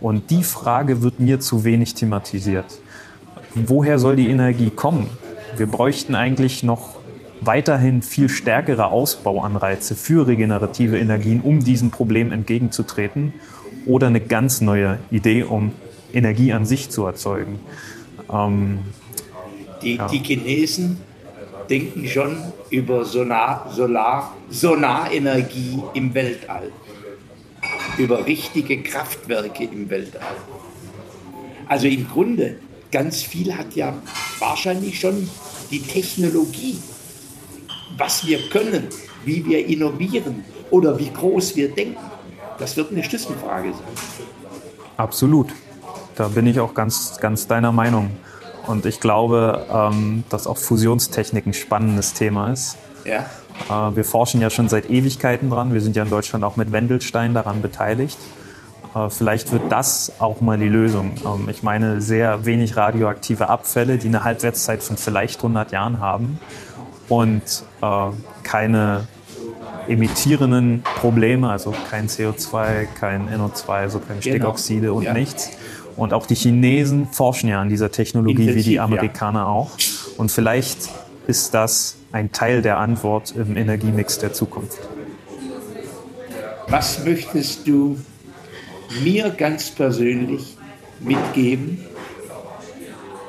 Und 0.00 0.30
die 0.30 0.42
Frage 0.42 1.02
wird 1.02 1.20
mir 1.20 1.38
zu 1.40 1.64
wenig 1.64 1.94
thematisiert. 1.94 2.80
Woher 3.54 3.98
soll 3.98 4.16
die 4.16 4.28
Energie 4.28 4.70
kommen? 4.70 5.08
Wir 5.56 5.66
bräuchten 5.66 6.14
eigentlich 6.14 6.62
noch 6.62 6.96
weiterhin 7.40 8.02
viel 8.02 8.28
stärkere 8.28 8.86
Ausbauanreize 8.86 9.94
für 9.94 10.26
regenerative 10.26 10.98
Energien, 10.98 11.40
um 11.40 11.62
diesem 11.62 11.90
Problem 11.90 12.32
entgegenzutreten 12.32 13.32
oder 13.86 14.08
eine 14.08 14.20
ganz 14.20 14.60
neue 14.60 14.98
Idee, 15.10 15.42
um 15.42 15.72
Energie 16.12 16.52
an 16.52 16.66
sich 16.66 16.90
zu 16.90 17.04
erzeugen. 17.04 17.60
Ähm, 18.32 18.80
die, 19.82 19.96
ja. 19.96 20.08
die 20.08 20.18
Chinesen 20.18 20.98
denken 21.68 22.06
schon 22.08 22.36
über 22.70 23.04
Sonar, 23.04 23.70
Solar, 23.74 24.34
Sonarenergie 24.50 25.82
im 25.94 26.14
Weltall, 26.14 26.72
über 27.98 28.26
richtige 28.26 28.82
Kraftwerke 28.82 29.64
im 29.64 29.88
Weltall. 29.90 30.36
Also 31.68 31.86
im 31.86 32.08
Grunde, 32.08 32.56
ganz 32.90 33.22
viel 33.22 33.54
hat 33.54 33.74
ja 33.74 33.94
wahrscheinlich 34.38 34.98
schon 34.98 35.28
die 35.70 35.82
Technologie, 35.82 36.78
was 37.98 38.26
wir 38.26 38.38
können, 38.48 38.88
wie 39.24 39.44
wir 39.44 39.66
innovieren 39.66 40.44
oder 40.70 40.98
wie 40.98 41.10
groß 41.10 41.56
wir 41.56 41.68
denken. 41.68 41.98
Das 42.58 42.76
wird 42.76 42.90
eine 42.90 43.04
Schlüsselfrage 43.04 43.72
sein. 43.72 43.82
Absolut. 44.96 45.52
Da 46.16 46.28
bin 46.28 46.46
ich 46.46 46.58
auch 46.58 46.74
ganz, 46.74 47.18
ganz 47.20 47.46
deiner 47.46 47.72
Meinung. 47.72 48.10
Und 48.66 48.84
ich 48.84 49.00
glaube, 49.00 49.66
ähm, 49.72 50.24
dass 50.28 50.46
auch 50.46 50.58
Fusionstechnik 50.58 51.46
ein 51.46 51.54
spannendes 51.54 52.14
Thema 52.14 52.52
ist. 52.52 52.76
Ja. 53.04 53.26
Äh, 53.68 53.96
wir 53.96 54.04
forschen 54.04 54.40
ja 54.40 54.50
schon 54.50 54.68
seit 54.68 54.90
Ewigkeiten 54.90 55.50
dran. 55.50 55.72
Wir 55.72 55.80
sind 55.80 55.96
ja 55.96 56.02
in 56.02 56.10
Deutschland 56.10 56.44
auch 56.44 56.56
mit 56.56 56.72
Wendelstein 56.72 57.32
daran 57.32 57.62
beteiligt. 57.62 58.18
Äh, 58.94 59.10
vielleicht 59.10 59.52
wird 59.52 59.70
das 59.70 60.12
auch 60.18 60.40
mal 60.40 60.58
die 60.58 60.68
Lösung. 60.68 61.12
Ähm, 61.24 61.48
ich 61.48 61.62
meine, 61.62 62.00
sehr 62.00 62.44
wenig 62.44 62.76
radioaktive 62.76 63.48
Abfälle, 63.48 63.98
die 63.98 64.08
eine 64.08 64.24
Halbwertszeit 64.24 64.82
von 64.82 64.96
vielleicht 64.96 65.38
100 65.38 65.72
Jahren 65.72 66.00
haben 66.00 66.38
und 67.08 67.42
äh, 67.80 68.06
keine 68.42 69.06
emittierenden 69.88 70.82
Probleme, 70.82 71.50
also 71.50 71.74
kein 71.90 72.08
CO2, 72.08 72.86
kein 72.98 73.28
NO2, 73.28 73.68
also 73.68 73.98
keine 73.98 74.20
genau. 74.20 74.36
Stickoxide 74.36 74.92
und 74.92 75.04
ja. 75.04 75.12
nichts. 75.12 75.50
Und 75.96 76.12
auch 76.12 76.26
die 76.26 76.36
Chinesen 76.36 77.08
forschen 77.10 77.48
ja 77.48 77.60
an 77.60 77.68
dieser 77.68 77.90
Technologie 77.90 78.42
Intensiv, 78.42 78.66
wie 78.66 78.70
die 78.70 78.80
Amerikaner 78.80 79.40
ja. 79.40 79.46
auch. 79.46 79.70
Und 80.16 80.30
vielleicht 80.30 80.88
ist 81.26 81.54
das 81.54 81.96
ein 82.12 82.32
Teil 82.32 82.62
der 82.62 82.78
Antwort 82.78 83.34
im 83.36 83.56
Energiemix 83.56 84.18
der 84.18 84.32
Zukunft. 84.32 84.78
Was 86.68 87.04
möchtest 87.04 87.66
du 87.66 87.98
mir 89.02 89.30
ganz 89.30 89.70
persönlich 89.70 90.56
mitgeben 91.00 91.84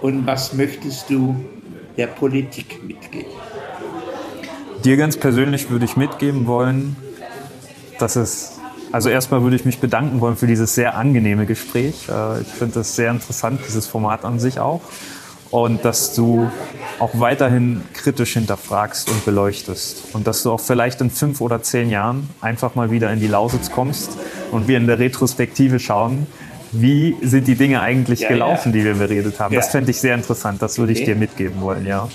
und 0.01 0.25
was 0.25 0.53
möchtest 0.53 1.09
du 1.09 1.35
der 1.97 2.07
Politik 2.07 2.81
mitgeben? 2.83 3.31
Dir 4.83 4.97
ganz 4.97 5.17
persönlich 5.17 5.69
würde 5.69 5.85
ich 5.85 5.97
mitgeben 5.97 6.47
wollen, 6.47 6.95
dass 7.99 8.15
es, 8.15 8.59
also 8.91 9.09
erstmal 9.09 9.43
würde 9.43 9.55
ich 9.55 9.65
mich 9.65 9.79
bedanken 9.79 10.21
wollen 10.21 10.37
für 10.37 10.47
dieses 10.47 10.73
sehr 10.73 10.95
angenehme 10.95 11.45
Gespräch. 11.45 12.07
Äh, 12.07 12.41
ich 12.41 12.47
finde 12.47 12.75
das 12.75 12.95
sehr 12.95 13.11
interessant, 13.11 13.61
dieses 13.67 13.87
Format 13.87 14.23
an 14.23 14.39
sich 14.39 14.59
auch. 14.59 14.81
Und 15.51 15.83
dass 15.83 16.13
du 16.13 16.49
auch 16.99 17.09
weiterhin 17.13 17.81
kritisch 17.93 18.33
hinterfragst 18.33 19.09
und 19.09 19.25
beleuchtest. 19.25 20.13
Und 20.13 20.27
dass 20.27 20.43
du 20.43 20.51
auch 20.51 20.59
vielleicht 20.59 21.01
in 21.01 21.09
fünf 21.09 21.41
oder 21.41 21.61
zehn 21.63 21.89
Jahren 21.89 22.29
einfach 22.39 22.75
mal 22.75 22.91
wieder 22.91 23.11
in 23.11 23.19
die 23.19 23.27
Lausitz 23.27 23.71
kommst 23.71 24.11
und 24.51 24.67
wir 24.67 24.77
in 24.77 24.85
der 24.85 24.99
Retrospektive 24.99 25.79
schauen, 25.79 26.27
wie 26.71 27.17
sind 27.21 27.47
die 27.47 27.55
Dinge 27.55 27.81
eigentlich 27.81 28.21
ja, 28.21 28.29
gelaufen, 28.29 28.69
ja. 28.69 28.79
die 28.79 28.85
wir 28.85 28.93
beredet 28.93 29.39
haben. 29.39 29.53
Ja. 29.53 29.59
Das 29.59 29.69
fände 29.69 29.89
ich 29.91 29.99
sehr 29.99 30.13
interessant. 30.13 30.61
Das 30.61 30.77
würde 30.77 30.93
ich 30.93 31.03
dir 31.03 31.15
mitgeben 31.15 31.61
wollen, 31.61 31.85
ja. 31.85 32.07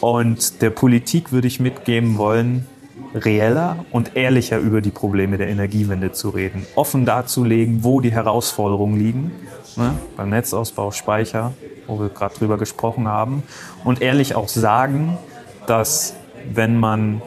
Und 0.00 0.62
der 0.62 0.70
Politik 0.70 1.32
würde 1.32 1.46
ich 1.46 1.60
mitgeben 1.60 2.16
wollen, 2.16 2.66
reeller 3.14 3.84
und 3.90 4.16
ehrlicher 4.16 4.58
über 4.58 4.80
die 4.80 4.90
Probleme 4.90 5.36
der 5.36 5.48
Energiewende 5.48 6.12
zu 6.12 6.30
reden. 6.30 6.66
Offen 6.74 7.04
darzulegen, 7.04 7.82
wo 7.84 8.00
die 8.00 8.12
Herausforderungen 8.12 8.98
liegen. 8.98 9.32
Ne? 9.76 9.94
Beim 10.16 10.30
Netzausbau, 10.30 10.90
Speicher, 10.90 11.52
wo 11.86 11.98
wir 12.00 12.08
gerade 12.08 12.34
drüber 12.34 12.56
gesprochen 12.56 13.08
haben. 13.08 13.42
Und 13.84 14.00
ehrlich 14.00 14.34
auch 14.34 14.48
sagen, 14.48 15.18
dass 15.66 16.14
wenn 16.52 16.78
man 16.78 17.20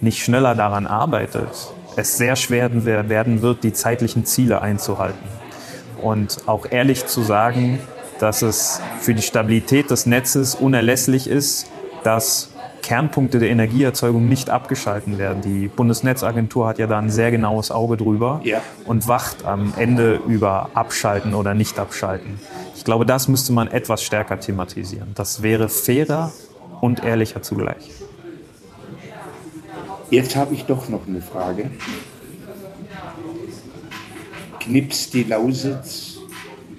nicht 0.00 0.22
schneller 0.22 0.54
daran 0.54 0.86
arbeitet, 0.86 1.48
es 1.96 2.16
sehr 2.16 2.36
schwer 2.36 2.84
werden 2.84 3.42
wird, 3.42 3.64
die 3.64 3.72
zeitlichen 3.72 4.24
Ziele 4.24 4.60
einzuhalten. 4.60 5.26
Und 6.02 6.42
auch 6.46 6.66
ehrlich 6.70 7.06
zu 7.06 7.22
sagen, 7.22 7.78
dass 8.18 8.42
es 8.42 8.80
für 9.00 9.14
die 9.14 9.22
Stabilität 9.22 9.90
des 9.90 10.06
Netzes 10.06 10.54
unerlässlich 10.54 11.28
ist, 11.28 11.70
dass 12.06 12.50
Kernpunkte 12.82 13.40
der 13.40 13.50
Energieerzeugung 13.50 14.28
nicht 14.28 14.48
abgeschalten 14.48 15.18
werden. 15.18 15.42
Die 15.42 15.66
Bundesnetzagentur 15.66 16.68
hat 16.68 16.78
ja 16.78 16.86
da 16.86 17.00
ein 17.00 17.10
sehr 17.10 17.32
genaues 17.32 17.72
Auge 17.72 17.96
drüber 17.96 18.40
ja. 18.44 18.62
und 18.84 19.08
wacht 19.08 19.44
am 19.44 19.74
Ende 19.76 20.20
über 20.28 20.70
Abschalten 20.74 21.34
oder 21.34 21.52
Nicht-Abschalten. 21.52 22.38
Ich 22.76 22.84
glaube, 22.84 23.06
das 23.06 23.26
müsste 23.26 23.52
man 23.52 23.66
etwas 23.66 24.04
stärker 24.04 24.38
thematisieren. 24.38 25.10
Das 25.16 25.42
wäre 25.42 25.68
fairer 25.68 26.30
und 26.80 27.02
ehrlicher 27.02 27.42
zugleich. 27.42 27.90
Jetzt 30.08 30.36
habe 30.36 30.54
ich 30.54 30.64
doch 30.64 30.88
noch 30.88 31.08
eine 31.08 31.22
Frage. 31.22 31.72
Knipst 34.60 35.12
die 35.12 35.24
Lausitz 35.24 36.18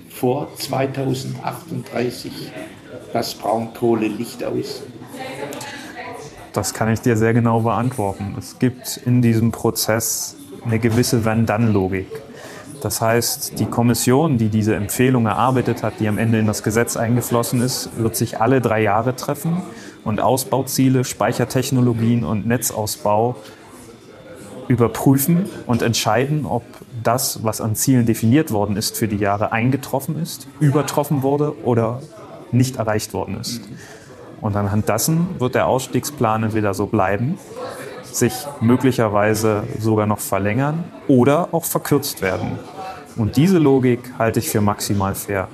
vor 0.10 0.48
2038 0.56 2.32
das 3.12 3.36
Braunkohlelicht 3.36 4.46
aus? 4.46 4.84
Das 6.54 6.74
kann 6.74 6.92
ich 6.92 7.02
dir 7.02 7.16
sehr 7.18 7.34
genau 7.34 7.62
beantworten. 7.62 8.36
Es 8.40 8.58
gibt 8.58 8.98
in 8.98 9.22
diesem 9.22 9.52
Prozess 9.52 10.36
eine 10.66 10.80
gewisse 10.80 11.24
Wenn-Dann-Logik. 11.24 12.08
Das 12.82 13.02
heißt, 13.02 13.60
die 13.60 13.66
Kommission, 13.66 14.38
die 14.38 14.50
diese 14.50 14.76
Empfehlung 14.76 15.26
erarbeitet 15.26 15.84
hat, 15.84 16.00
die 16.00 16.08
am 16.08 16.18
Ende 16.18 16.40
in 16.40 16.48
das 16.48 16.64
Gesetz 16.64 16.96
eingeflossen 16.96 17.62
ist, 17.62 17.90
wird 17.98 18.16
sich 18.16 18.40
alle 18.40 18.62
drei 18.62 18.82
Jahre 18.82 19.16
treffen 19.16 19.62
und 20.04 20.22
Ausbauziele, 20.22 21.04
Speichertechnologien 21.04 22.24
und 22.24 22.46
Netzausbau 22.46 23.36
überprüfen 24.68 25.50
und 25.66 25.82
entscheiden, 25.82 26.46
ob 26.46 26.64
das, 27.04 27.44
was 27.44 27.62
an 27.62 27.76
Zielen 27.76 28.06
definiert 28.06 28.52
worden 28.52 28.78
ist 28.78 28.98
für 28.98 29.08
die 29.08 29.18
Jahre, 29.18 29.52
eingetroffen 29.52 30.22
ist, 30.22 30.48
übertroffen 30.60 31.24
wurde 31.24 31.56
oder 31.64 32.02
nicht 32.52 32.78
erreicht 32.78 33.14
worden 33.14 33.40
ist. 33.40 33.62
Und 34.42 34.56
anhand 34.56 34.88
dessen 34.88 35.28
wird 35.40 35.56
der 35.56 35.68
Ausstiegsplan 35.68 36.44
entweder 36.44 36.74
so 36.74 36.88
bleiben, 36.88 37.40
sich 38.04 38.34
möglicherweise 38.62 39.64
sogar 39.80 40.06
noch 40.06 40.20
verlängern 40.20 40.84
oder 41.08 41.50
auch 41.52 41.66
verkürzt 41.66 42.22
werden. 42.22 42.60
Und 43.16 43.36
diese 43.36 43.58
Logik 43.58 44.00
halte 44.20 44.40
ich 44.40 44.50
für 44.50 44.62
maximal 44.62 45.16
fair. 45.16 45.48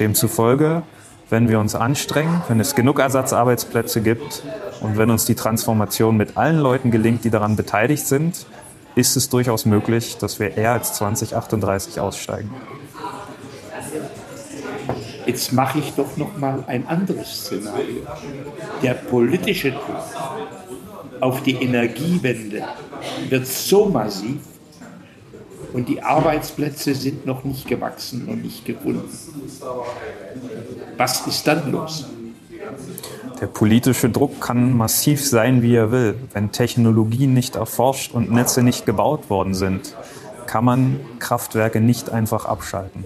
Demzufolge, 0.00 0.82
wenn 1.30 1.48
wir 1.48 1.60
uns 1.60 1.74
anstrengen, 1.74 2.42
wenn 2.48 2.60
es 2.60 2.74
genug 2.74 2.98
Ersatzarbeitsplätze 2.98 4.02
gibt 4.02 4.42
und 4.80 4.98
wenn 4.98 5.10
uns 5.10 5.24
die 5.24 5.34
Transformation 5.34 6.16
mit 6.16 6.36
allen 6.36 6.58
Leuten 6.58 6.90
gelingt, 6.90 7.24
die 7.24 7.30
daran 7.30 7.56
beteiligt 7.56 8.06
sind, 8.06 8.46
ist 8.94 9.16
es 9.16 9.28
durchaus 9.28 9.66
möglich, 9.66 10.18
dass 10.18 10.38
wir 10.38 10.56
eher 10.56 10.72
als 10.72 10.92
2038 10.94 12.00
aussteigen. 12.00 12.50
Jetzt 15.26 15.52
mache 15.52 15.78
ich 15.78 15.92
doch 15.94 16.16
noch 16.16 16.36
mal 16.36 16.64
ein 16.66 16.86
anderes 16.86 17.44
Szenario. 17.44 18.02
Der 18.82 18.94
politische 18.94 19.72
Druck 19.72 20.04
auf 21.20 21.42
die 21.42 21.54
Energiewende 21.54 22.64
wird 23.28 23.46
so 23.46 23.86
massiv 23.86 24.38
und 25.72 25.88
die 25.88 26.02
Arbeitsplätze 26.02 26.94
sind 26.94 27.26
noch 27.26 27.44
nicht 27.44 27.66
gewachsen 27.66 28.28
und 28.28 28.42
nicht 28.42 28.64
gefunden. 28.64 29.08
Was 30.96 31.26
ist 31.26 31.46
dann 31.46 31.72
los? 31.72 32.06
Der 33.40 33.46
politische 33.46 34.08
Druck 34.08 34.40
kann 34.40 34.76
massiv 34.76 35.24
sein, 35.24 35.62
wie 35.62 35.74
er 35.74 35.90
will. 35.90 36.14
Wenn 36.32 36.52
Technologien 36.52 37.34
nicht 37.34 37.56
erforscht 37.56 38.12
und 38.12 38.30
Netze 38.30 38.62
nicht 38.62 38.86
gebaut 38.86 39.28
worden 39.28 39.54
sind, 39.54 39.96
kann 40.46 40.64
man 40.64 41.00
Kraftwerke 41.18 41.80
nicht 41.80 42.10
einfach 42.10 42.44
abschalten. 42.44 43.04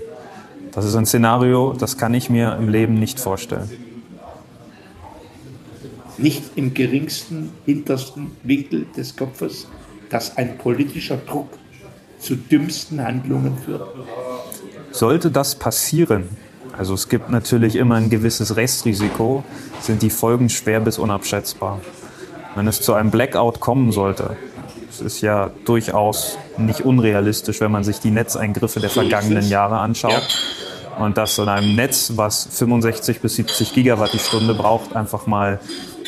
Das 0.73 0.85
ist 0.85 0.95
ein 0.95 1.07
Szenario, 1.07 1.75
das 1.79 1.97
kann 1.97 2.15
ich 2.15 2.31
mir 2.31 2.57
im 2.57 2.69
Leben 2.69 2.95
nicht 2.95 3.21
vorstellen. 3.21 3.71
Nicht 6.17 6.43
im 6.57 6.75
geringsten, 6.75 7.51
hintersten 7.65 8.33
Winkel 8.43 8.87
des 8.97 9.17
Kopfes, 9.17 9.69
dass 10.11 10.37
ein 10.37 10.59
politischer 10.59 11.17
Druck 11.17 11.49
zu 12.19 12.35
dümmsten 12.35 13.03
Handlungen 13.03 13.57
führt. 13.57 13.89
Sollte 14.91 15.31
das 15.31 15.55
passieren, 15.55 16.29
also 16.77 16.95
es 16.95 17.09
gibt 17.09 17.31
natürlich 17.31 17.77
immer 17.77 17.97
ein 17.97 18.11
gewisses 18.11 18.57
Restrisiko, 18.57 19.45
sind 19.81 20.03
die 20.03 20.11
Folgen 20.11 20.49
schwer 20.49 20.81
bis 20.81 20.99
unabschätzbar. 20.99 21.81
Wenn 22.55 22.67
es 22.67 22.81
zu 22.81 22.95
einem 22.95 23.11
Blackout 23.11 23.61
kommen 23.61 23.93
sollte, 23.93 24.37
ist 25.01 25.21
ja 25.21 25.51
durchaus 25.65 26.39
nicht 26.57 26.83
unrealistisch, 26.83 27.61
wenn 27.61 27.71
man 27.73 27.85
sich 27.85 28.01
die 28.01 28.11
Netzeingriffe 28.11 28.81
der 28.81 28.91
vergangenen 28.91 29.49
Jahre 29.49 29.79
anschaut. 29.79 30.13
Ja. 30.13 31.05
Und 31.05 31.17
dass 31.17 31.39
in 31.39 31.49
einem 31.49 31.77
Netz, 31.77 32.13
was 32.17 32.49
65 32.51 33.21
bis 33.21 33.37
70 33.37 33.73
Gigawatt 33.73 34.13
die 34.13 34.19
Stunde 34.19 34.55
braucht, 34.55 34.97
einfach 34.97 35.27
mal 35.27 35.61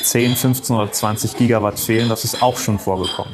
10, 0.03 0.34
15 0.34 0.76
oder 0.76 0.91
20 0.91 1.36
Gigawatt 1.36 1.78
fehlen, 1.78 2.09
das 2.09 2.24
ist 2.24 2.43
auch 2.43 2.59
schon 2.59 2.78
vorgekommen. 2.78 3.32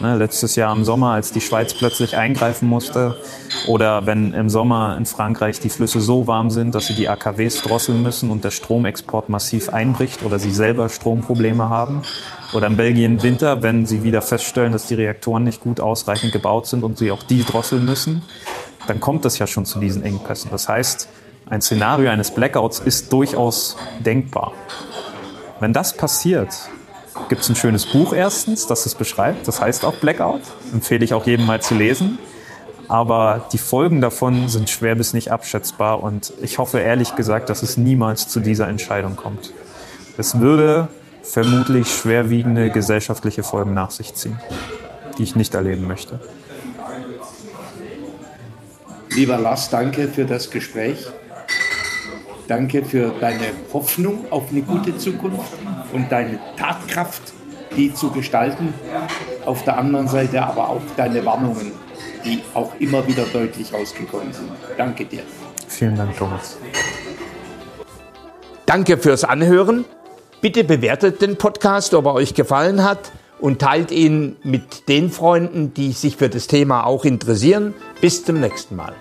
Ne, 0.00 0.16
letztes 0.16 0.56
Jahr 0.56 0.74
im 0.74 0.84
Sommer, 0.84 1.12
als 1.12 1.30
die 1.30 1.42
Schweiz 1.42 1.74
plötzlich 1.74 2.16
eingreifen 2.16 2.68
musste, 2.68 3.18
oder 3.66 4.06
wenn 4.06 4.32
im 4.32 4.48
Sommer 4.48 4.96
in 4.96 5.06
Frankreich 5.06 5.60
die 5.60 5.70
Flüsse 5.70 6.00
so 6.00 6.26
warm 6.26 6.50
sind, 6.50 6.74
dass 6.74 6.86
sie 6.86 6.94
die 6.94 7.08
AKWs 7.08 7.62
drosseln 7.62 8.02
müssen 8.02 8.30
und 8.30 8.44
der 8.44 8.50
Stromexport 8.50 9.28
massiv 9.28 9.68
einbricht 9.70 10.22
oder 10.24 10.38
sie 10.38 10.52
selber 10.52 10.88
Stromprobleme 10.88 11.68
haben. 11.68 12.02
Oder 12.52 12.66
in 12.66 12.76
Belgien 12.76 13.22
Winter, 13.22 13.62
wenn 13.62 13.86
sie 13.86 14.02
wieder 14.02 14.22
feststellen, 14.22 14.72
dass 14.72 14.86
die 14.86 14.94
Reaktoren 14.94 15.44
nicht 15.44 15.60
gut 15.60 15.80
ausreichend 15.80 16.32
gebaut 16.32 16.66
sind 16.66 16.82
und 16.82 16.98
sie 16.98 17.10
auch 17.10 17.22
die 17.22 17.44
drosseln 17.44 17.84
müssen, 17.84 18.22
dann 18.86 19.00
kommt 19.00 19.24
es 19.24 19.38
ja 19.38 19.46
schon 19.46 19.66
zu 19.66 19.78
diesen 19.78 20.02
Engpässen. 20.02 20.50
Das 20.50 20.68
heißt, 20.68 21.08
ein 21.46 21.60
Szenario 21.60 22.10
eines 22.10 22.30
Blackouts 22.30 22.80
ist 22.80 23.12
durchaus 23.12 23.76
denkbar. 24.04 24.52
Wenn 25.60 25.72
das 25.72 25.96
passiert, 25.96 26.48
gibt 27.28 27.42
es 27.42 27.48
ein 27.48 27.56
schönes 27.56 27.86
Buch 27.86 28.12
erstens, 28.12 28.66
das 28.66 28.86
es 28.86 28.94
beschreibt. 28.94 29.46
Das 29.46 29.60
heißt 29.60 29.84
auch 29.84 29.94
Blackout. 29.96 30.42
Empfehle 30.72 31.04
ich 31.04 31.14
auch 31.14 31.26
jedem 31.26 31.46
mal 31.46 31.60
zu 31.60 31.74
lesen. 31.74 32.18
Aber 32.90 33.46
die 33.52 33.58
Folgen 33.58 34.00
davon 34.00 34.48
sind 34.48 34.68
schwer 34.68 34.96
bis 34.96 35.12
nicht 35.12 35.30
abschätzbar 35.30 36.02
und 36.02 36.32
ich 36.42 36.58
hoffe 36.58 36.80
ehrlich 36.80 37.14
gesagt, 37.14 37.48
dass 37.48 37.62
es 37.62 37.76
niemals 37.76 38.26
zu 38.26 38.40
dieser 38.40 38.66
Entscheidung 38.66 39.14
kommt. 39.14 39.52
Es 40.18 40.40
würde 40.40 40.88
vermutlich 41.22 41.86
schwerwiegende 41.86 42.68
gesellschaftliche 42.70 43.44
Folgen 43.44 43.74
nach 43.74 43.92
sich 43.92 44.14
ziehen, 44.14 44.40
die 45.16 45.22
ich 45.22 45.36
nicht 45.36 45.54
erleben 45.54 45.86
möchte. 45.86 46.18
Lieber 49.14 49.38
Lars, 49.38 49.70
danke 49.70 50.08
für 50.08 50.24
das 50.24 50.50
Gespräch. 50.50 51.06
Danke 52.48 52.84
für 52.84 53.12
deine 53.20 53.52
Hoffnung 53.72 54.24
auf 54.30 54.50
eine 54.50 54.62
gute 54.62 54.98
Zukunft 54.98 55.52
und 55.92 56.10
deine 56.10 56.40
Tatkraft, 56.56 57.22
die 57.76 57.94
zu 57.94 58.10
gestalten. 58.10 58.74
Auf 59.46 59.62
der 59.62 59.78
anderen 59.78 60.08
Seite 60.08 60.42
aber 60.42 60.70
auch 60.70 60.82
deine 60.96 61.24
Warnungen, 61.24 61.70
die 62.24 62.42
auch 62.54 62.72
immer 62.78 63.06
wieder 63.06 63.24
deutlich 63.32 63.72
rausgekommen 63.72 64.32
sind. 64.32 64.50
Danke 64.76 65.04
dir. 65.04 65.22
Vielen 65.68 65.96
Dank, 65.96 66.16
Thomas. 66.16 66.58
Danke 68.66 68.98
fürs 68.98 69.24
Anhören. 69.24 69.84
Bitte 70.40 70.64
bewertet 70.64 71.20
den 71.22 71.36
Podcast, 71.36 71.92
ob 71.94 72.06
er 72.06 72.14
euch 72.14 72.34
gefallen 72.34 72.82
hat 72.82 73.12
und 73.40 73.60
teilt 73.60 73.90
ihn 73.90 74.36
mit 74.42 74.88
den 74.88 75.10
Freunden, 75.10 75.74
die 75.74 75.92
sich 75.92 76.16
für 76.16 76.28
das 76.28 76.46
Thema 76.46 76.84
auch 76.84 77.04
interessieren. 77.04 77.74
Bis 78.00 78.24
zum 78.24 78.40
nächsten 78.40 78.76
Mal. 78.76 78.94